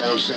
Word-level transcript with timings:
É 0.00 0.06
Deus. 0.06 0.32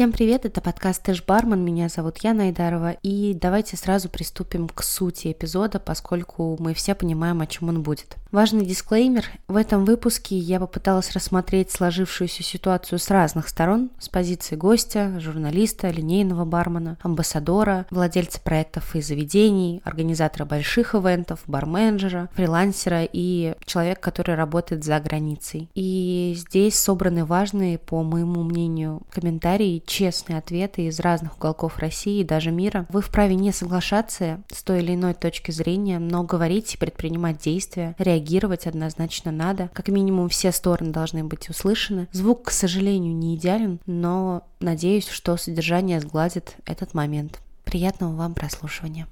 Всем 0.00 0.12
привет, 0.12 0.46
это 0.46 0.62
подкаст 0.62 1.02
Тэш 1.02 1.22
Бармен, 1.22 1.62
меня 1.62 1.90
зовут 1.90 2.24
Яна 2.24 2.44
Айдарова, 2.44 2.92
и 3.02 3.34
давайте 3.38 3.76
сразу 3.76 4.08
приступим 4.08 4.66
к 4.66 4.82
сути 4.82 5.30
эпизода, 5.30 5.78
поскольку 5.78 6.56
мы 6.58 6.72
все 6.72 6.94
понимаем, 6.94 7.42
о 7.42 7.46
чем 7.46 7.68
он 7.68 7.82
будет. 7.82 8.16
Важный 8.32 8.64
дисклеймер. 8.64 9.26
В 9.46 9.56
этом 9.56 9.84
выпуске 9.84 10.38
я 10.38 10.58
попыталась 10.60 11.10
рассмотреть 11.12 11.70
сложившуюся 11.72 12.42
ситуацию 12.42 12.98
с 12.98 13.10
разных 13.10 13.48
сторон, 13.48 13.90
с 13.98 14.08
позиции 14.08 14.56
гостя, 14.56 15.18
журналиста, 15.18 15.90
линейного 15.90 16.46
бармена, 16.46 16.96
амбассадора, 17.02 17.86
владельца 17.90 18.40
проектов 18.40 18.94
и 18.94 19.02
заведений, 19.02 19.82
организатора 19.84 20.46
больших 20.46 20.94
ивентов, 20.94 21.42
барменджера, 21.46 22.30
фрилансера 22.32 23.02
и 23.02 23.54
человека, 23.66 24.00
который 24.00 24.36
работает 24.36 24.82
за 24.82 24.98
границей. 25.00 25.68
И 25.74 26.32
здесь 26.38 26.78
собраны 26.78 27.26
важные, 27.26 27.78
по 27.78 28.02
моему 28.02 28.44
мнению, 28.44 29.02
комментарии, 29.10 29.82
честные 29.90 30.38
ответы 30.38 30.86
из 30.86 31.00
разных 31.00 31.36
уголков 31.36 31.78
России 31.78 32.20
и 32.20 32.24
даже 32.24 32.52
мира. 32.52 32.86
Вы 32.90 33.02
вправе 33.02 33.34
не 33.34 33.52
соглашаться 33.52 34.40
с 34.48 34.62
той 34.62 34.82
или 34.82 34.94
иной 34.94 35.14
точки 35.14 35.50
зрения, 35.50 35.98
но 35.98 36.22
говорить 36.22 36.74
и 36.74 36.78
предпринимать 36.78 37.38
действия, 37.38 37.96
реагировать 37.98 38.68
однозначно 38.68 39.32
надо. 39.32 39.68
Как 39.74 39.88
минимум 39.88 40.28
все 40.28 40.52
стороны 40.52 40.92
должны 40.92 41.24
быть 41.24 41.50
услышаны. 41.50 42.06
Звук, 42.12 42.44
к 42.46 42.50
сожалению, 42.50 43.14
не 43.16 43.34
идеален, 43.34 43.80
но 43.86 44.44
надеюсь, 44.60 45.08
что 45.08 45.36
содержание 45.36 46.00
сгладит 46.00 46.54
этот 46.66 46.94
момент. 46.94 47.40
Приятного 47.64 48.14
вам 48.14 48.34
прослушивания. 48.34 49.08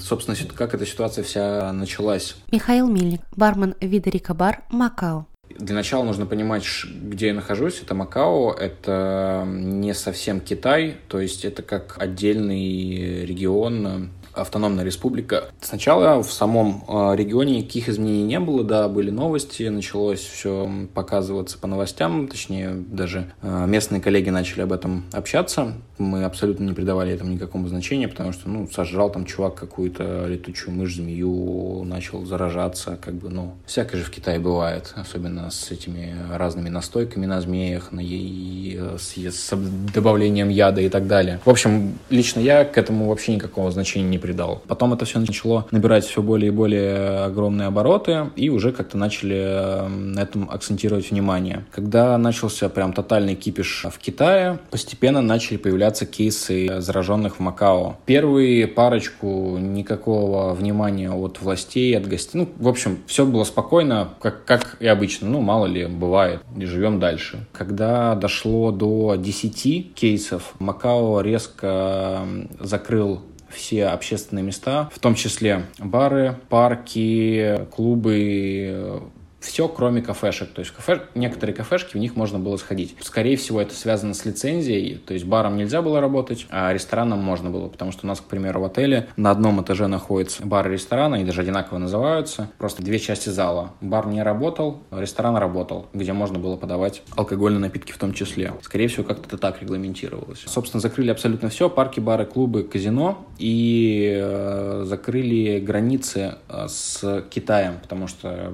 Собственно, 0.00 0.36
как 0.54 0.72
эта 0.72 0.86
ситуация 0.86 1.24
вся 1.24 1.72
началась? 1.72 2.36
Михаил 2.52 2.88
Мильник, 2.88 3.22
бармен 3.36 3.74
Вида 3.80 4.10
Бар, 4.34 4.62
Макао. 4.70 5.26
Для 5.58 5.74
начала 5.74 6.04
нужно 6.04 6.26
понимать, 6.26 6.64
где 6.86 7.28
я 7.28 7.34
нахожусь. 7.34 7.80
Это 7.82 7.94
Макао, 7.94 8.52
это 8.52 9.44
не 9.46 9.94
совсем 9.94 10.40
Китай, 10.40 10.96
то 11.08 11.20
есть 11.20 11.44
это 11.44 11.62
как 11.62 11.96
отдельный 12.00 13.26
регион 13.26 14.10
автономная 14.32 14.84
республика. 14.84 15.44
Сначала 15.60 16.22
в 16.22 16.32
самом 16.32 16.84
а, 16.88 17.14
регионе 17.14 17.58
никаких 17.58 17.88
изменений 17.88 18.24
не 18.24 18.40
было, 18.40 18.64
да, 18.64 18.88
были 18.88 19.10
новости, 19.10 19.64
началось 19.64 20.20
все 20.20 20.70
показываться 20.94 21.58
по 21.58 21.66
новостям, 21.66 22.28
точнее, 22.28 22.70
даже 22.72 23.32
а, 23.42 23.66
местные 23.66 24.00
коллеги 24.00 24.30
начали 24.30 24.62
об 24.62 24.72
этом 24.72 25.04
общаться. 25.12 25.74
Мы 25.98 26.24
абсолютно 26.24 26.64
не 26.64 26.72
придавали 26.72 27.12
этому 27.12 27.32
никакому 27.32 27.68
значения, 27.68 28.08
потому 28.08 28.32
что, 28.32 28.48
ну, 28.48 28.68
сожрал 28.68 29.10
там 29.10 29.26
чувак 29.26 29.54
какую-то 29.54 30.26
летучую 30.26 30.74
мышь, 30.74 30.96
змею, 30.96 31.84
начал 31.84 32.24
заражаться, 32.24 32.98
как 33.00 33.14
бы, 33.14 33.28
ну, 33.28 33.54
всякое 33.66 33.98
же 33.98 34.04
в 34.04 34.10
Китае 34.10 34.38
бывает, 34.38 34.94
особенно 34.96 35.50
с 35.50 35.70
этими 35.70 36.14
разными 36.34 36.68
настойками 36.68 37.26
на 37.26 37.40
змеях, 37.40 37.92
на 37.92 38.00
с, 38.00 39.16
с 39.16 39.56
добавлением 39.94 40.48
яда 40.48 40.80
и 40.80 40.88
так 40.88 41.06
далее. 41.06 41.40
В 41.44 41.50
общем, 41.50 41.98
лично 42.08 42.40
я 42.40 42.64
к 42.64 42.78
этому 42.78 43.08
вообще 43.08 43.34
никакого 43.34 43.70
значения 43.70 44.08
не 44.08 44.18
придал. 44.20 44.62
Потом 44.68 44.92
это 44.92 45.04
все 45.04 45.18
начало 45.18 45.66
набирать 45.70 46.04
все 46.04 46.22
более 46.22 46.48
и 46.48 46.54
более 46.54 47.24
огромные 47.24 47.68
обороты, 47.68 48.30
и 48.36 48.48
уже 48.50 48.72
как-то 48.72 48.96
начали 48.96 49.36
э, 49.36 49.88
на 49.88 50.20
этом 50.20 50.48
акцентировать 50.50 51.10
внимание. 51.10 51.64
Когда 51.70 52.16
начался 52.18 52.68
прям 52.68 52.92
тотальный 52.92 53.34
кипиш 53.34 53.86
в 53.90 53.98
Китае, 53.98 54.58
постепенно 54.70 55.20
начали 55.20 55.56
появляться 55.56 56.06
кейсы 56.06 56.80
зараженных 56.80 57.36
в 57.36 57.40
Макао. 57.40 57.96
Первые 58.06 58.66
парочку 58.66 59.56
никакого 59.58 60.52
внимания 60.54 61.10
от 61.10 61.40
властей, 61.40 61.96
от 61.96 62.06
гостей. 62.06 62.38
Ну, 62.40 62.48
в 62.58 62.68
общем, 62.68 62.98
все 63.06 63.24
было 63.24 63.44
спокойно, 63.44 64.10
как, 64.20 64.44
как 64.44 64.76
и 64.80 64.86
обычно. 64.86 65.28
Ну, 65.28 65.40
мало 65.40 65.66
ли, 65.66 65.86
бывает. 65.86 66.40
И 66.56 66.64
живем 66.64 67.00
дальше. 67.00 67.46
Когда 67.52 68.14
дошло 68.14 68.70
до 68.70 69.16
10 69.16 69.94
кейсов, 69.94 70.54
Макао 70.58 71.20
резко 71.20 72.20
закрыл 72.58 73.22
все 73.52 73.86
общественные 73.86 74.42
места, 74.42 74.88
в 74.92 74.98
том 74.98 75.14
числе 75.14 75.66
бары, 75.78 76.36
парки, 76.48 77.66
клубы, 77.70 79.02
все, 79.40 79.68
кроме 79.68 80.02
кафешек. 80.02 80.50
То 80.50 80.60
есть 80.60 80.72
кафе, 80.72 81.02
некоторые 81.14 81.54
кафешки, 81.54 81.96
в 81.96 82.00
них 82.00 82.16
можно 82.16 82.38
было 82.38 82.56
сходить. 82.56 82.96
Скорее 83.00 83.36
всего, 83.36 83.60
это 83.60 83.74
связано 83.74 84.14
с 84.14 84.24
лицензией. 84.24 84.96
То 84.98 85.14
есть 85.14 85.26
баром 85.26 85.56
нельзя 85.56 85.82
было 85.82 86.00
работать, 86.00 86.46
а 86.50 86.72
рестораном 86.72 87.20
можно 87.20 87.50
было. 87.50 87.68
Потому 87.68 87.92
что 87.92 88.00
у 88.04 88.08
нас, 88.08 88.20
к 88.20 88.24
примеру, 88.24 88.60
в 88.60 88.64
отеле 88.64 89.08
на 89.16 89.30
одном 89.30 89.62
этаже 89.62 89.86
находится 89.86 90.44
бар 90.46 90.68
и 90.68 90.72
ресторан, 90.72 91.14
они 91.14 91.24
даже 91.24 91.40
одинаково 91.40 91.78
называются. 91.78 92.50
Просто 92.58 92.82
две 92.82 92.98
части 92.98 93.30
зала. 93.30 93.72
Бар 93.80 94.06
не 94.06 94.22
работал, 94.22 94.82
ресторан 94.90 95.36
работал, 95.36 95.86
где 95.92 96.12
можно 96.12 96.38
было 96.38 96.56
подавать 96.56 97.02
алкогольные 97.16 97.60
напитки 97.60 97.92
в 97.92 97.98
том 97.98 98.12
числе. 98.12 98.52
Скорее 98.62 98.88
всего, 98.88 99.04
как-то 99.04 99.26
это 99.26 99.38
так 99.38 99.62
регламентировалось. 99.62 100.42
Собственно, 100.46 100.80
закрыли 100.80 101.10
абсолютно 101.10 101.48
все. 101.48 101.70
Парки, 101.70 102.00
бары, 102.00 102.26
клубы, 102.26 102.62
казино. 102.64 103.26
И 103.38 104.18
э, 104.20 104.82
закрыли 104.86 105.60
границы 105.60 106.34
э, 106.48 106.66
с 106.68 107.24
Китаем, 107.30 107.78
потому 107.80 108.06
что 108.06 108.52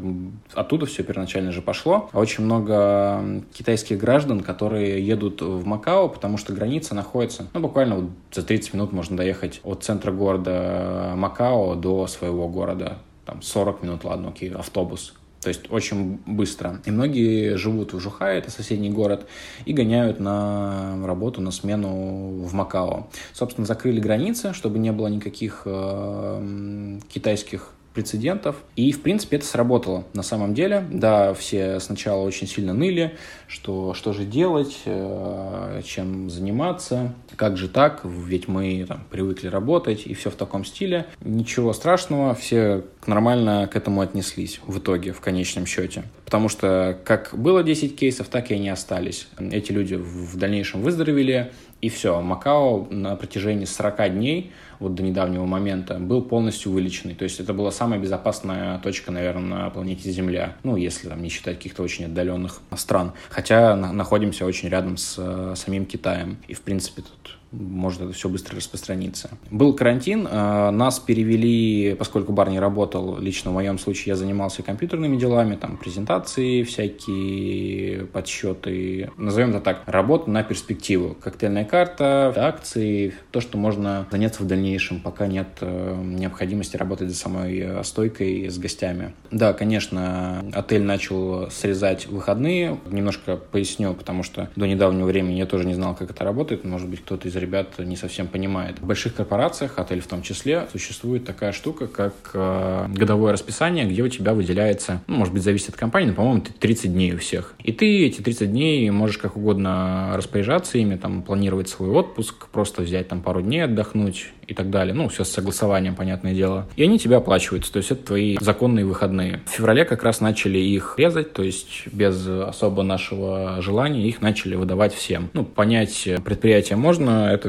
оттуда 0.54 0.75
оттуда 0.76 0.86
все 0.86 1.02
первоначально 1.02 1.52
же 1.52 1.62
пошло. 1.62 2.10
Очень 2.12 2.44
много 2.44 3.42
китайских 3.52 3.98
граждан, 3.98 4.40
которые 4.40 5.04
едут 5.04 5.40
в 5.40 5.64
Макао, 5.66 6.08
потому 6.08 6.36
что 6.36 6.52
граница 6.52 6.94
находится, 6.94 7.46
ну, 7.54 7.60
буквально 7.60 7.96
вот 7.96 8.10
за 8.32 8.42
30 8.42 8.74
минут 8.74 8.92
можно 8.92 9.16
доехать 9.16 9.60
от 9.64 9.82
центра 9.82 10.12
города 10.12 11.14
Макао 11.16 11.74
до 11.74 12.06
своего 12.06 12.48
города. 12.48 12.98
Там 13.24 13.42
40 13.42 13.82
минут, 13.82 14.04
ладно, 14.04 14.28
окей, 14.28 14.52
автобус. 14.52 15.14
То 15.40 15.48
есть 15.48 15.70
очень 15.70 16.18
быстро. 16.26 16.80
И 16.86 16.90
многие 16.90 17.56
живут 17.56 17.92
в 17.92 18.00
Жухае, 18.00 18.38
это 18.38 18.50
соседний 18.50 18.90
город, 18.90 19.26
и 19.64 19.72
гоняют 19.72 20.20
на 20.20 20.96
работу, 21.06 21.40
на 21.40 21.52
смену 21.52 22.42
в 22.42 22.52
Макао. 22.52 23.08
Собственно, 23.32 23.66
закрыли 23.66 24.00
границы, 24.00 24.52
чтобы 24.52 24.78
не 24.78 24.92
было 24.92 25.06
никаких 25.06 25.62
э, 25.64 26.98
китайских 27.08 27.72
прецедентов. 27.96 28.56
И, 28.76 28.92
в 28.92 29.00
принципе, 29.00 29.38
это 29.38 29.46
сработало 29.46 30.04
на 30.12 30.22
самом 30.22 30.52
деле. 30.52 30.86
Да, 30.90 31.32
все 31.32 31.80
сначала 31.80 32.22
очень 32.22 32.46
сильно 32.46 32.74
ныли, 32.74 33.16
что, 33.48 33.94
что 33.94 34.12
же 34.12 34.24
делать, 34.24 34.82
э, 34.84 35.80
чем 35.82 36.28
заниматься, 36.28 37.14
как 37.36 37.56
же 37.56 37.68
так, 37.68 38.02
ведь 38.04 38.48
мы 38.48 38.84
там, 38.86 39.04
привыкли 39.10 39.48
работать, 39.48 40.06
и 40.06 40.12
все 40.12 40.30
в 40.30 40.34
таком 40.34 40.66
стиле. 40.66 41.06
Ничего 41.24 41.72
страшного, 41.72 42.34
все 42.34 42.84
нормально 43.06 43.66
к 43.72 43.76
этому 43.76 44.02
отнеслись 44.02 44.60
в 44.66 44.78
итоге, 44.78 45.12
в 45.12 45.20
конечном 45.20 45.64
счете. 45.64 46.02
Потому 46.26 46.50
что 46.50 46.98
как 47.04 47.30
было 47.32 47.62
10 47.62 47.96
кейсов, 47.96 48.28
так 48.28 48.50
и 48.50 48.54
они 48.54 48.68
остались. 48.68 49.28
Эти 49.38 49.72
люди 49.72 49.94
в 49.94 50.36
дальнейшем 50.36 50.82
выздоровели, 50.82 51.52
и 51.80 51.88
все. 51.88 52.20
Макао 52.20 52.86
на 52.90 53.16
протяжении 53.16 53.64
40 53.64 54.14
дней 54.14 54.52
вот 54.78 54.94
до 54.94 55.02
недавнего 55.02 55.46
момента, 55.46 55.94
был 55.98 56.22
полностью 56.22 56.72
вылеченный. 56.72 57.14
То 57.14 57.24
есть 57.24 57.40
это 57.40 57.52
была 57.52 57.70
самая 57.70 57.98
безопасная 57.98 58.78
точка, 58.78 59.10
наверное, 59.10 59.64
на 59.64 59.70
планете 59.70 60.10
Земля. 60.10 60.56
Ну, 60.62 60.76
если 60.76 61.08
там 61.08 61.22
не 61.22 61.28
считать 61.28 61.56
каких-то 61.56 61.82
очень 61.82 62.06
отдаленных 62.06 62.60
стран. 62.76 63.12
Хотя 63.28 63.76
находимся 63.76 64.44
очень 64.44 64.68
рядом 64.68 64.96
с 64.96 65.16
э, 65.18 65.54
самим 65.56 65.86
Китаем. 65.86 66.38
И, 66.48 66.54
в 66.54 66.62
принципе, 66.62 67.02
тут 67.02 67.35
может 67.52 68.00
это 68.00 68.12
все 68.12 68.28
быстро 68.28 68.56
распространиться. 68.56 69.30
Был 69.50 69.72
карантин, 69.74 70.26
э, 70.26 70.70
нас 70.70 70.98
перевели, 70.98 71.94
поскольку 71.98 72.32
бар 72.32 72.50
не 72.50 72.58
работал, 72.58 73.18
лично 73.18 73.50
в 73.50 73.54
моем 73.54 73.78
случае 73.78 74.12
я 74.12 74.16
занимался 74.16 74.62
компьютерными 74.62 75.16
делами, 75.16 75.56
там 75.56 75.76
презентации 75.76 76.62
всякие, 76.62 78.06
подсчеты, 78.06 79.10
назовем 79.16 79.50
это 79.50 79.60
так, 79.60 79.82
работа 79.86 80.30
на 80.30 80.42
перспективу. 80.42 81.16
Коктейльная 81.20 81.64
карта, 81.64 82.32
акции, 82.36 83.14
то, 83.30 83.40
что 83.40 83.58
можно 83.58 84.06
заняться 84.10 84.42
в 84.42 84.46
дальнейшем, 84.46 85.00
пока 85.00 85.26
нет 85.26 85.48
э, 85.60 86.00
необходимости 86.02 86.76
работать 86.76 87.08
за 87.08 87.14
самой 87.14 87.58
э, 87.58 87.84
стойкой 87.84 88.48
с 88.48 88.58
гостями. 88.58 89.14
Да, 89.30 89.52
конечно, 89.52 90.44
отель 90.52 90.82
начал 90.82 91.50
срезать 91.50 92.06
выходные, 92.06 92.78
немножко 92.90 93.36
поясню, 93.36 93.94
потому 93.94 94.22
что 94.22 94.50
до 94.56 94.66
недавнего 94.66 95.06
времени 95.06 95.38
я 95.38 95.46
тоже 95.46 95.64
не 95.64 95.74
знал, 95.74 95.94
как 95.94 96.10
это 96.10 96.24
работает, 96.24 96.64
может 96.64 96.88
быть, 96.88 97.00
кто-то 97.02 97.28
из 97.28 97.35
ребят 97.38 97.78
не 97.78 97.96
совсем 97.96 98.26
понимает. 98.26 98.78
В 98.78 98.86
больших 98.86 99.14
корпорациях, 99.14 99.78
отель 99.78 100.00
в 100.00 100.06
том 100.06 100.22
числе, 100.22 100.66
существует 100.72 101.24
такая 101.24 101.52
штука, 101.52 101.86
как 101.86 102.14
э, 102.34 102.86
годовое 102.88 103.32
расписание, 103.32 103.86
где 103.86 104.02
у 104.02 104.08
тебя 104.08 104.34
выделяется, 104.34 105.02
ну, 105.06 105.16
может 105.16 105.32
быть, 105.32 105.42
зависит 105.42 105.70
от 105.70 105.76
компании, 105.76 106.08
но, 106.08 106.14
по-моему, 106.14 106.42
30 106.58 106.92
дней 106.92 107.14
у 107.14 107.18
всех. 107.18 107.54
И 107.62 107.72
ты 107.72 108.06
эти 108.06 108.20
30 108.20 108.50
дней 108.50 108.90
можешь 108.90 109.18
как 109.18 109.36
угодно 109.36 110.12
распоряжаться 110.14 110.78
ими, 110.78 110.96
там, 110.96 111.22
планировать 111.22 111.68
свой 111.68 111.90
отпуск, 111.90 112.48
просто 112.48 112.82
взять 112.82 113.08
там 113.08 113.22
пару 113.22 113.42
дней 113.42 113.64
отдохнуть 113.64 114.26
и 114.46 114.54
так 114.54 114.70
далее. 114.70 114.94
Ну, 114.94 115.08
все 115.08 115.24
с 115.24 115.30
согласованием, 115.30 115.94
понятное 115.94 116.34
дело. 116.34 116.66
И 116.76 116.82
они 116.82 116.98
тебе 116.98 117.16
оплачиваются, 117.16 117.72
то 117.72 117.78
есть 117.78 117.90
это 117.90 118.06
твои 118.06 118.36
законные 118.40 118.84
выходные. 118.84 119.40
В 119.46 119.50
феврале 119.50 119.84
как 119.84 120.02
раз 120.02 120.20
начали 120.20 120.58
их 120.58 120.94
резать, 120.98 121.32
то 121.32 121.42
есть 121.42 121.86
без 121.92 122.26
особо 122.26 122.82
нашего 122.82 123.60
желания 123.60 124.06
их 124.08 124.20
начали 124.20 124.54
выдавать 124.54 124.94
всем. 124.94 125.30
Ну, 125.32 125.44
понять 125.44 126.08
предприятие 126.24 126.76
можно, 126.76 127.30
это 127.32 127.48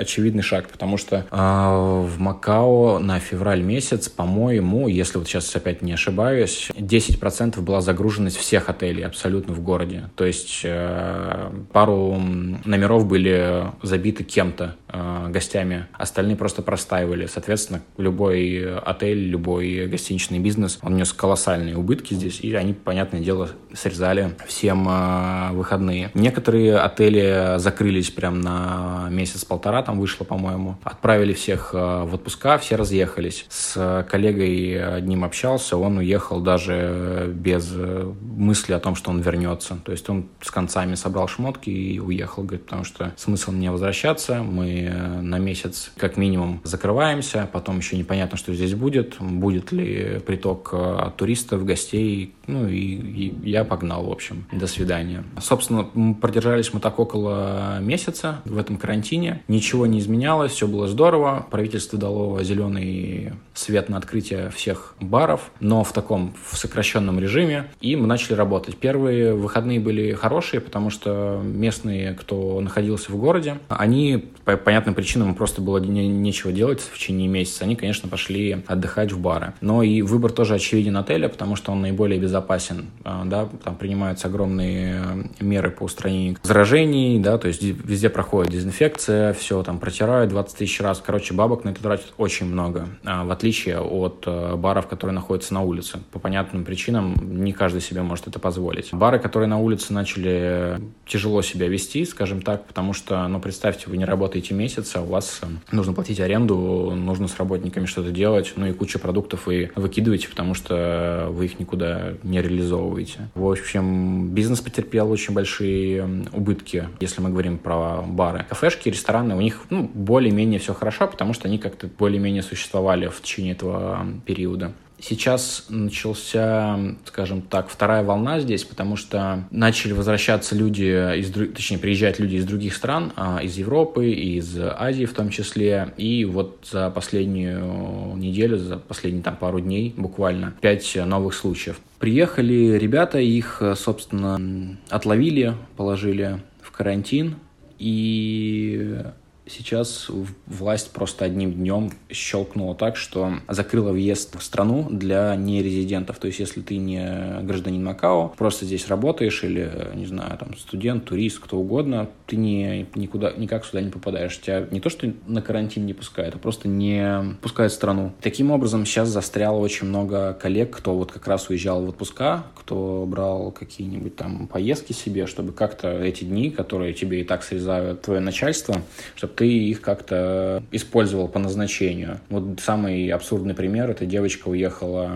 очевидный 0.00 0.42
шаг, 0.42 0.68
потому 0.68 0.96
что 0.96 1.26
э, 1.30 1.36
в 1.36 2.18
Макао 2.18 2.98
на 2.98 3.20
февраль 3.20 3.62
месяц, 3.62 4.08
по-моему, 4.08 4.88
если 4.88 5.18
вот 5.18 5.28
сейчас 5.28 5.54
опять 5.54 5.82
не 5.82 5.92
ошибаюсь, 5.92 6.70
10% 6.74 7.60
была 7.60 7.80
загруженность 7.80 8.36
всех 8.36 8.68
отелей 8.68 9.04
абсолютно 9.04 9.54
в 9.54 9.60
городе. 9.60 10.10
То 10.16 10.24
есть 10.24 10.60
э, 10.64 11.50
пару 11.72 12.16
номеров 12.64 13.06
были 13.06 13.64
забиты 13.82 14.24
кем-то, 14.24 14.76
э, 14.87 14.87
гостями, 15.28 15.86
остальные 15.92 16.36
просто 16.36 16.62
простаивали. 16.62 17.26
Соответственно, 17.26 17.82
любой 17.96 18.78
отель, 18.78 19.28
любой 19.28 19.86
гостиничный 19.86 20.38
бизнес, 20.38 20.78
он 20.82 20.96
нес 20.96 21.12
колоссальные 21.12 21.76
убытки 21.76 22.14
здесь, 22.14 22.40
и 22.40 22.54
они, 22.54 22.72
понятное 22.72 23.20
дело, 23.20 23.50
срезали 23.74 24.34
всем 24.46 24.88
э, 24.88 25.52
выходные. 25.52 26.10
Некоторые 26.14 26.78
отели 26.78 27.58
закрылись 27.58 28.10
прям 28.10 28.40
на 28.40 29.08
месяц-полтора, 29.10 29.82
там 29.82 30.00
вышло, 30.00 30.24
по-моему. 30.24 30.76
Отправили 30.82 31.32
всех 31.32 31.70
э, 31.74 32.04
в 32.04 32.14
отпуска, 32.14 32.58
все 32.58 32.76
разъехались. 32.76 33.46
С 33.48 34.06
коллегой 34.10 34.96
одним 34.96 35.24
общался, 35.24 35.76
он 35.76 35.98
уехал 35.98 36.40
даже 36.40 37.30
без 37.34 37.72
мысли 38.20 38.72
о 38.72 38.78
том, 38.78 38.94
что 38.94 39.10
он 39.10 39.20
вернется. 39.20 39.78
То 39.84 39.92
есть 39.92 40.08
он 40.08 40.28
с 40.40 40.50
концами 40.50 40.94
собрал 40.94 41.28
шмотки 41.28 41.70
и 41.70 41.98
уехал, 42.00 42.42
говорит, 42.42 42.64
потому 42.64 42.84
что 42.84 43.12
смысл 43.16 43.52
мне 43.52 43.70
возвращаться, 43.70 44.42
мы 44.42 44.77
на 44.86 45.38
месяц 45.38 45.90
как 45.96 46.16
минимум 46.16 46.60
закрываемся, 46.64 47.48
потом 47.52 47.78
еще 47.78 47.96
непонятно, 47.96 48.36
что 48.36 48.54
здесь 48.54 48.74
будет, 48.74 49.16
будет 49.20 49.72
ли 49.72 50.20
приток 50.26 50.70
э, 50.72 51.10
туристов, 51.16 51.64
гостей, 51.64 52.34
ну 52.46 52.66
и, 52.68 52.76
и 52.76 53.50
я 53.50 53.64
погнал, 53.64 54.04
в 54.06 54.12
общем, 54.12 54.46
до 54.52 54.66
свидания. 54.66 55.24
Собственно, 55.40 55.84
продержались 56.20 56.72
мы 56.72 56.80
так 56.80 56.98
около 56.98 57.78
месяца 57.80 58.40
в 58.44 58.58
этом 58.58 58.76
карантине, 58.76 59.42
ничего 59.48 59.86
не 59.86 59.98
изменялось, 59.98 60.52
все 60.52 60.66
было 60.66 60.88
здорово, 60.88 61.46
правительство 61.50 61.98
дало 61.98 62.42
зеленый 62.42 63.32
свет 63.54 63.88
на 63.88 63.98
открытие 63.98 64.50
всех 64.50 64.94
баров, 65.00 65.50
но 65.60 65.84
в 65.84 65.92
таком 65.92 66.34
в 66.50 66.56
сокращенном 66.56 67.18
режиме, 67.18 67.70
и 67.80 67.96
мы 67.96 68.06
начали 68.06 68.34
работать. 68.34 68.76
Первые 68.76 69.34
выходные 69.34 69.80
были 69.80 70.12
хорошие, 70.12 70.60
потому 70.60 70.90
что 70.90 71.40
местные, 71.44 72.14
кто 72.14 72.60
находился 72.60 73.12
в 73.12 73.16
городе, 73.16 73.58
они 73.68 74.28
понятным 74.68 74.94
причинам 74.94 75.34
просто 75.34 75.62
было 75.62 75.78
не, 75.78 76.06
нечего 76.08 76.52
делать 76.52 76.82
в 76.82 76.98
течение 76.98 77.26
месяца, 77.26 77.64
они, 77.64 77.74
конечно, 77.74 78.06
пошли 78.06 78.62
отдыхать 78.66 79.12
в 79.12 79.18
бары. 79.18 79.54
Но 79.62 79.82
и 79.82 80.02
выбор 80.02 80.30
тоже 80.30 80.56
очевиден 80.56 80.94
отеля, 80.98 81.30
потому 81.30 81.56
что 81.56 81.72
он 81.72 81.80
наиболее 81.80 82.20
безопасен, 82.20 82.90
а, 83.02 83.24
да, 83.24 83.48
там 83.64 83.76
принимаются 83.76 84.28
огромные 84.28 85.30
меры 85.40 85.70
по 85.70 85.84
устранению 85.84 86.36
заражений, 86.42 87.18
да, 87.18 87.38
то 87.38 87.48
есть 87.48 87.62
везде 87.62 88.10
проходит 88.10 88.52
дезинфекция, 88.52 89.32
все 89.32 89.62
там 89.62 89.78
протирают 89.78 90.28
20 90.28 90.58
тысяч 90.58 90.78
раз, 90.82 91.02
короче, 91.02 91.32
бабок 91.32 91.64
на 91.64 91.70
это 91.70 91.82
тратят 91.82 92.12
очень 92.18 92.44
много, 92.44 92.88
а, 93.06 93.24
в 93.24 93.30
отличие 93.30 93.80
от 93.80 94.24
э, 94.26 94.54
баров, 94.56 94.86
которые 94.86 95.14
находятся 95.14 95.54
на 95.54 95.62
улице. 95.62 96.00
По 96.12 96.18
понятным 96.18 96.66
причинам 96.66 97.14
не 97.22 97.54
каждый 97.54 97.80
себе 97.80 98.02
может 98.02 98.28
это 98.28 98.38
позволить. 98.38 98.92
Бары, 98.92 99.18
которые 99.18 99.48
на 99.48 99.58
улице 99.58 99.94
начали 99.94 100.78
тяжело 101.06 101.40
себя 101.40 101.68
вести, 101.68 102.04
скажем 102.04 102.42
так, 102.42 102.66
потому 102.66 102.92
что, 102.92 103.26
ну, 103.28 103.40
представьте, 103.40 103.88
вы 103.88 103.96
не 103.96 104.04
работаете 104.04 104.57
месяц, 104.58 104.94
а 104.94 105.02
у 105.02 105.06
вас 105.06 105.40
э, 105.42 105.46
нужно 105.72 105.92
платить 105.92 106.20
аренду, 106.20 106.92
нужно 106.94 107.28
с 107.28 107.36
работниками 107.38 107.86
что-то 107.86 108.10
делать, 108.10 108.52
ну 108.56 108.66
и 108.66 108.72
куча 108.72 108.98
продуктов 108.98 109.46
вы 109.46 109.70
выкидываете, 109.74 110.28
потому 110.28 110.54
что 110.54 111.28
вы 111.30 111.46
их 111.46 111.58
никуда 111.58 112.14
не 112.22 112.42
реализовываете. 112.42 113.28
В 113.34 113.50
общем, 113.50 114.30
бизнес 114.30 114.60
потерпел 114.60 115.10
очень 115.10 115.34
большие 115.34 116.26
убытки, 116.32 116.88
если 117.00 117.20
мы 117.20 117.30
говорим 117.30 117.58
про 117.58 118.02
бары. 118.02 118.44
Кафешки, 118.48 118.88
рестораны, 118.88 119.36
у 119.36 119.40
них 119.40 119.62
ну, 119.70 119.90
более-менее 119.92 120.58
все 120.58 120.74
хорошо, 120.74 121.06
потому 121.06 121.32
что 121.32 121.48
они 121.48 121.58
как-то 121.58 121.86
более-менее 121.86 122.42
существовали 122.42 123.08
в 123.08 123.20
течение 123.22 123.52
этого 123.52 124.06
периода. 124.26 124.72
Сейчас 125.00 125.66
начался, 125.68 126.78
скажем 127.04 127.42
так, 127.42 127.68
вторая 127.68 128.02
волна 128.02 128.40
здесь, 128.40 128.64
потому 128.64 128.96
что 128.96 129.44
начали 129.50 129.92
возвращаться 129.92 130.56
люди, 130.56 131.18
из, 131.18 131.30
точнее, 131.30 131.78
приезжать 131.78 132.18
люди 132.18 132.36
из 132.36 132.44
других 132.44 132.74
стран, 132.74 133.12
а, 133.16 133.38
из 133.42 133.56
Европы, 133.56 134.10
из 134.10 134.58
Азии 134.58 135.04
в 135.04 135.12
том 135.12 135.30
числе. 135.30 135.94
И 135.96 136.24
вот 136.24 136.68
за 136.70 136.90
последнюю 136.90 138.16
неделю, 138.16 138.58
за 138.58 138.78
последние 138.78 139.22
там 139.22 139.36
пару 139.36 139.60
дней 139.60 139.94
буквально, 139.96 140.54
пять 140.60 140.96
новых 140.96 141.34
случаев. 141.34 141.80
Приехали 141.98 142.76
ребята, 142.78 143.18
их, 143.18 143.62
собственно, 143.76 144.76
отловили, 144.88 145.54
положили 145.76 146.40
в 146.60 146.72
карантин, 146.72 147.36
и 147.78 149.02
Сейчас 149.48 150.10
власть 150.46 150.92
просто 150.92 151.24
одним 151.24 151.52
днем 151.52 151.92
щелкнула 152.10 152.74
так, 152.74 152.96
что 152.96 153.32
закрыла 153.48 153.92
въезд 153.92 154.36
в 154.38 154.42
страну 154.42 154.86
для 154.90 155.34
нерезидентов. 155.36 156.18
То 156.18 156.26
есть, 156.26 156.38
если 156.38 156.60
ты 156.60 156.76
не 156.76 157.40
гражданин 157.42 157.82
Макао, 157.82 158.28
просто 158.36 158.66
здесь 158.66 158.88
работаешь 158.88 159.42
или, 159.42 159.70
не 159.94 160.06
знаю, 160.06 160.36
там, 160.38 160.56
студент, 160.56 161.04
турист, 161.06 161.38
кто 161.38 161.58
угодно, 161.58 162.08
ты 162.26 162.36
не, 162.36 162.86
никуда, 162.94 163.32
никак 163.32 163.64
сюда 163.64 163.80
не 163.80 163.90
попадаешь. 163.90 164.38
Тебя 164.40 164.66
не 164.70 164.80
то, 164.80 164.90
что 164.90 165.10
на 165.26 165.40
карантин 165.40 165.86
не 165.86 165.94
пускают, 165.94 166.34
а 166.34 166.38
просто 166.38 166.68
не 166.68 167.36
пускают 167.40 167.72
в 167.72 167.76
страну. 167.76 168.12
Таким 168.20 168.50
образом, 168.50 168.84
сейчас 168.84 169.08
застряло 169.08 169.58
очень 169.58 169.86
много 169.86 170.34
коллег, 170.34 170.76
кто 170.76 170.94
вот 170.94 171.12
как 171.12 171.26
раз 171.26 171.48
уезжал 171.48 171.84
в 171.84 171.88
отпуска, 171.88 172.44
кто 172.54 173.06
брал 173.06 173.50
какие-нибудь 173.50 174.16
там 174.16 174.46
поездки 174.46 174.92
себе, 174.92 175.26
чтобы 175.26 175.52
как-то 175.52 175.88
эти 175.90 176.24
дни, 176.24 176.50
которые 176.50 176.92
тебе 176.92 177.22
и 177.22 177.24
так 177.24 177.42
срезают 177.42 178.02
твое 178.02 178.20
начальство, 178.20 178.82
чтобы 179.14 179.32
ты 179.38 179.46
их 179.46 179.80
как-то 179.80 180.64
использовал 180.72 181.28
по 181.28 181.38
назначению. 181.38 182.18
Вот 182.28 182.58
самый 182.58 183.08
абсурдный 183.10 183.54
пример, 183.54 183.88
это 183.88 184.04
девочка 184.04 184.48
уехала 184.48 185.12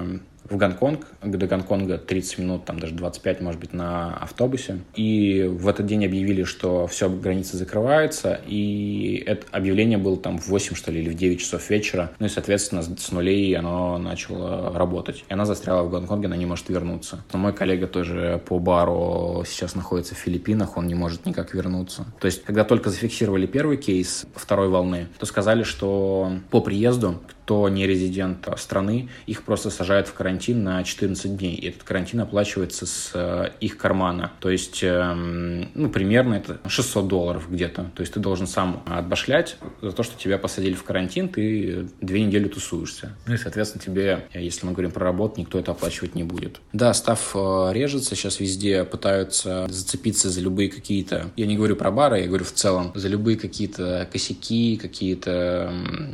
в 0.53 0.57
Гонконг, 0.57 1.07
до 1.23 1.47
Гонконга 1.47 1.99
30 1.99 2.39
минут, 2.39 2.65
там 2.65 2.79
даже 2.79 2.95
25, 2.95 3.41
может 3.41 3.61
быть, 3.61 3.73
на 3.73 4.15
автобусе. 4.17 4.79
И 4.95 5.45
в 5.51 5.67
этот 5.67 5.87
день 5.87 6.05
объявили, 6.05 6.45
что 6.45 6.87
все, 6.87 7.09
границы 7.09 7.57
закрываются, 7.57 8.41
и 8.47 9.25
это 9.27 9.47
объявление 9.51 9.99
было 9.99 10.17
там 10.17 10.39
в 10.39 10.49
8, 10.49 10.77
что 10.77 10.93
ли, 10.93 11.01
или 11.01 11.09
в 11.09 11.15
9 11.15 11.41
часов 11.41 11.69
вечера. 11.71 12.13
Ну 12.19 12.27
и, 12.27 12.29
соответственно, 12.29 12.83
с 12.83 13.11
нулей 13.11 13.57
оно 13.57 13.99
начало 13.99 14.77
работать. 14.77 15.25
И 15.29 15.33
она 15.33 15.47
застряла 15.47 15.83
в 15.85 15.91
Гонконге, 15.91 16.27
она 16.27 16.37
не 16.37 16.47
может 16.47 16.69
вернуться. 16.69 17.25
Но 17.33 17.39
мой 17.39 17.53
коллега 17.53 17.87
тоже 17.87 18.41
по 18.47 18.59
бару 18.59 19.45
сейчас 19.47 19.75
находится 19.75 20.15
в 20.15 20.19
Филиппинах, 20.19 20.77
он 20.77 20.87
не 20.87 20.95
может 20.95 21.25
никак 21.25 21.55
вернуться. 21.55 22.07
То 22.21 22.27
есть, 22.27 22.45
когда 22.45 22.65
только 22.65 22.91
зафиксировали 22.91 23.47
первый 23.47 23.79
кейс 23.79 24.27
второй 24.35 24.69
волны, 24.69 25.09
то 25.19 25.27
сказали, 25.27 25.63
что 25.63 26.33
по 26.51 26.61
приезду 26.61 27.21
кто 27.45 27.69
не 27.69 27.87
резидент 27.87 28.49
страны, 28.57 29.09
их 29.27 29.43
просто 29.43 29.71
сажают 29.71 30.09
в 30.09 30.15
карантин 30.15 30.63
на 30.63 30.83
14 30.83 31.37
дней. 31.37 31.57
И 31.57 31.69
этот 31.69 31.83
карантин 31.83 32.21
оплачивается 32.21 32.87
с 32.87 33.11
э, 33.15 33.51
их 33.61 33.77
кармана. 33.77 34.33
То 34.41 34.49
есть, 34.49 34.81
эм, 34.83 35.69
ну, 35.75 35.91
примерно 35.91 36.35
это 36.35 36.61
600 36.67 37.09
долларов 37.09 37.51
где-то. 37.51 37.91
То 37.95 38.01
есть 38.01 38.15
ты 38.15 38.21
должен 38.21 38.47
сам 38.47 38.83
отбашлять 38.87 39.57
за 39.81 39.93
то, 39.93 40.03
что 40.03 40.19
тебя 40.19 40.39
посадили 40.39 40.75
в 40.75 40.85
карантин, 40.85 41.29
ты 41.29 41.89
две 42.01 42.23
недели 42.23 42.49
тусуешься. 42.49 43.17
Ну 43.27 43.35
и, 43.35 43.37
соответственно, 43.37 43.83
тебе, 43.85 44.27
если 44.33 44.65
мы 44.65 44.73
говорим 44.73 44.93
про 44.93 45.05
работу, 45.05 45.41
никто 45.41 45.59
это 45.59 45.73
оплачивать 45.73 46.15
не 46.15 46.23
будет. 46.23 46.61
Да, 46.73 46.95
став 46.95 47.33
э, 47.35 47.71
режется, 47.73 48.15
сейчас 48.15 48.41
везде 48.41 48.85
пытаются 48.85 49.67
зацепиться 49.69 50.31
за 50.31 50.41
любые 50.41 50.71
какие-то, 50.71 51.31
я 51.37 51.47
не 51.47 51.57
говорю 51.57 51.75
про 51.77 51.91
бары, 51.91 52.21
я 52.21 52.29
говорю 52.29 52.45
в 52.45 52.53
целом, 52.53 52.93
за 52.95 53.09
любые 53.09 53.37
какие-то 53.37 54.09
косяки, 54.11 54.79
какие-то 54.81 55.73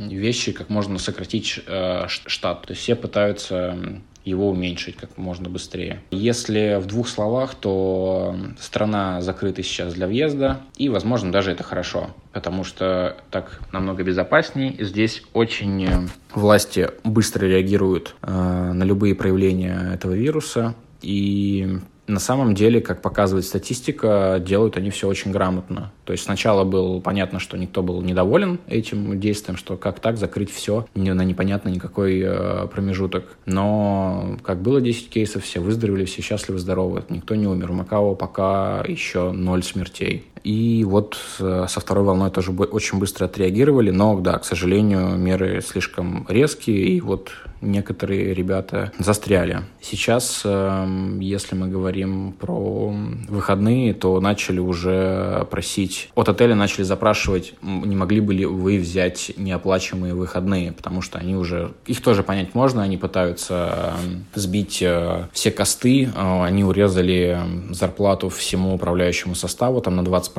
вещи, 0.09 0.51
как 0.51 0.69
можно 0.69 0.97
сократить 0.97 1.18
сократить 1.19 1.59
э, 1.67 2.07
штат. 2.07 2.61
То 2.65 2.71
есть 2.71 2.81
все 2.81 2.95
пытаются 2.95 3.77
его 4.23 4.49
уменьшить 4.49 4.95
как 4.95 5.17
можно 5.17 5.49
быстрее. 5.49 6.01
Если 6.11 6.79
в 6.79 6.85
двух 6.85 7.07
словах, 7.07 7.55
то 7.55 8.35
страна 8.59 9.21
закрыта 9.21 9.63
сейчас 9.63 9.93
для 9.93 10.07
въезда, 10.07 10.61
и, 10.77 10.87
возможно, 10.89 11.31
даже 11.31 11.51
это 11.51 11.63
хорошо, 11.63 12.11
потому 12.31 12.63
что 12.63 13.17
так 13.31 13.59
намного 13.71 14.03
безопаснее. 14.03 14.75
Здесь 14.79 15.23
очень 15.33 15.85
э, 15.85 16.07
власти 16.33 16.89
быстро 17.03 17.47
реагируют 17.47 18.15
э, 18.21 18.31
на 18.31 18.83
любые 18.83 19.15
проявления 19.15 19.91
этого 19.93 20.13
вируса, 20.13 20.75
и 21.01 21.79
на 22.09 22.19
самом 22.19 22.55
деле, 22.55 22.81
как 22.81 23.01
показывает 23.01 23.45
статистика, 23.45 24.41
делают 24.43 24.77
они 24.77 24.89
все 24.89 25.07
очень 25.07 25.31
грамотно. 25.31 25.91
То 26.05 26.11
есть 26.11 26.25
сначала 26.25 26.63
было 26.63 26.99
понятно, 26.99 27.39
что 27.39 27.57
никто 27.57 27.83
был 27.83 28.01
недоволен 28.01 28.59
этим 28.67 29.19
действием, 29.19 29.57
что 29.57 29.77
как 29.77 29.99
так 29.99 30.17
закрыть 30.17 30.51
все 30.51 30.85
на 30.95 31.21
непонятно 31.23 31.69
никакой 31.69 32.19
э, 32.23 32.67
промежуток. 32.67 33.37
Но 33.45 34.37
как 34.43 34.61
было 34.61 34.81
10 34.81 35.09
кейсов, 35.09 35.43
все 35.43 35.59
выздоровели, 35.59 36.05
все 36.05 36.21
счастливы, 36.21 36.59
здоровы, 36.59 37.03
никто 37.09 37.35
не 37.35 37.47
умер. 37.47 37.71
В 37.71 37.75
Макао 37.75 38.15
пока 38.15 38.83
еще 38.87 39.31
ноль 39.31 39.63
смертей. 39.63 40.25
И 40.43 40.85
вот 40.87 41.17
со 41.39 41.67
второй 41.67 42.03
волной 42.03 42.31
тоже 42.31 42.51
очень 42.51 42.99
быстро 42.99 43.25
отреагировали, 43.25 43.91
но, 43.91 44.19
да, 44.19 44.37
к 44.37 44.45
сожалению, 44.45 45.17
меры 45.17 45.61
слишком 45.61 46.25
резкие, 46.29 46.87
и 46.89 47.01
вот 47.01 47.31
некоторые 47.61 48.33
ребята 48.33 48.91
застряли. 48.99 49.63
Сейчас, 49.81 50.41
эм, 50.45 51.19
если 51.19 51.55
мы 51.55 51.67
говорим 51.67 52.33
про 52.33 52.93
выходные, 53.27 53.93
то 53.93 54.19
начали 54.19 54.59
уже 54.59 55.47
просить, 55.51 56.09
от 56.15 56.29
отеля 56.29 56.55
начали 56.55 56.83
запрашивать, 56.83 57.53
не 57.61 57.95
могли 57.95 58.21
бы 58.21 58.33
ли 58.33 58.45
вы 58.45 58.77
взять 58.77 59.31
неоплачиваемые 59.37 60.13
выходные, 60.13 60.71
потому 60.71 61.01
что 61.01 61.19
они 61.19 61.35
уже, 61.35 61.71
их 61.85 62.01
тоже 62.01 62.23
понять 62.23 62.55
можно, 62.55 62.83
они 62.83 62.97
пытаются 62.97 63.95
эм, 64.03 64.25
сбить 64.35 64.81
э, 64.81 65.27
все 65.33 65.51
косты, 65.51 66.05
э, 66.05 66.43
они 66.43 66.63
урезали 66.63 67.39
зарплату 67.71 68.29
всему 68.29 68.73
управляющему 68.73 69.35
составу, 69.35 69.81
там 69.81 69.95
на 69.95 70.01
20%, 70.01 70.29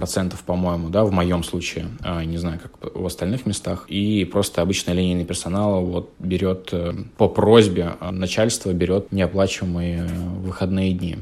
по-моему, 0.45 0.88
да, 0.88 1.04
в 1.04 1.12
моем 1.12 1.42
случае, 1.42 1.87
э, 2.02 2.25
не 2.25 2.38
знаю, 2.38 2.61
как 2.61 2.95
в 2.95 3.04
остальных 3.07 3.47
местах, 3.47 3.87
и 3.88 4.25
просто 4.25 4.62
обычный 4.62 4.95
линейный 4.95 5.25
персонал 5.25 5.85
вот 5.85 6.12
берет 6.19 6.73
по 7.16 7.28
просьбе 7.28 7.92
начальства 8.11 8.73
берет 8.73 9.12
неоплачиваемые 9.12 10.07
выходные 10.42 10.92
дни. 10.92 11.19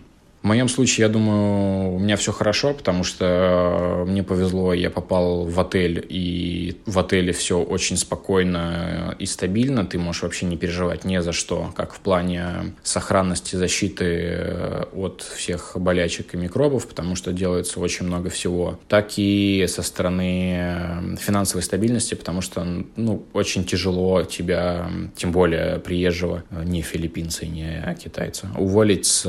Моем 0.48 0.70
случае, 0.70 1.06
я 1.06 1.08
думаю, 1.10 1.92
у 1.92 1.98
меня 1.98 2.16
все 2.16 2.32
хорошо, 2.32 2.72
потому 2.72 3.04
что 3.04 4.04
мне 4.06 4.22
повезло, 4.22 4.72
я 4.72 4.88
попал 4.88 5.44
в 5.44 5.60
отель, 5.60 6.06
и 6.08 6.80
в 6.86 6.98
отеле 6.98 7.34
все 7.34 7.60
очень 7.60 7.98
спокойно 7.98 9.14
и 9.18 9.26
стабильно, 9.26 9.84
ты 9.84 9.98
можешь 9.98 10.22
вообще 10.22 10.46
не 10.46 10.56
переживать 10.56 11.04
ни 11.04 11.18
за 11.18 11.32
что, 11.32 11.70
как 11.76 11.92
в 11.92 12.00
плане 12.00 12.74
сохранности, 12.82 13.56
защиты 13.56 14.04
э, 14.06 14.84
от 14.94 15.20
всех 15.20 15.72
болячек 15.76 16.32
и 16.32 16.38
микробов, 16.38 16.88
потому 16.88 17.14
что 17.14 17.34
делается 17.34 17.78
очень 17.78 18.06
много 18.06 18.30
всего, 18.30 18.78
так 18.88 19.18
и 19.18 19.66
со 19.68 19.82
стороны 19.82 20.56
э, 20.58 21.16
финансовой 21.20 21.62
стабильности, 21.62 22.14
потому 22.14 22.40
что 22.40 22.66
ну, 22.96 23.22
очень 23.34 23.64
тяжело 23.64 24.22
тебя, 24.22 24.90
тем 25.14 25.30
более 25.30 25.78
приезжего, 25.78 26.42
э, 26.50 26.62
не 26.64 26.80
филиппинца 26.80 27.44
не 27.44 27.94
китайца, 28.02 28.48
уволить 28.56 29.04
с 29.04 29.26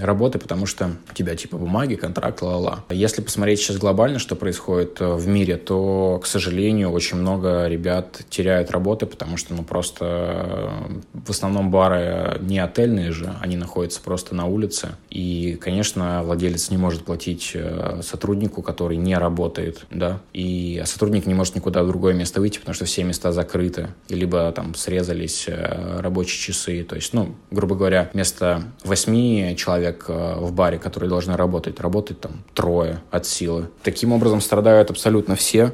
работы, 0.00 0.38
потому 0.38 0.66
что 0.66 0.90
у 1.10 1.14
тебя 1.14 1.34
типа 1.36 1.56
бумаги, 1.56 1.94
контракт, 1.94 2.42
ла-ла. 2.42 2.84
Если 2.90 3.22
посмотреть 3.22 3.60
сейчас 3.60 3.78
глобально, 3.78 4.18
что 4.18 4.36
происходит 4.36 5.00
э, 5.00 5.14
в 5.14 5.26
мире, 5.26 5.56
то, 5.56 6.20
к 6.22 6.26
сожалению, 6.26 6.90
очень 6.90 7.16
много 7.16 7.66
ребят 7.66 8.20
теряют 8.28 8.70
работы, 8.70 9.06
потому 9.06 9.36
что, 9.36 9.54
ну, 9.54 9.62
просто 9.62 10.04
э, 10.04 11.00
в 11.12 11.30
основном 11.30 11.70
бары 11.70 12.38
не 12.40 12.58
отельные 12.58 13.12
же, 13.12 13.34
они 13.40 13.56
находятся 13.56 14.00
просто 14.00 14.34
на 14.34 14.46
улице. 14.46 14.90
И, 15.10 15.58
конечно, 15.60 16.22
владелец 16.22 16.70
не 16.70 16.76
может 16.76 17.04
платить 17.04 17.52
э, 17.54 18.00
сотруднику, 18.02 18.62
который 18.62 18.96
не 18.96 19.16
работает, 19.16 19.86
да, 19.90 20.20
и 20.32 20.78
а 20.82 20.86
сотрудник 20.86 21.26
не 21.26 21.34
может 21.34 21.54
никуда 21.54 21.82
в 21.82 21.88
другое 21.88 22.14
место 22.14 22.40
выйти, 22.40 22.58
потому 22.58 22.74
что 22.74 22.84
все 22.84 23.04
места 23.04 23.32
закрыты, 23.32 23.88
либо 24.08 24.50
там 24.52 24.74
срезались 24.74 25.48
рабочие 25.48 26.38
часы, 26.40 26.84
то 26.84 26.96
есть, 26.96 27.12
ну, 27.12 27.34
грубо 27.50 27.74
говоря, 27.74 28.10
вместо 28.12 28.62
восьми 28.84 29.54
человек 29.56 29.69
человек 29.70 30.04
э, 30.08 30.34
в 30.38 30.52
баре, 30.52 30.78
которые 30.78 31.08
должны 31.08 31.36
работать, 31.36 31.80
работает 31.80 32.20
там 32.20 32.32
трое 32.54 33.00
от 33.10 33.26
силы. 33.26 33.68
Таким 33.82 34.12
образом 34.12 34.40
страдают 34.40 34.90
абсолютно 34.90 35.36
все. 35.36 35.72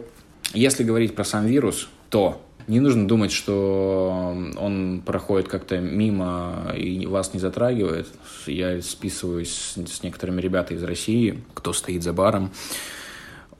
Если 0.53 0.85
говорить 0.85 1.15
про 1.15 1.25
сам 1.25 1.47
вирус, 1.47 1.89
то 2.11 2.41
не 2.67 2.81
нужно 2.81 3.09
думать, 3.09 3.33
что 3.33 4.37
он 4.59 5.03
проходит 5.05 5.49
как-то 5.49 5.79
мимо 5.79 6.73
и 6.77 7.07
вас 7.07 7.33
не 7.33 7.41
затрагивает. 7.41 8.09
Я 8.47 8.83
списываюсь 8.83 9.75
с 9.77 10.03
некоторыми 10.03 10.41
ребятами 10.41 10.77
из 10.77 10.85
России, 10.85 11.43
кто 11.55 11.73
стоит 11.73 12.03
за 12.03 12.13
баром 12.13 12.51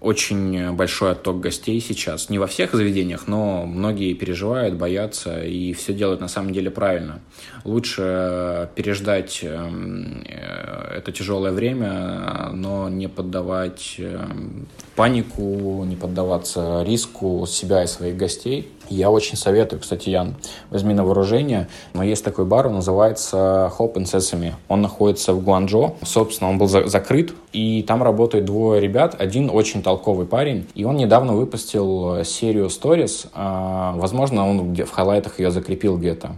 очень 0.01 0.73
большой 0.73 1.13
отток 1.13 1.41
гостей 1.41 1.81
сейчас. 1.81 2.29
Не 2.29 2.39
во 2.39 2.47
всех 2.47 2.75
заведениях, 2.75 3.27
но 3.27 3.65
многие 3.65 4.13
переживают, 4.15 4.75
боятся 4.75 5.43
и 5.43 5.73
все 5.73 5.95
делают 5.95 6.21
на 6.21 6.29
самом 6.29 6.53
деле 6.53 6.71
правильно. 6.71 7.21
Лучше 7.65 8.69
переждать 8.75 9.41
эм, 9.43 10.23
э, 10.29 10.97
это 10.99 11.13
тяжелое 11.13 11.53
время, 11.53 12.51
но 12.53 12.89
не 12.89 13.09
поддавать 13.09 13.97
эм, 13.99 14.69
панику, 14.95 15.83
не 15.85 15.97
поддаваться 15.97 16.83
риску 16.87 17.47
себя 17.47 17.85
и 17.85 17.87
своих 17.87 18.17
гостей. 18.17 18.71
Я 18.89 19.11
очень 19.11 19.37
советую, 19.37 19.81
кстати, 19.81 20.11
Ян, 20.11 20.37
возьми 20.71 20.95
на 20.95 21.05
вооружение. 21.05 21.69
Но 21.93 22.03
есть 22.03 22.25
такой 22.25 22.45
бар, 22.45 22.67
он 22.69 22.75
называется 22.75 23.73
Hope 23.79 23.95
and 23.95 24.05
Sesame. 24.05 24.53
Он 24.69 24.83
находится 24.83 25.33
в 25.33 25.43
Гуанчжоу. 25.43 25.97
Собственно, 26.03 26.51
он 26.51 26.59
был 26.59 26.69
за 26.69 26.87
закрыт, 26.87 27.35
и 27.53 27.83
там 27.83 28.03
работают 28.03 28.45
двое 28.45 28.81
ребят. 28.81 29.17
Один 29.19 29.51
очень 29.51 29.83
толковый 29.83 30.27
парень, 30.27 30.67
и 30.75 30.85
он 30.85 30.97
недавно 30.97 31.35
выпустил 31.35 32.25
серию 32.25 32.67
stories. 32.67 33.29
А, 33.35 33.95
возможно, 33.97 34.49
он 34.49 34.75
в 34.75 34.91
хайлайтах 34.91 35.39
ее 35.41 35.51
закрепил 35.51 35.97
где-то. 35.97 36.37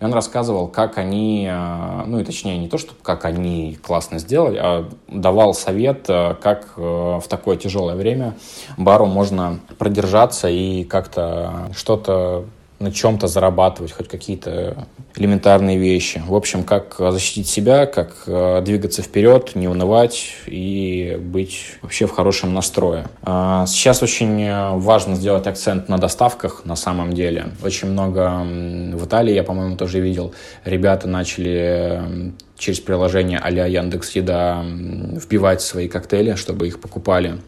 И 0.00 0.04
он 0.04 0.12
рассказывал, 0.12 0.68
как 0.68 0.98
они, 0.98 1.48
э, 1.50 2.02
ну 2.06 2.20
и 2.20 2.24
точнее 2.24 2.58
не 2.58 2.68
то, 2.68 2.78
что 2.78 2.94
как 3.02 3.24
они 3.24 3.78
классно 3.82 4.18
сделали, 4.18 4.58
а 4.60 4.88
давал 5.08 5.54
совет, 5.54 6.06
э, 6.08 6.34
как 6.40 6.74
э, 6.76 6.80
в 6.80 7.24
такое 7.28 7.56
тяжелое 7.56 7.94
время 7.94 8.34
бару 8.76 9.06
можно 9.06 9.60
продержаться 9.78 10.48
и 10.48 10.84
как-то 10.84 11.70
что-то 11.74 12.44
на 12.78 12.92
чем-то 12.92 13.26
зарабатывать, 13.26 13.92
хоть 13.92 14.08
какие-то 14.08 14.86
элементарные 15.16 15.78
вещи. 15.78 16.22
В 16.26 16.34
общем, 16.34 16.64
как 16.64 16.96
защитить 16.98 17.48
себя, 17.48 17.86
как 17.86 18.24
э, 18.26 18.62
двигаться 18.64 19.02
вперед, 19.02 19.54
не 19.54 19.68
унывать 19.68 20.34
и 20.46 21.18
быть 21.20 21.76
вообще 21.82 22.06
в 22.06 22.10
хорошем 22.10 22.52
настрое. 22.52 23.06
А, 23.22 23.66
сейчас 23.66 24.02
очень 24.02 24.50
важно 24.78 25.14
сделать 25.14 25.46
акцент 25.46 25.88
на 25.88 25.98
доставках 25.98 26.64
на 26.64 26.76
самом 26.76 27.12
деле. 27.12 27.46
Очень 27.62 27.88
много 27.88 28.42
в 28.44 29.06
Италии, 29.06 29.34
я, 29.34 29.44
по-моему, 29.44 29.76
тоже 29.76 30.00
видел, 30.00 30.34
ребята 30.64 31.08
начали 31.08 32.32
через 32.56 32.80
приложение 32.80 33.38
а-ля 33.38 33.66
Яндекс 33.66 34.12
Еда 34.12 34.64
вбивать 34.64 35.62
свои 35.62 35.88
коктейли, 35.88 36.34
чтобы 36.34 36.66
их 36.66 36.80
покупали 36.80 37.38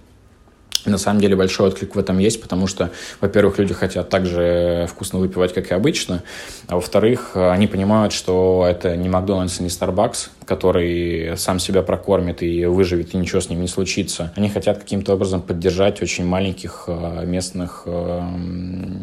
на 0.91 0.99
самом 0.99 1.21
деле 1.21 1.37
большой 1.37 1.69
отклик 1.69 1.95
в 1.95 1.99
этом 1.99 2.19
есть, 2.19 2.41
потому 2.41 2.67
что, 2.67 2.91
во-первых, 3.21 3.59
люди 3.59 3.75
хотят 3.75 4.09
так 4.09 4.27
же 4.27 4.87
вкусно 4.91 5.19
выпивать, 5.19 5.53
как 5.55 5.71
и 5.71 5.75
обычно, 5.75 6.23
а 6.69 6.77
во-вторых, 6.77 7.33
они 7.35 7.67
понимают, 7.67 8.13
что 8.13 8.67
это 8.69 8.97
не 8.97 9.09
Макдональдс 9.09 9.61
и 9.61 9.63
не 9.63 9.69
Starbucks, 9.69 10.29
который 10.47 11.37
сам 11.37 11.59
себя 11.59 11.83
прокормит 11.83 12.43
и 12.43 12.65
выживет, 12.67 13.15
и 13.15 13.19
ничего 13.19 13.41
с 13.41 13.51
ним 13.51 13.61
не 13.61 13.69
случится. 13.69 14.33
Они 14.37 14.49
хотят 14.49 14.79
каким-то 14.79 15.15
образом 15.15 15.43
поддержать 15.43 16.01
очень 16.03 16.25
маленьких 16.25 16.85
э, 16.87 17.25
местных 17.27 17.83
э, 17.87 18.23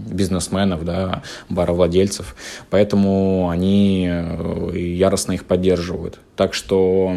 бизнесменов, 0.10 0.86
да, 0.86 1.22
баровладельцев, 1.50 2.36
поэтому 2.70 3.50
они 3.50 4.08
э, 4.10 4.72
яростно 4.78 5.34
их 5.34 5.46
поддерживают. 5.46 6.20
Так 6.36 6.54
что, 6.54 7.14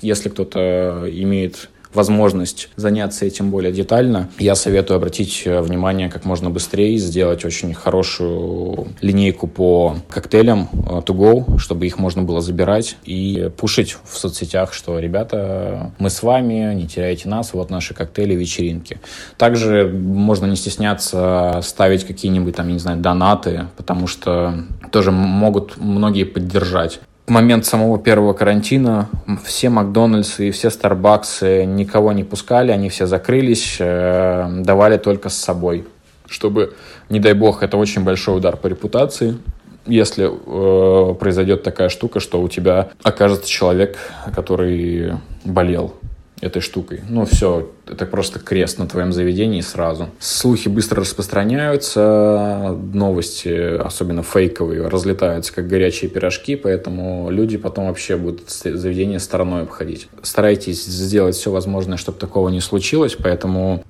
если 0.00 0.28
кто-то 0.28 1.06
имеет 1.10 1.70
возможность 1.94 2.68
заняться 2.76 3.26
этим 3.26 3.50
более 3.50 3.72
детально, 3.72 4.28
я 4.38 4.54
советую 4.54 4.96
обратить 4.96 5.42
э, 5.44 5.60
внимание 5.60 6.08
как 6.08 6.24
можно 6.24 6.50
быстрее, 6.50 6.96
сделать 6.98 7.44
очень 7.44 7.74
хорошую 7.74 8.88
линейку 9.00 9.46
по 9.46 9.96
коктейлям 10.08 10.68
э, 10.72 10.76
to 11.04 11.14
go, 11.14 11.58
чтобы 11.58 11.86
их 11.86 11.98
можно 11.98 12.22
было 12.22 12.40
забирать 12.40 12.96
и 13.04 13.50
пушить 13.56 13.96
в 14.04 14.16
соцсетях, 14.16 14.72
что, 14.72 14.98
ребята, 14.98 15.92
мы 15.98 16.10
с 16.10 16.22
вами, 16.22 16.74
не 16.74 16.86
теряйте 16.86 17.28
нас, 17.28 17.52
вот 17.52 17.70
наши 17.70 17.94
коктейли, 17.94 18.34
вечеринки. 18.34 19.00
Также 19.36 19.88
можно 19.88 20.46
не 20.46 20.56
стесняться 20.56 21.60
ставить 21.62 22.04
какие-нибудь 22.04 22.56
там, 22.56 22.68
я 22.68 22.74
не 22.74 22.78
знаю, 22.78 22.98
донаты, 22.98 23.66
потому 23.76 24.06
что 24.06 24.64
тоже 24.90 25.10
могут 25.10 25.76
многие 25.78 26.24
поддержать 26.24 27.00
момент 27.32 27.64
самого 27.64 27.98
первого 27.98 28.34
карантина 28.34 29.08
все 29.42 29.70
Макдональдсы 29.70 30.48
и 30.48 30.50
все 30.50 30.70
Старбаксы 30.70 31.64
никого 31.64 32.12
не 32.12 32.24
пускали, 32.24 32.70
они 32.70 32.90
все 32.90 33.06
закрылись, 33.06 33.76
э, 33.80 34.48
давали 34.60 34.98
только 34.98 35.30
с 35.30 35.34
собой, 35.34 35.86
чтобы, 36.26 36.74
не 37.08 37.20
дай 37.20 37.32
бог, 37.32 37.62
это 37.62 37.78
очень 37.78 38.04
большой 38.04 38.36
удар 38.36 38.56
по 38.56 38.66
репутации, 38.66 39.38
если 39.86 40.28
э, 40.30 41.14
произойдет 41.14 41.62
такая 41.62 41.88
штука, 41.88 42.20
что 42.20 42.40
у 42.40 42.48
тебя 42.48 42.90
окажется 43.02 43.48
человек, 43.48 43.98
который 44.34 45.14
болел 45.44 45.94
этой 46.42 46.60
штукой. 46.60 47.00
Ну, 47.08 47.24
все, 47.24 47.70
это 47.86 48.04
просто 48.04 48.40
крест 48.40 48.78
на 48.78 48.86
твоем 48.88 49.12
заведении 49.12 49.60
сразу. 49.60 50.10
Слухи 50.18 50.68
быстро 50.68 51.00
распространяются, 51.00 52.76
новости, 52.92 53.78
особенно 53.78 54.24
фейковые, 54.24 54.88
разлетаются 54.88 55.54
как 55.54 55.68
горячие 55.68 56.10
пирожки, 56.10 56.56
поэтому 56.56 57.30
люди 57.30 57.56
потом 57.56 57.86
вообще 57.86 58.16
будут 58.16 58.50
заведение 58.50 59.20
стороной 59.20 59.62
обходить. 59.62 60.08
Старайтесь 60.22 60.84
сделать 60.84 61.36
все 61.36 61.52
возможное, 61.52 61.96
чтобы 61.96 62.18
такого 62.18 62.48
не 62.48 62.60
случилось, 62.60 63.16
поэтому 63.16 63.84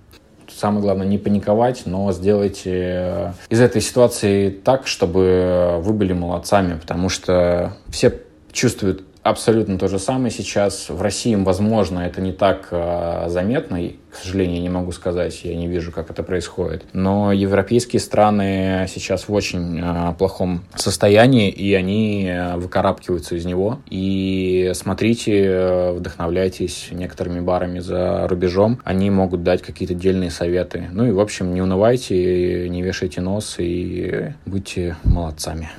самое 0.54 0.82
главное 0.82 1.06
не 1.06 1.16
паниковать, 1.16 1.84
но 1.86 2.12
сделайте 2.12 2.70
э, 2.74 3.32
из 3.48 3.60
этой 3.62 3.80
ситуации 3.80 4.50
так, 4.50 4.86
чтобы 4.86 5.78
вы 5.80 5.92
были 5.94 6.12
молодцами, 6.12 6.78
потому 6.78 7.08
что 7.08 7.72
все 7.88 8.20
чувствуют 8.52 9.04
абсолютно 9.22 9.78
то 9.78 9.88
же 9.88 9.98
самое 9.98 10.30
сейчас. 10.30 10.88
В 10.88 11.00
России, 11.00 11.34
возможно, 11.34 12.00
это 12.00 12.20
не 12.20 12.32
так 12.32 12.68
э, 12.70 13.24
заметно, 13.28 13.82
и, 13.82 13.96
к 14.10 14.16
сожалению, 14.16 14.56
я 14.56 14.62
не 14.62 14.68
могу 14.68 14.92
сказать, 14.92 15.44
я 15.44 15.56
не 15.56 15.68
вижу, 15.68 15.92
как 15.92 16.10
это 16.10 16.22
происходит. 16.22 16.84
Но 16.92 17.32
европейские 17.32 18.00
страны 18.00 18.86
сейчас 18.88 19.28
в 19.28 19.32
очень 19.32 19.80
э, 19.80 20.14
плохом 20.18 20.64
состоянии, 20.74 21.50
и 21.50 21.72
они 21.74 22.26
э, 22.26 22.56
выкарабкиваются 22.56 23.36
из 23.36 23.44
него. 23.44 23.80
И 23.88 24.72
смотрите, 24.74 25.44
э, 25.44 25.92
вдохновляйтесь 25.92 26.88
некоторыми 26.90 27.40
барами 27.40 27.78
за 27.78 28.26
рубежом, 28.28 28.80
они 28.84 29.10
могут 29.10 29.42
дать 29.42 29.62
какие-то 29.62 29.94
дельные 29.94 30.30
советы. 30.30 30.88
Ну 30.92 31.06
и, 31.06 31.10
в 31.12 31.20
общем, 31.20 31.54
не 31.54 31.62
унывайте, 31.62 32.68
не 32.68 32.82
вешайте 32.82 33.20
нос 33.20 33.56
и 33.58 34.32
будьте 34.46 34.96
молодцами. 35.04 35.70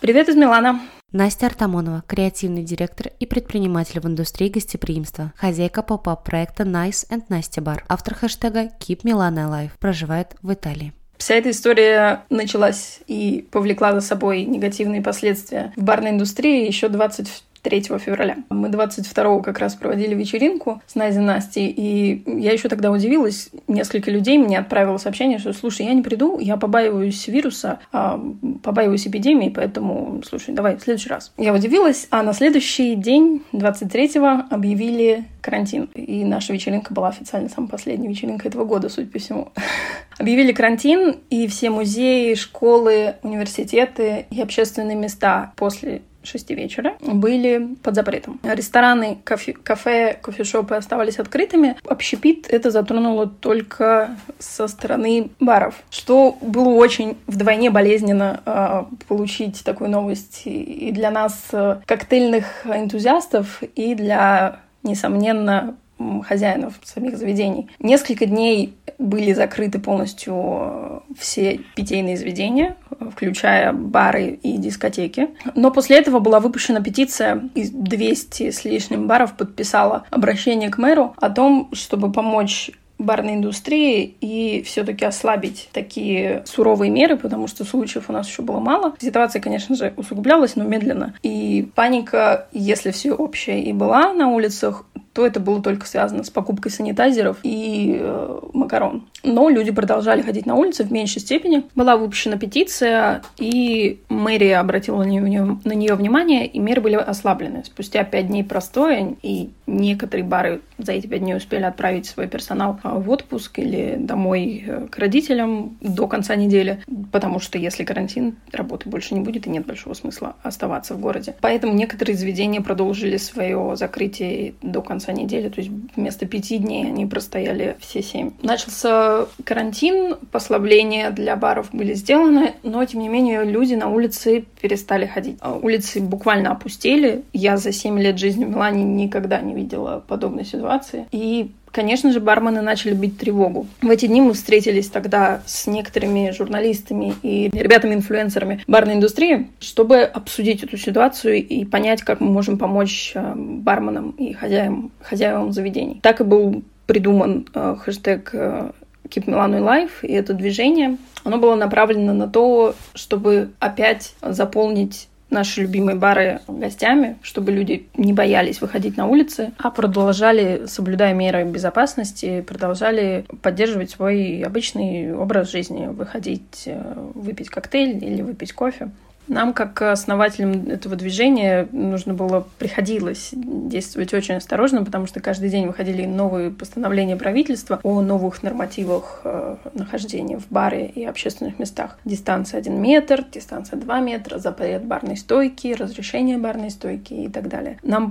Привет 0.00 0.28
из 0.28 0.36
Милана. 0.36 0.80
Настя 1.10 1.46
Артамонова, 1.46 2.04
креативный 2.06 2.62
директор 2.62 3.10
и 3.18 3.24
предприниматель 3.24 3.98
в 3.98 4.04
индустрии 4.04 4.50
гостеприимства, 4.50 5.32
хозяйка 5.36 5.82
поп-ап 5.82 6.22
проекта 6.22 6.64
Nice 6.64 7.08
and 7.08 7.22
Настя 7.30 7.62
Бар, 7.62 7.82
автор 7.88 8.14
хэштега 8.14 8.64
Keep 8.78 9.04
Milano 9.04 9.48
Alive, 9.48 9.70
проживает 9.80 10.36
в 10.42 10.52
Италии. 10.52 10.92
Вся 11.16 11.36
эта 11.36 11.50
история 11.50 12.24
началась 12.28 13.00
и 13.06 13.48
повлекла 13.50 13.94
за 13.94 14.02
собой 14.02 14.44
негативные 14.44 15.00
последствия 15.00 15.72
в 15.76 15.82
барной 15.82 16.10
индустрии 16.10 16.66
еще 16.66 16.90
20 16.90 17.26
3 17.62 17.82
февраля. 17.98 18.38
Мы 18.50 18.68
22 18.68 19.40
как 19.40 19.58
раз 19.58 19.74
проводили 19.74 20.14
вечеринку 20.14 20.80
с 20.86 20.94
Назей 20.94 21.20
Настей, 21.20 21.68
и 21.68 22.22
я 22.26 22.52
еще 22.52 22.68
тогда 22.68 22.90
удивилась. 22.90 23.50
Несколько 23.66 24.10
людей 24.10 24.38
мне 24.38 24.58
отправило 24.58 24.98
сообщение, 24.98 25.38
что, 25.38 25.52
слушай, 25.52 25.86
я 25.86 25.94
не 25.94 26.02
приду, 26.02 26.38
я 26.38 26.56
побаиваюсь 26.56 27.26
вируса, 27.28 27.78
а, 27.92 28.20
побаиваюсь 28.62 29.06
эпидемии, 29.06 29.48
поэтому, 29.48 30.22
слушай, 30.26 30.54
давай 30.54 30.76
в 30.76 30.82
следующий 30.82 31.08
раз. 31.08 31.32
Я 31.36 31.54
удивилась, 31.54 32.06
а 32.10 32.22
на 32.22 32.32
следующий 32.32 32.94
день, 32.94 33.42
23-го, 33.52 34.54
объявили 34.54 35.24
карантин. 35.40 35.84
И 35.94 36.24
наша 36.24 36.52
вечеринка 36.52 36.92
была 36.92 37.08
официально 37.08 37.48
самой 37.48 37.68
последней 37.68 38.08
вечеринкой 38.08 38.50
этого 38.50 38.64
года, 38.64 38.88
судя 38.88 39.08
по 39.10 39.18
всему. 39.18 39.48
Объявили 40.18 40.52
карантин, 40.52 41.16
и 41.30 41.46
все 41.46 41.70
музеи, 41.70 42.34
школы, 42.34 43.14
университеты 43.22 44.26
и 44.30 44.40
общественные 44.40 44.96
места 44.96 45.52
после 45.56 46.02
6 46.22 46.50
вечера 46.50 46.96
были 47.00 47.74
под 47.82 47.94
запретом. 47.94 48.40
Рестораны, 48.42 49.18
кафе, 49.24 49.52
кафе 49.52 50.18
кофешопы 50.20 50.74
оставались 50.74 51.18
открытыми. 51.18 51.76
Общепит 51.84 52.46
это 52.48 52.70
затронуло 52.70 53.26
только 53.26 54.16
со 54.38 54.68
стороны 54.68 55.30
баров, 55.40 55.74
что 55.90 56.36
было 56.40 56.70
очень 56.70 57.16
вдвойне 57.26 57.70
болезненно 57.70 58.40
э, 58.44 58.84
получить 59.06 59.64
такую 59.64 59.90
новость 59.90 60.42
и 60.44 60.90
для 60.92 61.10
нас, 61.10 61.48
э, 61.52 61.80
коктейльных 61.86 62.66
энтузиастов, 62.66 63.62
и 63.62 63.94
для, 63.94 64.60
несомненно, 64.82 65.76
хозяинов 66.26 66.74
самих 66.84 67.16
заведений. 67.16 67.68
Несколько 67.78 68.26
дней 68.26 68.74
были 68.98 69.32
закрыты 69.32 69.78
полностью 69.78 70.34
э, 70.36 71.00
все 71.18 71.60
питейные 71.74 72.16
заведения, 72.16 72.76
включая 73.12 73.72
бары 73.72 74.38
и 74.42 74.56
дискотеки. 74.56 75.28
Но 75.54 75.70
после 75.70 75.98
этого 75.98 76.18
была 76.18 76.40
выпущена 76.40 76.80
петиция, 76.80 77.48
и 77.54 77.68
200 77.68 78.50
с 78.50 78.64
лишним 78.64 79.06
баров 79.06 79.36
подписала 79.36 80.04
обращение 80.10 80.70
к 80.70 80.78
мэру 80.78 81.14
о 81.16 81.30
том, 81.30 81.70
чтобы 81.72 82.12
помочь 82.12 82.70
барной 82.98 83.34
индустрии 83.34 84.16
и 84.20 84.62
все-таки 84.62 85.04
ослабить 85.04 85.68
такие 85.72 86.42
суровые 86.46 86.90
меры, 86.90 87.16
потому 87.16 87.46
что 87.46 87.64
случаев 87.64 88.06
у 88.08 88.12
нас 88.12 88.28
еще 88.28 88.42
было 88.42 88.58
мало. 88.58 88.94
Ситуация, 88.98 89.40
конечно 89.40 89.76
же, 89.76 89.94
усугублялась, 89.96 90.56
но 90.56 90.64
медленно. 90.64 91.14
И 91.22 91.68
паника, 91.74 92.48
если 92.52 92.90
все 92.90 93.12
общее 93.12 93.62
и 93.62 93.72
была 93.72 94.12
на 94.12 94.28
улицах, 94.28 94.84
то 95.12 95.26
это 95.26 95.40
было 95.40 95.62
только 95.62 95.86
связано 95.86 96.24
с 96.24 96.30
покупкой 96.30 96.70
санитайзеров 96.70 97.38
и 97.42 97.98
э, 98.00 98.40
макарон. 98.52 99.08
Но 99.22 99.48
люди 99.48 99.70
продолжали 99.70 100.22
ходить 100.22 100.46
на 100.46 100.54
улицы 100.54 100.84
в 100.84 100.92
меньшей 100.92 101.20
степени. 101.20 101.64
Была 101.74 101.96
выпущена 101.96 102.36
петиция, 102.36 103.22
и 103.38 104.00
мэрия 104.08 104.58
обратила 104.58 105.02
на 105.02 105.06
нее, 105.06 105.94
внимание, 105.94 106.46
и 106.46 106.58
меры 106.58 106.80
были 106.80 106.94
ослаблены. 106.94 107.64
Спустя 107.64 108.04
пять 108.04 108.28
дней 108.28 108.44
простоя, 108.44 109.14
и 109.22 109.50
некоторые 109.66 110.24
бары 110.24 110.60
за 110.78 110.92
эти 110.92 111.06
пять 111.06 111.20
дней 111.20 111.36
успели 111.36 111.64
отправить 111.64 112.06
свой 112.06 112.28
персонал 112.28 112.78
а, 112.82 112.98
в 112.98 113.10
отпуск 113.10 113.58
или 113.58 113.96
домой 113.98 114.64
э, 114.66 114.86
к 114.90 114.98
родителям 114.98 115.76
до 115.80 116.06
конца 116.06 116.36
недели, 116.36 116.82
потому 117.10 117.40
что 117.40 117.58
если 117.58 117.84
карантин, 117.84 118.36
работы 118.52 118.88
больше 118.88 119.14
не 119.14 119.20
будет, 119.20 119.46
и 119.46 119.50
нет 119.50 119.66
большого 119.66 119.94
смысла 119.94 120.36
оставаться 120.42 120.94
в 120.94 121.00
городе. 121.00 121.34
Поэтому 121.40 121.74
некоторые 121.74 122.16
заведения 122.16 122.60
продолжили 122.60 123.16
свое 123.16 123.74
закрытие 123.76 124.54
до 124.62 124.82
конца 124.82 125.12
недели, 125.12 125.48
то 125.48 125.60
есть 125.60 125.72
вместо 125.96 126.26
пяти 126.26 126.58
дней 126.58 126.86
они 126.86 127.06
простояли 127.06 127.76
все 127.80 128.02
семь. 128.02 128.32
Начался 128.42 129.07
карантин, 129.44 130.16
послабления 130.30 131.10
для 131.10 131.36
баров 131.36 131.68
были 131.72 131.94
сделаны, 131.94 132.54
но 132.62 132.84
тем 132.84 133.00
не 133.00 133.08
менее 133.08 133.44
люди 133.44 133.74
на 133.74 133.88
улице 133.88 134.44
перестали 134.60 135.06
ходить. 135.06 135.38
А 135.40 135.54
улицы 135.54 136.00
буквально 136.00 136.52
опустели. 136.52 137.24
Я 137.32 137.56
за 137.56 137.72
семь 137.72 138.00
лет 138.00 138.18
жизни 138.18 138.44
в 138.44 138.50
Милане 138.50 138.84
никогда 138.84 139.40
не 139.40 139.54
видела 139.54 140.02
подобной 140.06 140.44
ситуации. 140.44 141.06
И 141.12 141.50
Конечно 141.70 142.12
же, 142.12 142.20
бармены 142.20 142.62
начали 142.62 142.94
бить 142.94 143.18
тревогу. 143.18 143.66
В 143.82 143.90
эти 143.90 144.06
дни 144.06 144.20
мы 144.20 144.32
встретились 144.32 144.88
тогда 144.88 145.42
с 145.46 145.66
некоторыми 145.66 146.30
журналистами 146.30 147.14
и 147.22 147.50
ребятами-инфлюенсерами 147.52 148.64
барной 148.66 148.94
индустрии, 148.94 149.48
чтобы 149.60 150.00
обсудить 150.00 150.62
эту 150.62 150.76
ситуацию 150.76 151.36
и 151.36 151.64
понять, 151.64 152.02
как 152.02 152.20
мы 152.20 152.30
можем 152.30 152.58
помочь 152.58 153.12
э, 153.14 153.34
барменам 153.36 154.10
и 154.12 154.32
хозяевам, 154.32 154.90
хозяевам 155.00 155.52
заведений. 155.52 156.00
Так 156.02 156.20
и 156.20 156.24
был 156.24 156.62
придуман 156.86 157.46
э, 157.54 157.76
хэштег 157.78 158.30
э, 158.32 158.70
Keep 159.08 159.26
Milano 159.26 159.60
Life, 159.60 160.02
и 160.02 160.12
это 160.12 160.34
движение, 160.34 160.98
оно 161.24 161.38
было 161.38 161.54
направлено 161.54 162.12
на 162.12 162.28
то, 162.28 162.74
чтобы 162.94 163.50
опять 163.60 164.14
заполнить 164.22 165.08
наши 165.30 165.62
любимые 165.62 165.96
бары 165.96 166.40
гостями, 166.48 167.18
чтобы 167.22 167.52
люди 167.52 167.86
не 167.96 168.12
боялись 168.12 168.60
выходить 168.60 168.96
на 168.96 169.06
улицы, 169.06 169.52
а 169.58 169.70
продолжали, 169.70 170.66
соблюдая 170.66 171.12
меры 171.14 171.44
безопасности, 171.44 172.40
продолжали 172.40 173.26
поддерживать 173.42 173.90
свой 173.90 174.42
обычный 174.42 175.14
образ 175.14 175.50
жизни, 175.50 175.86
выходить, 175.86 176.62
э, 176.66 177.10
выпить 177.14 177.50
коктейль 177.50 178.02
или 178.02 178.22
выпить 178.22 178.52
кофе. 178.52 178.90
Нам, 179.28 179.52
как 179.52 179.80
основателям 179.82 180.68
этого 180.68 180.96
движения, 180.96 181.68
нужно 181.72 182.14
было, 182.14 182.46
приходилось 182.58 183.30
действовать 183.32 184.14
очень 184.14 184.36
осторожно, 184.36 184.84
потому 184.84 185.06
что 185.06 185.20
каждый 185.20 185.50
день 185.50 185.66
выходили 185.66 186.06
новые 186.06 186.50
постановления 186.50 187.16
правительства 187.16 187.80
о 187.82 188.00
новых 188.00 188.42
нормативах 188.42 189.20
э, 189.24 189.56
нахождения 189.74 190.38
в 190.38 190.48
баре 190.48 190.86
и 190.86 191.04
общественных 191.04 191.58
местах. 191.58 191.98
Дистанция 192.04 192.58
1 192.58 192.80
метр, 192.80 193.24
дистанция 193.30 193.78
2 193.78 194.00
метра, 194.00 194.38
запрет 194.38 194.84
барной 194.84 195.16
стойки, 195.16 195.74
разрешение 195.78 196.38
барной 196.38 196.70
стойки 196.70 197.12
и 197.12 197.28
так 197.28 197.48
далее. 197.48 197.78
Нам 197.82 198.10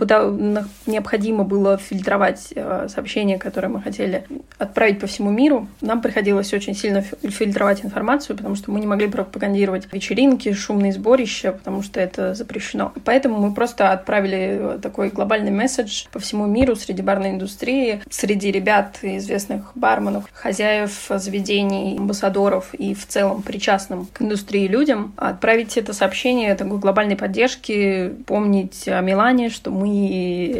необходимо 0.85 1.43
было 1.43 1.77
фильтровать 1.77 2.53
э, 2.55 2.87
сообщения, 2.89 3.39
которые 3.39 3.71
мы 3.71 3.81
хотели 3.81 4.25
отправить 4.57 4.99
по 4.99 5.07
всему 5.07 5.31
миру. 5.31 5.67
Нам 5.81 6.01
приходилось 6.01 6.53
очень 6.53 6.75
сильно 6.75 7.01
фильтровать 7.01 7.83
информацию, 7.83 8.37
потому 8.37 8.55
что 8.55 8.71
мы 8.71 8.79
не 8.79 8.87
могли 8.87 9.07
пропагандировать 9.07 9.91
вечеринки, 9.91 10.53
шумные 10.53 10.93
сборы, 10.93 11.06
сборище, 11.07 11.53
потому 11.53 11.83
что 11.83 12.01
это 12.01 12.33
запрещено. 12.33 12.91
Поэтому 13.05 13.39
мы 13.39 13.53
просто 13.53 13.91
отправили 13.91 14.77
такой 14.81 15.07
глобальный 15.07 15.51
месседж 15.51 16.05
по 16.11 16.19
всему 16.19 16.45
миру 16.47 16.75
среди 16.75 17.01
барной 17.01 17.29
индустрии, 17.29 18.01
среди 18.09 18.51
ребят, 18.51 18.97
известных 19.01 19.71
барменов, 19.73 20.25
хозяев 20.33 21.07
заведений, 21.09 21.97
амбассадоров 21.97 22.73
и 22.73 22.93
в 22.93 23.07
целом 23.07 23.41
причастным 23.41 24.07
к 24.11 24.21
индустрии 24.21 24.67
людям, 24.67 25.13
отправить 25.15 25.77
это 25.77 25.93
сообщение 25.93 26.55
такой 26.55 26.77
глобальной 26.77 27.15
поддержки, 27.15 28.09
помнить 28.25 28.85
о 28.89 28.99
Милане, 28.99 29.49
что 29.49 29.71
мы 29.71 29.87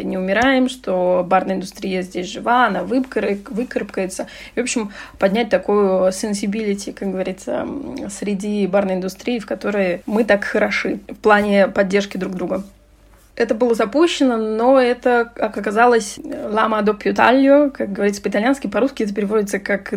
не 0.02 0.16
умираем, 0.16 0.70
что 0.70 1.26
барная 1.28 1.56
индустрия 1.56 2.00
здесь 2.00 2.32
жива, 2.32 2.68
она 2.68 2.84
выкарабкается. 2.84 4.28
И, 4.54 4.60
в 4.60 4.62
общем, 4.62 4.92
поднять 5.18 5.50
такую 5.50 6.08
sensibility, 6.08 6.94
как 6.94 7.10
говорится, 7.10 7.68
среди 8.08 8.66
барной 8.66 8.94
индустрии, 8.94 9.40
в 9.40 9.46
которой 9.46 10.00
мы 10.06 10.24
так 10.24 10.37
так 10.38 10.44
хороши 10.44 11.00
в 11.08 11.16
плане 11.16 11.68
поддержки 11.68 12.16
друг 12.16 12.34
друга. 12.34 12.62
Это 13.34 13.54
было 13.54 13.74
запущено, 13.74 14.36
но 14.36 14.80
это, 14.80 15.30
как 15.34 15.56
оказалось, 15.56 16.18
лама 16.50 16.82
до 16.82 16.94
пьютальо, 16.94 17.70
как 17.70 17.92
говорится 17.92 18.22
по-итальянски, 18.22 18.66
по-русски 18.66 19.04
это 19.04 19.14
переводится 19.14 19.58
как 19.58 19.94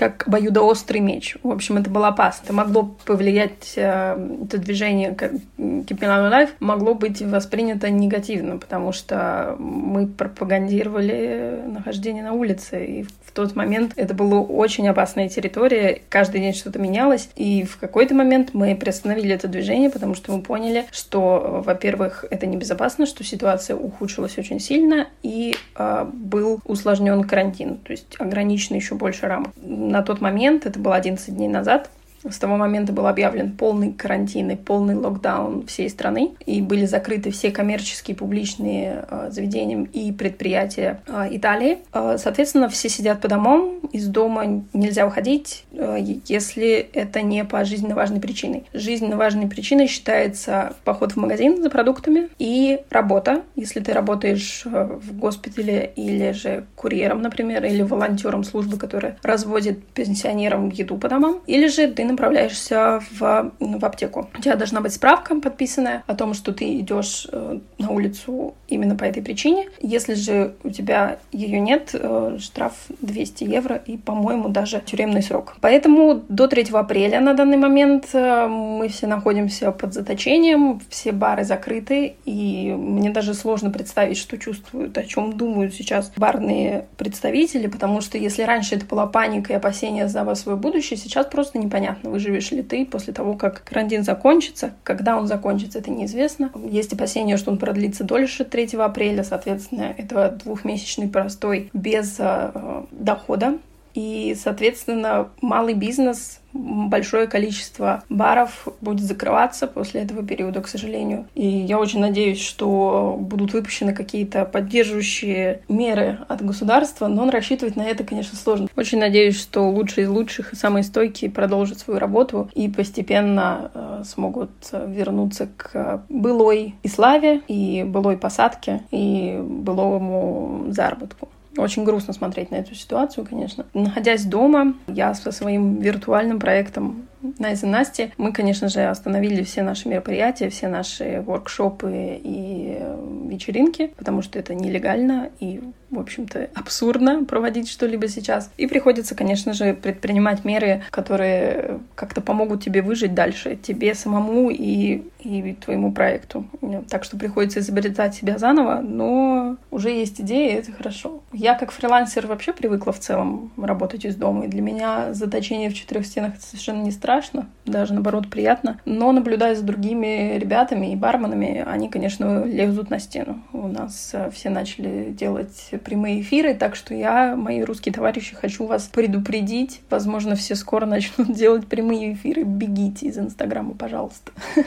как 0.00 0.26
обоюдоострый 0.26 1.00
меч. 1.00 1.36
В 1.42 1.50
общем, 1.50 1.76
это 1.76 1.90
было 1.90 2.08
опасно. 2.08 2.44
Это 2.44 2.54
могло 2.54 2.96
повлиять, 3.04 3.74
э, 3.76 4.16
это 4.44 4.56
движение 4.56 5.14
как 5.14 5.32
Keep 5.58 5.98
Me 5.98 6.30
Alive 6.30 6.48
могло 6.58 6.94
быть 6.94 7.20
воспринято 7.20 7.90
негативно, 7.90 8.56
потому 8.56 8.92
что 8.92 9.56
мы 9.58 10.06
пропагандировали 10.06 11.64
нахождение 11.66 12.22
на 12.22 12.32
улице, 12.32 12.86
и 12.86 13.02
в 13.02 13.32
тот 13.32 13.54
момент 13.54 13.92
это 13.96 14.14
была 14.14 14.40
очень 14.40 14.88
опасная 14.88 15.28
территория, 15.28 16.00
каждый 16.08 16.40
день 16.40 16.54
что-то 16.54 16.78
менялось, 16.78 17.28
и 17.36 17.64
в 17.64 17.76
какой-то 17.76 18.14
момент 18.14 18.54
мы 18.54 18.74
приостановили 18.74 19.34
это 19.34 19.48
движение, 19.48 19.90
потому 19.90 20.14
что 20.14 20.32
мы 20.32 20.40
поняли, 20.40 20.86
что, 20.92 21.62
во-первых, 21.64 22.24
это 22.30 22.46
небезопасно, 22.46 23.04
что 23.04 23.22
ситуация 23.22 23.76
ухудшилась 23.76 24.38
очень 24.38 24.60
сильно, 24.60 25.08
и 25.22 25.54
э, 25.76 26.06
был 26.10 26.60
усложнен 26.64 27.22
карантин, 27.24 27.76
то 27.76 27.92
есть 27.92 28.16
ограничены 28.18 28.76
еще 28.76 28.94
больше 28.94 29.26
рамок 29.26 29.52
на 29.90 30.02
тот 30.02 30.20
момент, 30.20 30.66
это 30.66 30.78
было 30.78 30.94
11 30.94 31.34
дней 31.34 31.48
назад, 31.48 31.90
с 32.28 32.38
того 32.38 32.56
момента 32.56 32.92
был 32.92 33.06
объявлен 33.06 33.52
полный 33.52 33.92
карантин 33.92 34.50
и 34.50 34.56
полный 34.56 34.94
локдаун 34.94 35.66
всей 35.66 35.88
страны, 35.88 36.32
и 36.44 36.60
были 36.60 36.84
закрыты 36.84 37.30
все 37.30 37.50
коммерческие 37.50 38.16
публичные 38.16 39.04
э, 39.08 39.28
заведения 39.30 39.86
и 39.92 40.12
предприятия 40.12 41.00
э, 41.06 41.28
Италии. 41.30 41.78
Э, 41.92 42.16
соответственно, 42.18 42.68
все 42.68 42.88
сидят 42.88 43.20
по 43.20 43.28
домам, 43.28 43.80
из 43.92 44.06
дома 44.06 44.64
нельзя 44.72 45.04
выходить, 45.04 45.64
если 45.72 46.88
это 46.92 47.22
не 47.22 47.44
по 47.44 47.64
жизненно 47.64 47.94
важной 47.94 48.20
причине. 48.20 48.64
Жизненно 48.72 49.16
важной 49.16 49.48
причиной 49.48 49.86
считается 49.88 50.74
поход 50.84 51.12
в 51.12 51.16
магазин 51.16 51.62
за 51.62 51.70
продуктами 51.70 52.28
и 52.38 52.80
работа. 52.90 53.42
Если 53.56 53.80
ты 53.80 53.92
работаешь 53.92 54.62
в 54.64 55.16
госпитале 55.16 55.92
или 55.96 56.32
же 56.32 56.64
курьером, 56.76 57.22
например, 57.22 57.64
или 57.64 57.82
волонтером 57.82 58.44
службы, 58.44 58.76
которая 58.76 59.18
разводит 59.22 59.84
пенсионерам 59.86 60.68
еду 60.70 60.96
по 60.96 61.08
домам, 61.08 61.40
или 61.46 61.66
же 61.66 61.88
ты 61.88 62.04
направляешься 62.10 63.02
в, 63.10 63.52
в 63.58 63.84
аптеку. 63.84 64.28
У 64.36 64.40
тебя 64.40 64.56
должна 64.56 64.80
быть 64.80 64.92
справка 64.92 65.38
подписанная 65.40 66.02
о 66.06 66.14
том, 66.14 66.34
что 66.34 66.52
ты 66.52 66.78
идешь 66.78 67.26
э, 67.30 67.58
на 67.78 67.90
улицу 67.90 68.54
именно 68.68 68.96
по 68.96 69.04
этой 69.04 69.22
причине. 69.22 69.68
Если 69.80 70.14
же 70.14 70.54
у 70.64 70.70
тебя 70.70 71.18
ее 71.32 71.60
нет, 71.60 71.90
э, 71.92 72.38
штраф 72.40 72.74
200 73.00 73.44
евро 73.44 73.76
и, 73.76 73.96
по-моему, 73.96 74.48
даже 74.48 74.80
тюремный 74.80 75.22
срок. 75.22 75.56
Поэтому 75.60 76.22
до 76.28 76.46
3 76.46 76.68
апреля 76.72 77.20
на 77.20 77.34
данный 77.34 77.56
момент 77.56 78.08
э, 78.12 78.46
мы 78.46 78.88
все 78.88 79.06
находимся 79.06 79.72
под 79.72 79.94
заточением, 79.94 80.80
все 80.88 81.12
бары 81.12 81.44
закрыты, 81.44 82.14
и 82.24 82.74
мне 82.76 83.10
даже 83.10 83.34
сложно 83.34 83.70
представить, 83.70 84.16
что 84.16 84.38
чувствуют, 84.38 84.96
о 84.96 85.04
чем 85.04 85.36
думают 85.36 85.74
сейчас 85.74 86.12
барные 86.16 86.86
представители, 86.96 87.66
потому 87.66 88.00
что 88.00 88.18
если 88.18 88.42
раньше 88.42 88.76
это 88.76 88.86
была 88.86 89.06
паника 89.06 89.52
и 89.52 89.56
опасения 89.56 90.08
за 90.08 90.34
свое 90.34 90.56
будущее, 90.56 90.96
сейчас 90.96 91.26
просто 91.26 91.58
непонятно 91.58 91.99
непонятно, 92.00 92.10
выживешь 92.10 92.50
ли 92.50 92.62
ты 92.62 92.84
после 92.84 93.12
того, 93.12 93.34
как 93.34 93.64
карантин 93.64 94.02
закончится. 94.02 94.72
Когда 94.84 95.16
он 95.16 95.26
закончится, 95.26 95.78
это 95.78 95.90
неизвестно. 95.90 96.50
Есть 96.68 96.92
опасения, 96.92 97.36
что 97.36 97.50
он 97.50 97.58
продлится 97.58 98.04
дольше 98.04 98.44
3 98.44 98.76
апреля, 98.78 99.24
соответственно, 99.24 99.94
это 99.96 100.38
двухмесячный 100.44 101.08
простой 101.08 101.70
без 101.72 102.16
э, 102.18 102.84
дохода. 102.90 103.58
И, 103.94 104.36
соответственно, 104.40 105.28
малый 105.40 105.74
бизнес 105.74 106.40
большое 106.52 107.26
количество 107.26 108.02
баров 108.08 108.66
будет 108.80 109.06
закрываться 109.06 109.66
после 109.66 110.02
этого 110.02 110.24
периода, 110.24 110.60
к 110.60 110.68
сожалению. 110.68 111.26
И 111.34 111.46
я 111.46 111.78
очень 111.78 112.00
надеюсь, 112.00 112.40
что 112.40 113.16
будут 113.18 113.52
выпущены 113.52 113.94
какие-то 113.94 114.44
поддерживающие 114.44 115.62
меры 115.68 116.18
от 116.28 116.44
государства, 116.44 117.06
но 117.06 117.30
рассчитывать 117.30 117.76
на 117.76 117.82
это, 117.82 118.04
конечно, 118.04 118.36
сложно. 118.36 118.68
Очень 118.76 118.98
надеюсь, 118.98 119.38
что 119.38 119.68
лучшие 119.68 120.04
из 120.04 120.08
лучших 120.10 120.52
и 120.52 120.56
самые 120.56 120.82
стойкие 120.82 121.30
продолжат 121.30 121.78
свою 121.78 122.00
работу 122.00 122.50
и 122.54 122.68
постепенно 122.68 123.70
э, 123.72 124.02
смогут 124.04 124.50
вернуться 124.72 125.48
к 125.56 126.04
былой 126.08 126.74
и 126.82 126.88
славе, 126.88 127.42
и 127.46 127.84
былой 127.84 128.16
посадке, 128.16 128.82
и 128.90 129.38
былому 129.40 130.66
заработку. 130.68 131.28
Очень 131.56 131.84
грустно 131.84 132.12
смотреть 132.12 132.50
на 132.50 132.56
эту 132.56 132.74
ситуацию, 132.74 133.26
конечно. 133.28 133.66
Находясь 133.74 134.24
дома, 134.24 134.74
я 134.86 135.14
со 135.14 135.32
своим 135.32 135.78
виртуальным 135.78 136.38
проектом 136.38 137.08
Найза 137.38 137.66
Насти, 137.66 138.12
мы, 138.16 138.32
конечно 138.32 138.68
же, 138.68 138.84
остановили 138.84 139.42
все 139.42 139.62
наши 139.62 139.88
мероприятия, 139.88 140.48
все 140.48 140.68
наши 140.68 141.22
воркшопы 141.26 142.18
и 142.22 142.78
вечеринки, 143.26 143.92
потому 143.96 144.22
что 144.22 144.38
это 144.38 144.54
нелегально 144.54 145.30
и 145.38 145.60
в 145.90 145.98
общем-то, 145.98 146.50
абсурдно 146.54 147.24
проводить 147.24 147.68
что-либо 147.68 148.06
сейчас. 148.08 148.50
И 148.56 148.66
приходится, 148.66 149.14
конечно 149.14 149.52
же, 149.52 149.74
предпринимать 149.74 150.44
меры, 150.44 150.82
которые 150.90 151.80
как-то 151.96 152.20
помогут 152.20 152.62
тебе 152.62 152.80
выжить 152.80 153.14
дальше, 153.14 153.56
тебе 153.56 153.94
самому 153.94 154.50
и, 154.50 155.02
и 155.18 155.54
твоему 155.54 155.92
проекту. 155.92 156.46
Так 156.88 157.04
что 157.04 157.18
приходится 157.18 157.60
изобретать 157.60 158.14
себя 158.14 158.38
заново, 158.38 158.80
но 158.80 159.56
уже 159.70 159.90
есть 159.90 160.20
идеи, 160.20 160.52
и 160.52 160.54
это 160.54 160.72
хорошо. 160.72 161.19
Я 161.32 161.54
как 161.54 161.70
фрилансер 161.70 162.26
вообще 162.26 162.52
привыкла 162.52 162.92
в 162.92 162.98
целом 162.98 163.52
работать 163.56 164.04
из 164.04 164.16
дома, 164.16 164.46
и 164.46 164.48
для 164.48 164.62
меня 164.62 165.14
заточение 165.14 165.70
в 165.70 165.74
четырех 165.74 166.04
стенах 166.04 166.34
совершенно 166.40 166.82
не 166.82 166.90
страшно, 166.90 167.48
даже 167.70 167.94
наоборот 167.94 168.28
приятно. 168.28 168.80
Но 168.84 169.12
наблюдая 169.12 169.54
за 169.54 169.62
другими 169.62 170.38
ребятами 170.38 170.92
и 170.92 170.96
барменами, 170.96 171.64
они, 171.66 171.88
конечно, 171.88 172.44
лезут 172.44 172.90
на 172.90 172.98
стену. 172.98 173.42
У 173.52 173.68
нас 173.68 174.10
э, 174.12 174.30
все 174.30 174.50
начали 174.50 175.10
делать 175.10 175.70
прямые 175.84 176.20
эфиры, 176.20 176.54
так 176.54 176.76
что 176.76 176.94
я, 176.94 177.36
мои 177.36 177.62
русские 177.62 177.92
товарищи, 177.92 178.34
хочу 178.34 178.66
вас 178.66 178.88
предупредить. 178.88 179.80
Возможно, 179.90 180.34
все 180.36 180.54
скоро 180.54 180.86
начнут 180.86 181.32
делать 181.34 181.66
прямые 181.66 182.14
эфиры. 182.14 182.42
Бегите 182.42 183.06
из 183.06 183.18
Инстаграма, 183.18 183.74
пожалуйста. 183.74 184.32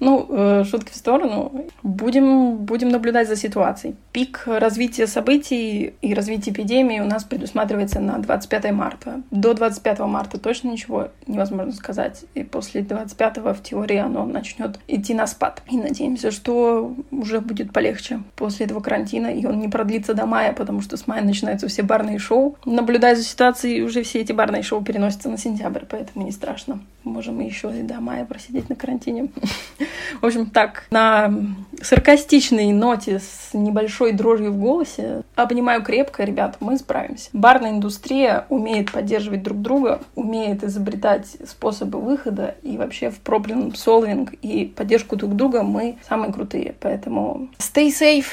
Ну, 0.00 0.26
э, 0.28 0.64
шутки 0.64 0.92
в 0.92 0.96
сторону. 0.96 1.66
Будем, 1.82 2.56
будем 2.58 2.88
наблюдать 2.88 3.28
за 3.28 3.34
ситуацией. 3.34 3.96
Пик 4.12 4.44
развития 4.46 5.06
событий 5.06 5.94
и 6.00 6.14
развития 6.14 6.52
эпидемии 6.52 7.00
у 7.00 7.04
нас 7.04 7.24
предусматривается 7.24 7.98
на 7.98 8.18
25 8.18 8.72
марта. 8.72 9.22
До 9.32 9.54
25 9.54 9.98
марта 10.00 10.38
точно 10.38 10.68
ничего 10.68 11.08
невозможно 11.26 11.72
сказать. 11.72 12.07
И 12.34 12.42
после 12.42 12.82
25 12.82 13.38
в 13.38 13.62
теории 13.62 13.96
оно 13.96 14.24
начнет 14.26 14.78
идти 14.88 15.14
на 15.14 15.26
спад. 15.26 15.62
И 15.70 15.76
надеемся, 15.76 16.30
что 16.30 16.94
уже 17.10 17.40
будет 17.40 17.72
полегче 17.72 18.20
после 18.36 18.66
этого 18.66 18.80
карантина, 18.80 19.28
и 19.28 19.44
он 19.46 19.58
не 19.58 19.68
продлится 19.68 20.14
до 20.14 20.26
мая, 20.26 20.52
потому 20.52 20.80
что 20.80 20.96
с 20.96 21.06
мая 21.06 21.22
начинаются 21.22 21.68
все 21.68 21.82
барные 21.82 22.18
шоу. 22.18 22.56
Наблюдая 22.64 23.16
за 23.16 23.22
ситуацией, 23.22 23.82
уже 23.82 24.02
все 24.02 24.20
эти 24.20 24.32
барные 24.32 24.62
шоу 24.62 24.82
переносятся 24.82 25.28
на 25.28 25.38
сентябрь, 25.38 25.84
поэтому 25.88 26.24
не 26.24 26.32
страшно. 26.32 26.80
Можем 27.04 27.40
еще 27.40 27.72
и 27.78 27.82
до 27.82 28.00
мая 28.00 28.24
просидеть 28.24 28.68
на 28.68 28.76
карантине. 28.76 29.28
В 30.20 30.26
общем, 30.26 30.46
так, 30.46 30.86
на 30.90 31.32
саркастичной 31.80 32.72
ноте 32.72 33.18
с 33.18 33.50
небольшой 33.52 34.12
дрожью 34.12 34.52
в 34.52 34.58
голосе 34.58 35.22
обнимаю 35.34 35.82
крепко, 35.82 36.24
ребят, 36.24 36.56
мы 36.60 36.76
справимся. 36.78 37.30
Барная 37.32 37.70
индустрия 37.70 38.46
умеет 38.48 38.92
поддерживать 38.92 39.42
друг 39.42 39.60
друга, 39.60 40.00
умеет 40.14 40.64
изобретать 40.64 41.36
способы 41.46 42.00
выхода, 42.00 42.56
и 42.62 42.76
вообще 42.76 43.10
в 43.10 43.22
problem 43.22 43.72
solving 43.72 44.36
и 44.42 44.66
поддержку 44.66 45.16
друг 45.16 45.34
друга 45.34 45.62
мы 45.62 45.98
самые 46.08 46.32
крутые. 46.32 46.74
Поэтому 46.80 47.48
stay 47.58 47.88
safe, 47.88 48.26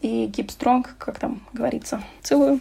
и 0.00 0.26
keep 0.28 0.48
strong, 0.48 0.84
как 0.98 1.18
там 1.18 1.40
говорится. 1.52 2.02
Целую. 2.22 2.60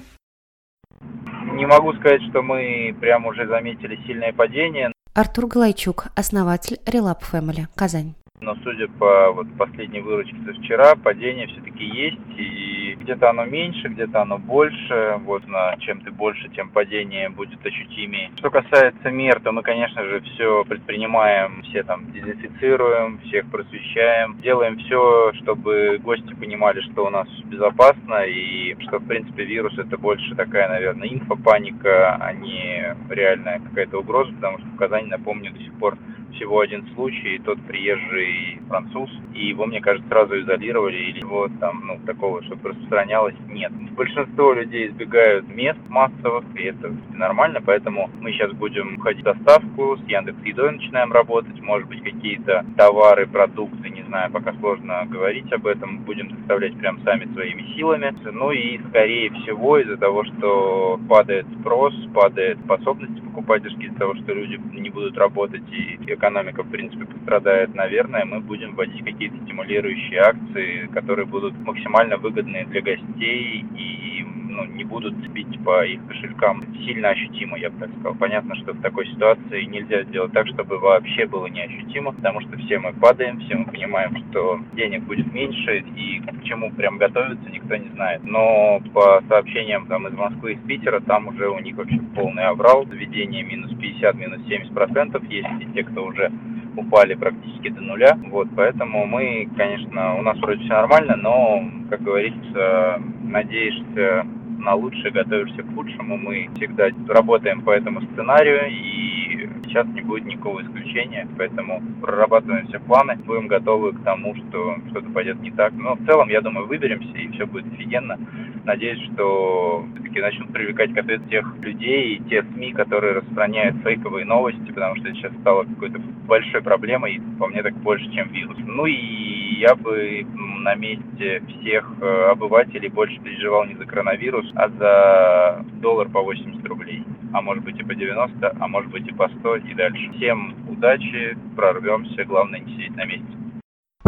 Не 1.54 1.66
могу 1.66 1.94
сказать, 1.94 2.22
что 2.30 2.42
мы 2.42 2.96
прям 3.00 3.26
уже 3.26 3.48
заметили 3.48 3.98
сильное 4.06 4.34
падение. 4.34 4.92
Артур 5.14 5.48
Галайчук, 5.48 6.08
основатель 6.16 6.80
Relap 6.86 7.22
Family, 7.32 7.66
Казань. 7.76 8.14
Но 8.42 8.56
судя 8.64 8.88
по 8.88 9.32
вот, 9.34 9.48
последней 9.58 10.00
выручке 10.00 10.38
со 10.46 10.54
вчера, 10.54 10.96
падение 10.96 11.48
все-таки 11.48 11.84
есть, 11.84 12.18
и 12.38 12.96
где-то 13.02 13.32
оно 13.32 13.44
меньше, 13.44 13.90
где-то 13.90 14.22
оно 14.22 14.38
больше. 14.38 15.20
Вот 15.26 15.46
на 15.48 15.76
чем 15.80 16.00
ты 16.02 16.12
больше, 16.12 16.48
тем 16.50 16.70
падение 16.70 17.30
будет 17.30 17.66
ощутимее. 17.66 18.32
Что 18.38 18.50
касается 18.50 19.12
мер, 19.12 19.42
то 19.42 19.52
мы, 19.52 19.62
конечно 19.62 20.04
же, 20.06 20.22
все 20.22 20.64
предпринимаем, 20.64 21.64
все 21.64 21.84
там 21.84 22.12
дезинфицируем, 22.14 23.20
всех 23.26 23.46
просвещаем, 23.52 24.38
делаем 24.38 24.78
все, 24.78 25.34
чтобы 25.42 26.00
гости 26.02 26.34
понимали, 26.34 26.80
что 26.82 27.08
у 27.08 27.10
нас 27.10 27.28
безопасно, 27.46 28.24
и 28.24 28.76
что, 28.84 29.00
в 29.00 29.08
принципе, 29.08 29.44
вирус 29.44 29.78
это 29.78 29.98
больше 29.98 30.34
такая, 30.36 30.70
наверное, 30.70 31.10
инфопаника, 31.10 32.16
а 32.16 32.32
не 32.32 32.96
реальная 33.10 33.60
какая-то 33.60 34.00
угроза, 34.00 34.32
потому 34.34 34.60
что 34.60 34.68
в 34.68 34.78
Казани, 34.78 35.10
напомню, 35.10 35.52
до 35.52 35.60
сих 35.60 35.74
пор 35.74 35.98
всего 36.34 36.60
один 36.60 36.88
случай, 36.96 37.40
тот 37.44 37.60
приезжий 37.62 38.60
француз, 38.68 39.10
и 39.34 39.48
его, 39.48 39.66
мне 39.66 39.82
кажется, 39.82 40.08
сразу 40.10 40.40
изолировали, 40.40 40.98
или 40.98 41.20
его 41.20 41.50
там, 41.60 41.84
ну, 41.86 42.00
такого, 42.06 42.44
чтобы 42.44 42.70
распространялось, 42.70 43.36
нет. 43.48 43.72
Большинство 43.96 44.54
людей 44.54 44.88
избегают 44.88 45.48
мест 45.48 45.80
массовых, 45.90 46.44
и 46.56 46.64
это 46.64 46.94
нормально, 47.14 47.62
поэтому 47.66 48.10
мы 48.20 48.32
сейчас 48.32 48.52
будем 48.54 49.00
ходить 49.00 49.22
в 49.22 49.26
доставку, 49.26 49.98
с 49.98 50.10
Яндекс 50.10 50.40
Едой 50.44 50.72
начинаем 50.72 51.12
работать, 51.12 51.60
может 51.62 51.88
быть, 51.88 52.04
какие-то 52.04 52.66
товары, 52.78 53.28
продукты, 53.28 53.90
не 53.90 54.04
знаю, 54.04 54.32
пока 54.32 54.54
сложно 54.54 55.06
говорить 55.06 55.52
об 55.52 55.68
этом, 55.68 56.00
будем 56.00 56.30
доставлять 56.30 56.78
прям 56.78 57.00
сами 57.04 57.32
своими 57.34 57.74
силами. 57.76 58.14
Ну 58.32 58.52
и, 58.52 58.80
скорее 58.90 59.30
всего, 59.32 59.78
из-за 59.80 59.98
того, 59.98 60.24
что 60.24 61.00
падает 61.08 61.46
спрос, 61.60 61.94
падает 62.14 62.60
способность 62.66 63.22
покупательские, 63.24 63.88
из-за 63.88 64.00
того, 64.00 64.16
что 64.16 64.34
люди 64.34 64.60
не 64.74 64.90
будут 64.90 65.18
работать 65.18 65.64
и 65.72 65.98
экономика, 66.20 66.64
в 66.64 66.70
принципе, 66.70 67.06
пострадает, 67.06 67.74
наверное, 67.74 68.26
мы 68.26 68.42
будем 68.42 68.76
вводить 68.76 69.04
какие-то 69.04 69.38
стимулирующие 69.46 70.20
акции, 70.20 70.90
которые 70.94 71.26
будут 71.26 71.58
максимально 71.60 72.18
выгодны 72.18 72.66
для 72.66 72.82
гостей 72.82 73.66
и 73.76 74.26
ну, 74.50 74.66
не 74.66 74.84
будут 74.84 75.16
бить 75.30 75.64
по 75.64 75.86
их 75.86 76.06
кошелькам 76.08 76.62
сильно 76.86 77.10
ощутимо, 77.10 77.58
я 77.58 77.70
бы 77.70 77.80
так 77.80 77.90
сказал. 77.92 78.16
Понятно, 78.16 78.56
что 78.56 78.74
в 78.74 78.82
такой 78.82 79.08
ситуации 79.08 79.64
нельзя 79.64 80.04
сделать 80.04 80.34
так, 80.34 80.48
чтобы 80.48 80.80
вообще 80.80 81.26
было 81.28 81.46
неощутимо, 81.48 82.12
потому 82.12 82.42
что 82.42 82.58
все 82.58 82.80
мы 82.80 82.94
падаем, 82.94 83.40
все 83.40 83.56
мы 83.56 83.66
понимаем, 83.66 84.16
что 84.30 84.60
денег 84.74 85.04
будет 85.04 85.32
меньше, 85.34 85.84
и 85.96 86.20
к 86.20 86.44
чему 86.44 86.72
прям 86.72 86.98
готовиться 86.98 87.50
никто 87.50 87.76
не 87.76 87.90
знает. 87.90 88.22
Но 88.24 88.82
по 88.94 89.22
сообщениям 89.30 89.86
там 89.88 90.08
из 90.08 90.14
Москвы, 90.14 90.54
из 90.54 90.60
Питера, 90.68 91.00
там 91.00 91.28
уже 91.28 91.48
у 91.50 91.60
них 91.60 91.76
вообще 91.78 92.00
полный 92.16 92.46
аврал, 92.46 92.86
заведение 92.86 93.44
минус 93.44 93.72
50, 93.80 94.16
минус 94.16 94.42
70 94.48 94.74
процентов, 94.74 95.24
есть 95.30 95.48
и 95.60 95.66
те, 95.74 95.84
кто 95.84 96.06
уже 96.10 96.32
упали 96.76 97.14
практически 97.16 97.70
до 97.70 97.82
нуля. 97.82 98.18
Вот, 98.30 98.48
поэтому 98.56 99.06
мы, 99.06 99.50
конечно, 99.56 100.16
у 100.16 100.22
нас 100.22 100.38
вроде 100.40 100.64
все 100.64 100.74
нормально, 100.74 101.16
но, 101.16 101.64
как 101.90 102.02
говорится, 102.02 103.02
надеешься 103.24 104.26
на 104.60 104.76
лучшее, 104.76 105.12
готовишься 105.12 105.64
к 105.64 105.74
худшему. 105.74 106.18
Мы 106.18 106.50
всегда 106.56 106.90
работаем 107.08 107.62
по 107.62 107.72
этому 107.72 108.02
сценарию, 108.02 108.70
и 108.70 109.50
сейчас 109.64 109.88
не 109.88 110.02
будет 110.02 110.26
никакого 110.26 110.62
исключения, 110.62 111.28
поэтому 111.38 111.82
прорабатываем 112.02 112.68
все 112.68 112.80
планы, 112.80 113.16
будем 113.26 113.48
готовы 113.48 113.94
к 113.94 114.04
тому, 114.04 114.36
что 114.36 114.78
что-то 114.90 115.10
пойдет 115.12 115.40
не 115.42 115.52
так. 115.52 115.74
Но 115.74 115.96
в 115.96 116.06
целом, 116.06 116.30
я 116.30 116.42
думаю, 116.42 116.68
выберемся, 116.68 117.18
и 117.18 117.30
все 117.30 117.46
будет 117.46 117.72
офигенно. 117.72 118.18
Надеюсь, 118.66 119.02
что 119.14 119.86
все-таки 119.94 120.22
начнут 120.22 120.52
привлекать 120.54 120.94
к 120.94 120.98
ответу 120.98 121.24
тех 121.30 121.46
людей 121.62 122.16
и 122.16 122.24
те 122.30 122.44
СМИ, 122.44 122.74
которые 122.74 123.14
распространяют 123.14 123.78
фейковые 123.84 124.26
новости, 124.26 124.72
потому 124.72 124.96
что 124.98 125.08
это 125.08 125.18
сейчас 125.18 125.34
стало 125.42 125.64
какой-то 125.64 126.00
большой 126.28 126.62
проблемой, 126.62 127.22
по 127.40 127.48
мне 127.48 127.64
так 127.64 127.76
больше, 127.78 128.12
чем 128.12 128.30
вирус. 128.30 128.58
Ну 128.60 128.86
и 128.86 129.60
я 129.60 129.76
бы 129.76 130.26
на 130.60 130.76
месте 130.76 131.42
всех 131.48 131.92
э, 132.02 132.30
обывателей 132.32 132.90
больше 132.90 133.20
переживал 133.20 133.66
не 133.66 133.76
за 133.76 133.86
коронавирус, 133.86 134.52
а 134.56 134.70
за 134.70 135.66
доллар 135.82 136.10
по 136.10 136.22
80 136.22 136.66
рублей. 136.68 137.04
А 137.34 137.42
может 137.42 137.64
быть 137.64 137.80
и 137.80 137.84
по 137.84 137.94
90, 137.94 138.56
а 138.60 138.68
может 138.68 138.92
быть 138.92 139.08
и 139.08 139.14
по 139.14 139.30
100 139.30 139.56
и 139.58 139.74
дальше. 139.74 140.12
Всем 140.16 140.56
удачи, 140.70 141.38
прорвемся, 141.56 142.24
главное 142.26 142.60
не 142.60 142.74
сидеть 142.74 142.96
на 142.96 143.06
месте. 143.06 143.28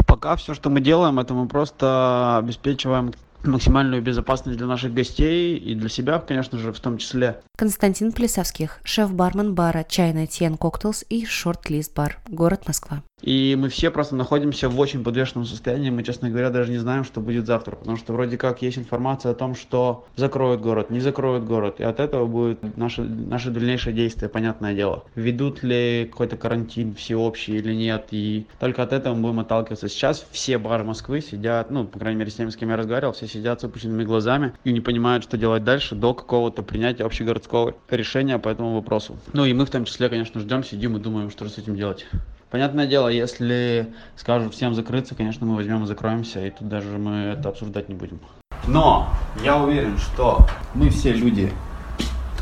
Пока 0.08 0.36
все, 0.36 0.54
что 0.54 0.70
мы 0.70 0.82
делаем, 0.82 1.20
это 1.20 1.34
мы 1.34 1.48
просто 1.48 2.38
обеспечиваем 2.38 3.12
максимальную 3.46 4.02
безопасность 4.02 4.58
для 4.58 4.68
наших 4.68 4.94
гостей 4.94 5.58
и 5.58 5.76
для 5.76 5.90
себя, 5.90 6.20
конечно 6.20 6.58
же, 6.58 6.72
в 6.74 6.80
том 6.80 6.98
числе. 6.98 7.42
Константин 7.58 8.12
Плесовских, 8.12 8.80
шеф-бармен 8.84 9.54
бара 9.54 9.86
«Чайная 9.88 10.28
Tea & 10.28 10.58
Cocktails» 10.58 11.06
и 11.10 11.26
«Short 11.26 11.70
List 11.70 11.96
бар», 11.96 12.18
город 12.28 12.64
Москва. 12.68 13.04
И 13.22 13.56
мы 13.60 13.70
все 13.70 13.92
просто 13.92 14.16
находимся 14.16 14.70
в 14.70 14.80
очень 14.80 15.04
подвешенном 15.04 15.46
состоянии. 15.46 15.90
Мы, 15.90 16.04
честно 16.04 16.30
говоря, 16.30 16.50
даже 16.50 16.72
не 16.72 16.78
знаем, 16.78 17.04
что 17.04 17.22
будет 17.22 17.46
завтра. 17.46 17.76
Потому 17.76 17.98
что 17.98 18.14
вроде 18.14 18.38
как 18.38 18.62
есть 18.62 18.78
информация 18.78 19.32
о 19.32 19.36
том, 19.36 19.56
что 19.56 20.06
закроют 20.16 20.62
город, 20.62 20.90
не 20.90 21.00
закроют 21.00 21.44
город. 21.44 21.76
И 21.80 21.84
от 21.84 22.00
этого 22.00 22.26
будет 22.26 22.78
наше, 22.78 23.02
наше 23.04 23.52
дальнейшее 23.52 23.96
действие, 23.96 24.30
понятное 24.30 24.74
дело. 24.74 25.04
Ведут 25.16 25.64
ли 25.64 26.08
какой-то 26.12 26.38
карантин 26.38 26.96
всеобщий 26.96 27.58
или 27.58 27.74
нет. 27.74 28.08
И 28.12 28.46
только 28.60 28.84
от 28.84 28.94
этого 28.94 29.14
мы 29.14 29.22
будем 29.22 29.40
отталкиваться. 29.42 29.88
Сейчас 29.88 30.26
все 30.32 30.58
бары 30.58 30.84
Москвы 30.84 31.22
сидят, 31.22 31.72
ну, 31.72 31.86
по 31.86 32.00
крайней 32.00 32.20
мере, 32.20 32.32
с 32.32 32.36
теми, 32.36 32.50
с 32.50 32.56
кем 32.56 32.70
я 32.70 32.78
разговаривал, 32.78 33.14
все 33.14 33.28
сидят 33.28 33.62
с 33.62 33.64
опущенными 33.64 34.04
глазами 34.04 34.54
и 34.64 34.72
не 34.72 34.82
понимают, 34.82 35.24
что 35.24 35.38
делать 35.38 35.64
дальше 35.64 35.96
до 35.96 36.14
какого-то 36.14 36.64
принятия 36.64 37.04
общегородского 37.04 37.76
решения 37.90 38.40
по 38.40 38.50
этому 38.50 38.76
вопросу. 38.76 39.18
Ну 39.34 39.46
и 39.46 39.54
мы 39.54 39.66
в 39.66 39.70
том 39.70 39.86
числе, 39.86 40.10
конечно, 40.10 40.40
ждем, 40.42 40.64
сидим 40.64 40.98
и 40.98 41.00
думаем, 41.00 41.30
что 41.30 41.46
же 41.46 41.52
с 41.52 41.58
этим 41.58 41.76
делать. 41.76 42.06
Понятное 42.52 42.86
дело, 42.86 43.08
если 43.08 43.94
скажут 44.18 44.54
всем 44.54 44.76
закрыться, 44.76 45.16
конечно, 45.16 45.46
мы 45.46 45.56
возьмем 45.56 45.86
и 45.86 45.88
закроемся, 45.88 46.46
и 46.46 46.50
тут 46.50 46.68
даже 46.68 46.98
мы 46.98 47.34
это 47.38 47.48
обсуждать 47.48 47.88
не 47.88 47.96
будем. 47.96 48.20
Но 48.68 49.08
я 49.42 49.58
уверен, 49.58 49.98
что 49.98 50.46
мы 50.76 50.90
все 50.90 51.14
люди 51.14 51.50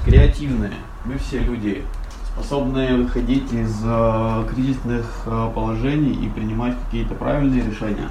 креативные, 0.04 0.74
мы 1.06 1.20
все 1.20 1.38
люди 1.38 1.84
способные 2.34 2.96
выходить 2.96 3.54
из 3.54 3.82
э, 3.86 4.48
кризисных 4.52 5.06
э, 5.28 5.52
положений 5.54 6.26
и 6.26 6.30
принимать 6.30 6.74
какие-то 6.86 7.14
правильные 7.14 7.64
решения 7.64 8.10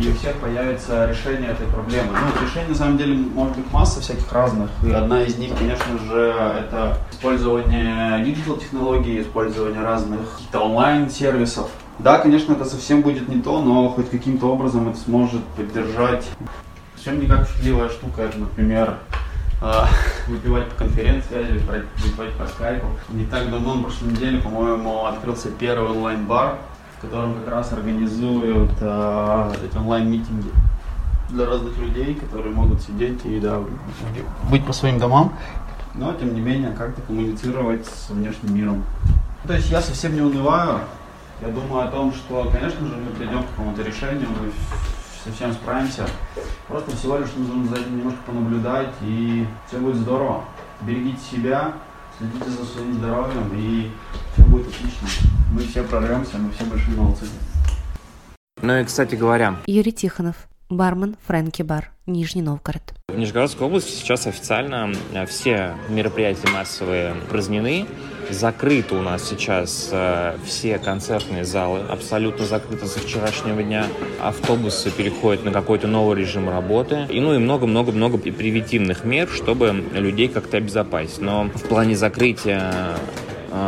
и 0.00 0.08
у 0.08 0.14
всех 0.14 0.36
появится 0.36 1.06
решение 1.06 1.50
этой 1.50 1.66
проблемы. 1.66 2.08
Ну, 2.12 2.46
решение, 2.46 2.68
на 2.68 2.74
самом 2.74 2.98
деле, 2.98 3.16
может 3.16 3.56
быть 3.56 3.72
масса 3.72 4.00
всяких 4.00 4.32
разных. 4.32 4.70
И 4.84 4.90
одна 4.90 5.22
из 5.22 5.36
них, 5.36 5.56
конечно 5.58 5.98
же, 5.98 6.34
это 6.60 6.98
использование 7.10 8.24
digital 8.24 8.56
технологий, 8.58 9.20
использование 9.20 9.82
разных 9.82 10.20
онлайн-сервисов. 10.52 11.68
Да, 11.98 12.18
конечно, 12.18 12.52
это 12.52 12.64
совсем 12.64 13.02
будет 13.02 13.28
не 13.28 13.42
то, 13.42 13.60
но 13.60 13.88
хоть 13.88 14.08
каким-то 14.08 14.52
образом 14.52 14.88
это 14.88 14.98
сможет 14.98 15.44
поддержать. 15.56 16.24
Совсем 16.94 17.20
не 17.20 17.26
счастливая 17.26 17.88
штука, 17.88 18.22
это, 18.22 18.38
например, 18.38 18.98
а, 19.60 19.88
выпивать 20.28 20.68
по 20.68 20.84
конференции 20.84 21.40
или 21.40 21.58
выпивать 21.58 22.32
по 22.38 22.46
скайпу. 22.46 22.86
Не 23.08 23.26
так 23.26 23.50
давно, 23.50 23.74
на 23.74 23.82
прошлой 23.82 24.12
неделе, 24.12 24.40
по-моему, 24.40 25.06
открылся 25.06 25.50
первый 25.50 25.90
онлайн-бар 25.90 26.58
в 26.98 27.00
котором 27.02 27.34
как 27.34 27.48
раз 27.48 27.72
организуют 27.72 28.72
э, 28.80 29.52
эти 29.64 29.76
онлайн- 29.76 30.10
meeting 30.10 30.45
и 30.45 30.50
для 31.28 31.46
разных 31.46 31.78
людей, 31.78 32.14
которые 32.14 32.52
могут 32.54 32.80
сидеть 32.82 33.24
и 33.24 33.38
да, 33.38 33.60
быть 34.50 34.66
по 34.66 34.72
своим 34.72 34.98
домам, 34.98 35.32
но 35.94 36.12
тем 36.14 36.34
не 36.34 36.40
менее 36.40 36.72
как-то 36.72 37.00
коммуницировать 37.02 37.86
с 37.86 38.10
внешним 38.10 38.54
миром. 38.54 38.84
То 39.46 39.54
есть 39.54 39.70
я 39.70 39.80
совсем 39.80 40.14
не 40.14 40.22
унываю. 40.22 40.80
Я 41.40 41.48
думаю 41.48 41.86
о 41.86 41.90
том, 41.90 42.12
что, 42.12 42.50
конечно 42.52 42.84
же, 42.86 42.96
мы 42.96 43.12
придем 43.12 43.44
к 43.44 43.50
какому-то 43.50 43.82
решению, 43.82 44.28
мы 44.30 44.50
совсем 45.24 45.52
справимся. 45.52 46.04
Просто 46.66 46.96
всего 46.96 47.18
лишь 47.18 47.28
нужно 47.36 47.68
за 47.68 47.82
этим 47.82 47.98
немножко 47.98 48.18
понаблюдать, 48.26 48.90
и 49.02 49.46
все 49.68 49.78
будет 49.78 49.96
здорово. 49.96 50.44
Берегите 50.80 51.20
себя, 51.20 51.74
следите 52.18 52.50
за 52.50 52.64
своим 52.64 52.94
здоровьем, 52.94 53.50
и 53.54 53.90
будет 54.48 54.66
отлично. 54.68 55.08
Мы 55.52 55.62
все 55.62 55.82
прорвемся, 55.82 56.38
мы 56.38 56.50
все 56.52 56.64
большие 56.64 56.96
молодцы. 56.96 57.26
Ну 58.60 58.78
и, 58.78 58.84
кстати 58.84 59.14
говоря... 59.14 59.56
Юрий 59.66 59.92
Тихонов, 59.92 60.48
бармен 60.68 61.16
Фрэнки 61.26 61.62
Бар, 61.62 61.90
Нижний 62.06 62.42
Новгород. 62.42 62.94
В 63.08 63.16
Нижегородской 63.16 63.66
области 63.66 63.90
сейчас 63.92 64.26
официально 64.26 64.92
э, 65.12 65.26
все 65.26 65.76
мероприятия 65.88 66.48
массовые 66.48 67.14
празднены. 67.30 67.86
Закрыты 68.30 68.94
у 68.94 69.00
нас 69.00 69.26
сейчас 69.26 69.88
э, 69.92 70.36
все 70.44 70.78
концертные 70.78 71.44
залы, 71.44 71.80
абсолютно 71.88 72.44
закрыты 72.44 72.86
со 72.86 72.98
вчерашнего 72.98 73.62
дня. 73.62 73.86
Автобусы 74.20 74.90
переходят 74.90 75.44
на 75.44 75.52
какой-то 75.52 75.86
новый 75.86 76.18
режим 76.18 76.50
работы. 76.50 77.06
И 77.08 77.20
ну 77.20 77.34
и 77.34 77.38
много-много-много 77.38 78.18
превентивных 78.18 79.04
мер, 79.04 79.28
чтобы 79.28 79.84
людей 79.92 80.28
как-то 80.28 80.58
обезопасить. 80.58 81.20
Но 81.20 81.44
в 81.44 81.62
плане 81.62 81.96
закрытия 81.96 82.98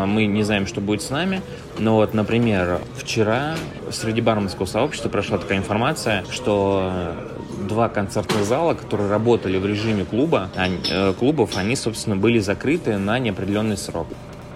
мы 0.07 0.27
не 0.27 0.43
знаем, 0.43 0.67
что 0.67 0.81
будет 0.81 1.03
с 1.03 1.11
нами. 1.11 1.43
Но 1.79 1.97
вот, 1.97 2.15
например, 2.15 2.81
вчера 2.97 3.55
среди 3.91 4.21
барменского 4.21 4.67
сообщества 4.67 5.09
прошла 5.09 5.39
такая 5.39 5.59
информация, 5.59 6.25
что 6.31 6.93
два 7.69 7.89
концертных 7.89 8.45
зала, 8.45 8.75
которые 8.75 9.09
работали 9.09 9.59
в 9.59 9.67
режиме 9.67 10.05
клуба, 10.05 10.51
они, 10.57 10.79
э, 10.91 11.13
клубов, 11.19 11.57
они, 11.57 11.77
собственно, 11.77 12.17
были 12.17 12.39
закрыты 12.39 12.99
на 12.99 13.19
неопределенный 13.19 13.77
срок 13.77 14.09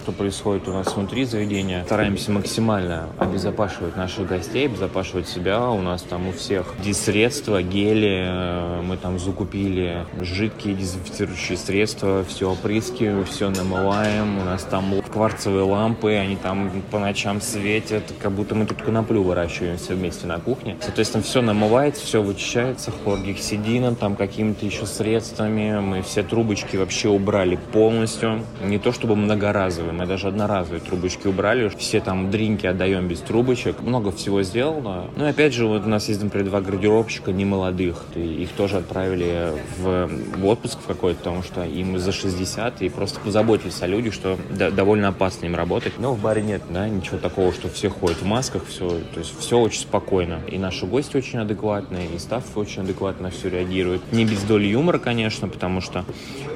что 0.05 0.11
происходит 0.11 0.67
у 0.67 0.71
нас 0.71 0.95
внутри 0.95 1.25
заведения. 1.25 1.83
Стараемся 1.85 2.31
максимально 2.31 3.09
обезопашивать 3.17 3.95
наших 3.95 4.27
гостей, 4.27 4.67
обезопашивать 4.67 5.27
себя. 5.27 5.67
У 5.71 5.81
нас 5.81 6.03
там 6.03 6.27
у 6.27 6.31
всех 6.31 6.75
средства, 6.93 7.63
гели, 7.63 8.23
э, 8.27 8.81
мы 8.83 8.97
там 8.97 9.17
закупили 9.17 10.05
жидкие 10.21 10.75
дезинфицирующие 10.75 11.57
средства, 11.57 12.23
все 12.23 12.51
опрыскиваем, 12.51 13.25
все 13.25 13.49
намываем. 13.49 14.37
У 14.37 14.43
нас 14.43 14.61
там 14.61 15.01
кварцевые 15.11 15.63
лампы, 15.63 16.13
они 16.13 16.35
там 16.35 16.69
по 16.91 16.99
ночам 16.99 17.41
светят, 17.41 18.03
как 18.21 18.31
будто 18.31 18.53
мы 18.53 18.67
тут 18.67 18.83
коноплю 18.83 19.23
выращиваем 19.23 19.77
все 19.77 19.95
вместе 19.95 20.27
на 20.27 20.39
кухне. 20.39 20.77
Соответственно, 20.81 21.23
все 21.23 21.41
намывается, 21.41 22.05
все 22.05 22.21
вычищается 22.21 22.91
хлоргексидином, 22.91 23.95
там 23.95 24.15
какими-то 24.15 24.67
еще 24.67 24.85
средствами. 24.85 25.79
Мы 25.79 26.03
все 26.03 26.21
трубочки 26.21 26.77
вообще 26.77 27.09
убрали 27.09 27.55
полностью. 27.55 28.43
Не 28.63 28.77
то 28.77 28.91
чтобы 28.91 29.15
многоразовые, 29.15 29.94
Мы 29.95 30.05
даже 30.05 30.27
одноразовые 30.27 30.81
трубочки 30.81 31.27
убрали. 31.27 31.69
Все 31.77 32.01
там 32.01 32.29
дринки 32.29 32.67
отдаем 32.67 33.07
без 33.07 33.19
трубочек. 33.19 33.81
Много 33.81 34.11
всего 34.11 34.43
сделано. 34.43 35.05
Ну 35.15 35.25
и 35.25 35.29
опять 35.29 35.53
же, 35.53 35.65
вот 35.65 35.85
у 35.85 35.89
нас 35.89 36.09
есть, 36.09 36.21
например, 36.21 36.47
два 36.47 36.61
гардеробщика 36.61 37.31
не 37.31 37.45
молодых. 37.45 38.03
И 38.15 38.43
их 38.43 38.49
тоже 38.51 38.77
отправили 38.77 39.53
в, 39.77 40.09
в 40.37 40.45
отпуск 40.45 40.79
в 40.79 40.85
какой-то, 40.85 41.19
потому 41.19 41.43
что 41.43 41.63
им 41.63 41.97
за 41.97 42.11
60 42.11 42.81
и 42.81 42.89
просто 42.89 43.19
позаботились 43.19 43.81
о 43.81 43.87
людях, 43.87 44.13
что 44.13 44.37
да, 44.49 44.69
довольно 44.69 45.09
опасно 45.09 45.45
им 45.45 45.55
работать. 45.55 45.93
Но 45.97 46.13
в 46.13 46.21
баре 46.21 46.41
нет, 46.41 46.61
да, 46.69 46.87
ничего 46.89 47.17
такого, 47.17 47.53
что 47.53 47.69
все 47.69 47.89
ходят 47.89 48.21
в 48.21 48.25
масках, 48.25 48.65
все, 48.67 48.89
то 48.89 49.19
есть 49.19 49.37
все 49.39 49.59
очень 49.59 49.81
спокойно. 49.81 50.41
И 50.47 50.57
наши 50.57 50.85
гости 50.85 51.17
очень 51.17 51.39
адекватные, 51.39 52.07
и 52.13 52.19
став 52.19 52.43
очень 52.55 52.83
адекватно 52.83 53.29
все 53.29 53.49
реагирует. 53.49 54.01
Не 54.11 54.25
без 54.25 54.43
доли 54.43 54.67
юмора, 54.67 54.99
конечно, 54.99 55.47
потому 55.47 55.81
что 55.81 56.05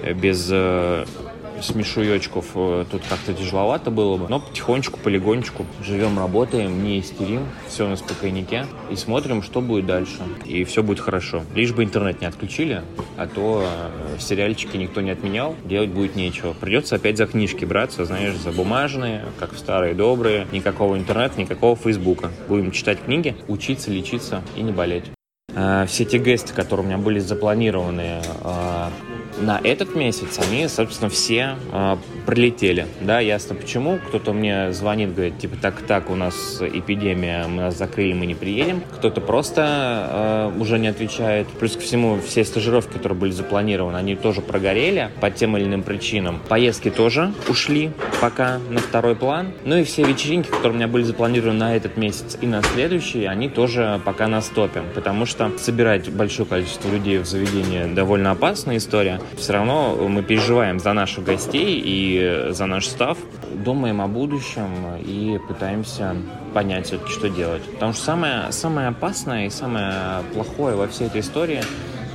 э, 0.03 0.13
без 0.13 0.49
э, 1.59 1.61
смешуечков 1.61 2.47
э, 2.55 2.85
тут 2.89 3.01
как-то 3.07 3.33
тяжеловато 3.33 3.91
было 3.91 4.17
бы. 4.17 4.27
Но 4.29 4.39
потихонечку, 4.39 4.99
полигонечку 4.99 5.65
живем, 5.83 6.17
работаем, 6.17 6.83
не 6.83 6.99
истерим, 6.99 7.45
все 7.67 7.87
на 7.87 7.95
спокойнике 7.95 8.65
и 8.89 8.95
смотрим, 8.95 9.43
что 9.43 9.61
будет 9.61 9.85
дальше. 9.85 10.17
И 10.45 10.63
все 10.63 10.83
будет 10.83 10.99
хорошо. 10.99 11.43
Лишь 11.55 11.73
бы 11.73 11.83
интернет 11.83 12.21
не 12.21 12.27
отключили, 12.27 12.83
а 13.17 13.27
то 13.27 13.65
э, 13.65 14.19
сериальчики 14.19 14.77
никто 14.77 15.01
не 15.01 15.11
отменял, 15.11 15.55
делать 15.65 15.89
будет 15.89 16.15
нечего. 16.15 16.53
Придется 16.53 16.95
опять 16.95 17.17
за 17.17 17.27
книжки 17.27 17.65
браться, 17.65 18.05
знаешь, 18.05 18.35
за 18.35 18.51
бумажные, 18.51 19.25
как 19.39 19.53
в 19.53 19.57
старые 19.57 19.93
добрые. 19.93 20.47
Никакого 20.51 20.97
интернета, 20.97 21.39
никакого 21.39 21.75
фейсбука. 21.75 22.31
Будем 22.47 22.71
читать 22.71 22.99
книги, 23.03 23.35
учиться, 23.47 23.91
лечиться 23.91 24.41
и 24.55 24.61
не 24.61 24.71
болеть. 24.71 25.05
Э, 25.55 25.85
все 25.87 26.05
те 26.05 26.17
гесты, 26.17 26.53
которые 26.53 26.85
у 26.85 26.89
меня 26.89 26.97
были 26.97 27.19
запланированы 27.19 28.21
на 29.39 29.59
этот 29.63 29.95
месяц. 29.95 30.39
Они, 30.39 30.67
собственно, 30.67 31.09
все 31.09 31.57
прилетели. 32.29 32.85
Да, 33.01 33.19
ясно 33.19 33.55
почему. 33.55 33.97
Кто-то 34.07 34.33
мне 34.33 34.71
звонит, 34.71 35.15
говорит, 35.15 35.39
типа, 35.39 35.55
так-так, 35.59 36.11
у 36.11 36.15
нас 36.15 36.61
эпидемия, 36.61 37.47
мы 37.47 37.63
нас 37.63 37.77
закрыли, 37.77 38.13
мы 38.13 38.27
не 38.27 38.35
приедем. 38.35 38.83
Кто-то 38.97 39.19
просто 39.19 40.51
э, 40.55 40.59
уже 40.59 40.77
не 40.77 40.89
отвечает. 40.89 41.47
Плюс 41.47 41.73
ко 41.73 41.81
всему, 41.81 42.19
все 42.19 42.45
стажировки, 42.45 42.93
которые 42.93 43.17
были 43.17 43.31
запланированы, 43.31 43.97
они 43.97 44.15
тоже 44.15 44.41
прогорели 44.41 45.09
по 45.19 45.31
тем 45.31 45.57
или 45.57 45.65
иным 45.65 45.81
причинам. 45.81 46.39
Поездки 46.47 46.91
тоже 46.91 47.33
ушли 47.47 47.89
пока 48.21 48.59
на 48.69 48.79
второй 48.79 49.15
план. 49.15 49.47
Ну 49.65 49.77
и 49.77 49.83
все 49.83 50.03
вечеринки, 50.03 50.49
которые 50.49 50.73
у 50.73 50.75
меня 50.75 50.87
были 50.87 51.03
запланированы 51.03 51.57
на 51.57 51.75
этот 51.75 51.97
месяц 51.97 52.37
и 52.39 52.45
на 52.45 52.61
следующий, 52.61 53.25
они 53.25 53.49
тоже 53.49 53.99
пока 54.05 54.27
на 54.27 54.41
стопе. 54.41 54.83
Потому 54.93 55.25
что 55.25 55.51
собирать 55.57 56.11
большое 56.11 56.47
количество 56.47 56.89
людей 56.89 57.17
в 57.17 57.25
заведение 57.25 57.87
довольно 57.87 58.29
опасная 58.29 58.77
история 58.77 59.19
все 59.35 59.53
равно 59.53 59.95
мы 60.07 60.21
переживаем 60.21 60.79
за 60.79 60.93
наших 60.93 61.23
гостей 61.23 61.81
и 61.83 62.18
за 62.51 62.65
наш 62.65 62.87
став, 62.87 63.17
думаем 63.53 64.01
о 64.01 64.07
будущем 64.07 64.97
и 64.99 65.39
пытаемся 65.47 66.15
понять 66.53 66.93
что 67.07 67.29
делать. 67.29 67.63
Потому 67.73 67.93
что 67.93 68.03
самое, 68.03 68.51
самое 68.51 68.87
опасное 68.89 69.47
и 69.47 69.49
самое 69.49 70.23
плохое 70.33 70.75
во 70.75 70.87
всей 70.87 71.07
этой 71.07 71.21
истории 71.21 71.61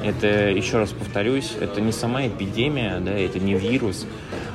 это, 0.05 0.51
еще 0.51 0.79
раз 0.79 0.91
повторюсь, 0.91 1.53
это 1.59 1.81
не 1.81 1.93
сама 1.93 2.27
эпидемия, 2.27 3.01
да, 3.01 3.13
это 3.13 3.39
не 3.39 3.55
вирус, 3.55 4.07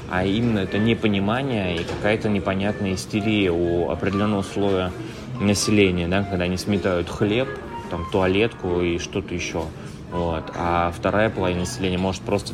а 0.10 0.24
именно 0.24 0.60
это 0.60 0.78
непонимание 0.78 1.76
и 1.76 1.84
какая-то 1.84 2.30
непонятная 2.30 2.94
истерия 2.94 3.52
у 3.52 3.90
определенного 3.90 4.44
слоя 4.44 4.92
населения, 5.40 6.08
да, 6.08 6.24
когда 6.24 6.46
они 6.46 6.58
сметают 6.58 7.10
хлеб, 7.10 7.48
там, 7.90 8.06
туалетку 8.12 8.82
и 8.82 9.00
что-то 9.00 9.34
еще. 9.34 9.64
Вот. 10.12 10.44
А 10.56 10.92
вторая 10.96 11.30
половина 11.30 11.62
населения 11.62 11.98
может 11.98 12.22
просто 12.22 12.54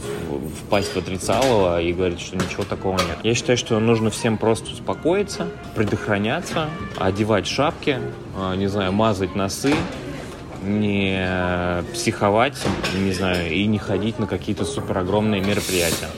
впасть 0.65 0.93
в 0.93 0.97
отрицалово 0.97 1.81
и 1.81 1.93
говорить, 1.93 2.19
что 2.19 2.35
ничего 2.35 2.63
такого 2.63 2.97
нет. 2.97 3.17
Я 3.23 3.33
считаю, 3.33 3.57
что 3.57 3.79
нужно 3.79 4.09
всем 4.09 4.37
просто 4.37 4.71
успокоиться, 4.71 5.47
предохраняться, 5.73 6.69
одевать 6.97 7.47
шапки, 7.47 7.99
а, 8.37 8.55
не 8.55 8.67
знаю, 8.67 8.91
мазать 8.91 9.35
носы, 9.35 9.73
не 10.63 11.83
психовать, 11.93 12.57
не 12.97 13.13
знаю, 13.13 13.53
и 13.53 13.65
не 13.67 13.77
ходить 13.77 14.19
на 14.19 14.27
какие-то 14.27 14.65
супер 14.65 14.97
огромные 14.97 15.41
мероприятия 15.41 16.09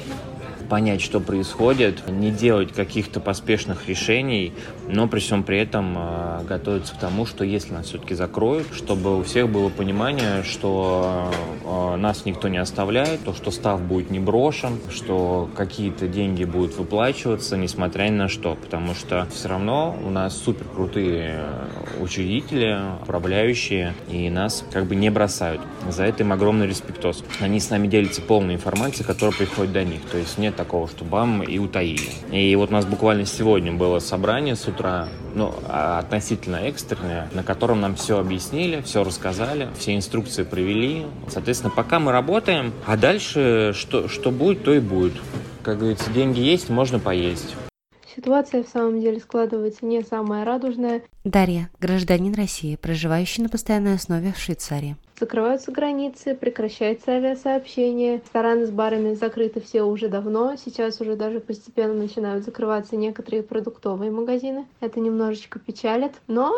понять, 0.67 1.01
что 1.01 1.19
происходит, 1.19 2.07
не 2.07 2.31
делать 2.31 2.73
каких-то 2.73 3.19
поспешных 3.19 3.87
решений, 3.87 4.53
но 4.87 5.07
при 5.07 5.19
всем 5.19 5.43
при 5.43 5.59
этом 5.59 5.95
э, 5.97 6.43
готовиться 6.47 6.95
к 6.95 6.99
тому, 6.99 7.25
что 7.25 7.43
если 7.43 7.73
нас 7.73 7.87
все-таки 7.87 8.15
закроют, 8.15 8.67
чтобы 8.73 9.19
у 9.19 9.23
всех 9.23 9.49
было 9.49 9.69
понимание, 9.69 10.43
что 10.43 11.31
э, 11.63 11.95
нас 11.95 12.25
никто 12.25 12.47
не 12.47 12.57
оставляет, 12.57 13.23
то, 13.23 13.33
что 13.33 13.51
став 13.51 13.81
будет 13.81 14.09
не 14.09 14.19
брошен, 14.19 14.79
что 14.89 15.49
какие-то 15.55 16.07
деньги 16.07 16.43
будут 16.43 16.75
выплачиваться, 16.77 17.57
несмотря 17.57 18.05
ни 18.05 18.15
на 18.15 18.27
что, 18.27 18.55
потому 18.55 18.93
что 18.93 19.27
все 19.33 19.49
равно 19.49 19.97
у 20.05 20.09
нас 20.09 20.37
супер 20.37 20.65
крутые 20.65 21.39
учредители, 21.99 22.79
управляющие, 23.01 23.93
и 24.09 24.29
нас 24.29 24.63
как 24.71 24.85
бы 24.85 24.95
не 24.95 25.09
бросают. 25.09 25.61
За 25.89 26.03
это 26.03 26.23
им 26.23 26.33
огромный 26.33 26.67
респектоз. 26.67 27.23
Они 27.39 27.59
с 27.59 27.69
нами 27.69 27.87
делятся 27.87 28.21
полной 28.21 28.55
информацией, 28.55 29.05
которая 29.05 29.35
приходит 29.35 29.73
до 29.73 29.83
них. 29.83 30.01
То 30.11 30.17
есть 30.17 30.37
нет 30.37 30.56
такого, 30.57 30.87
что 30.87 31.05
бам 31.05 31.41
и 31.43 31.57
утаили. 31.59 32.09
И 32.31 32.53
вот 32.55 32.69
у 32.69 32.73
нас 32.73 32.85
буквально 32.85 33.25
сегодня 33.25 33.71
было 33.71 33.99
собрание 33.99 34.55
с 34.55 34.67
утра, 34.67 35.07
ну, 35.33 35.53
а, 35.69 35.99
относительно 35.99 36.57
экстренное, 36.57 37.29
на 37.33 37.43
котором 37.43 37.79
нам 37.79 37.95
все 37.95 38.19
объяснили, 38.19 38.81
все 38.81 39.03
рассказали, 39.03 39.69
все 39.77 39.95
инструкции 39.95 40.43
провели. 40.43 41.05
Соответственно, 41.29 41.71
пока 41.73 41.99
мы 41.99 42.11
работаем, 42.11 42.73
а 42.85 42.97
дальше 42.97 43.71
что, 43.73 44.09
что 44.09 44.31
будет, 44.31 44.63
то 44.63 44.73
и 44.73 44.79
будет. 44.79 45.13
Как 45.63 45.77
говорится, 45.77 46.09
деньги 46.11 46.39
есть, 46.39 46.69
можно 46.69 46.99
поесть. 46.99 47.55
Ситуация 48.15 48.63
в 48.63 48.67
самом 48.67 48.99
деле 48.99 49.19
складывается 49.19 49.85
не 49.85 50.01
самая 50.01 50.43
радужная. 50.43 51.03
Дарья, 51.23 51.69
гражданин 51.79 52.33
России, 52.33 52.75
проживающий 52.75 53.43
на 53.43 53.49
постоянной 53.49 53.93
основе 53.93 54.33
в 54.33 54.39
Швейцарии. 54.39 54.95
Закрываются 55.19 55.71
границы, 55.71 56.35
прекращается 56.35 57.13
авиасообщение, 57.13 58.17
рестораны 58.17 58.67
с 58.67 58.69
барами 58.69 59.15
закрыты 59.15 59.59
все 59.59 59.81
уже 59.81 60.09
давно, 60.09 60.55
сейчас 60.63 61.01
уже 61.01 61.15
даже 61.15 61.39
постепенно 61.39 61.95
начинают 61.95 62.45
закрываться 62.45 62.95
некоторые 62.95 63.41
продуктовые 63.41 64.11
магазины. 64.11 64.67
Это 64.79 64.99
немножечко 64.99 65.57
печалит, 65.57 66.13
но 66.27 66.53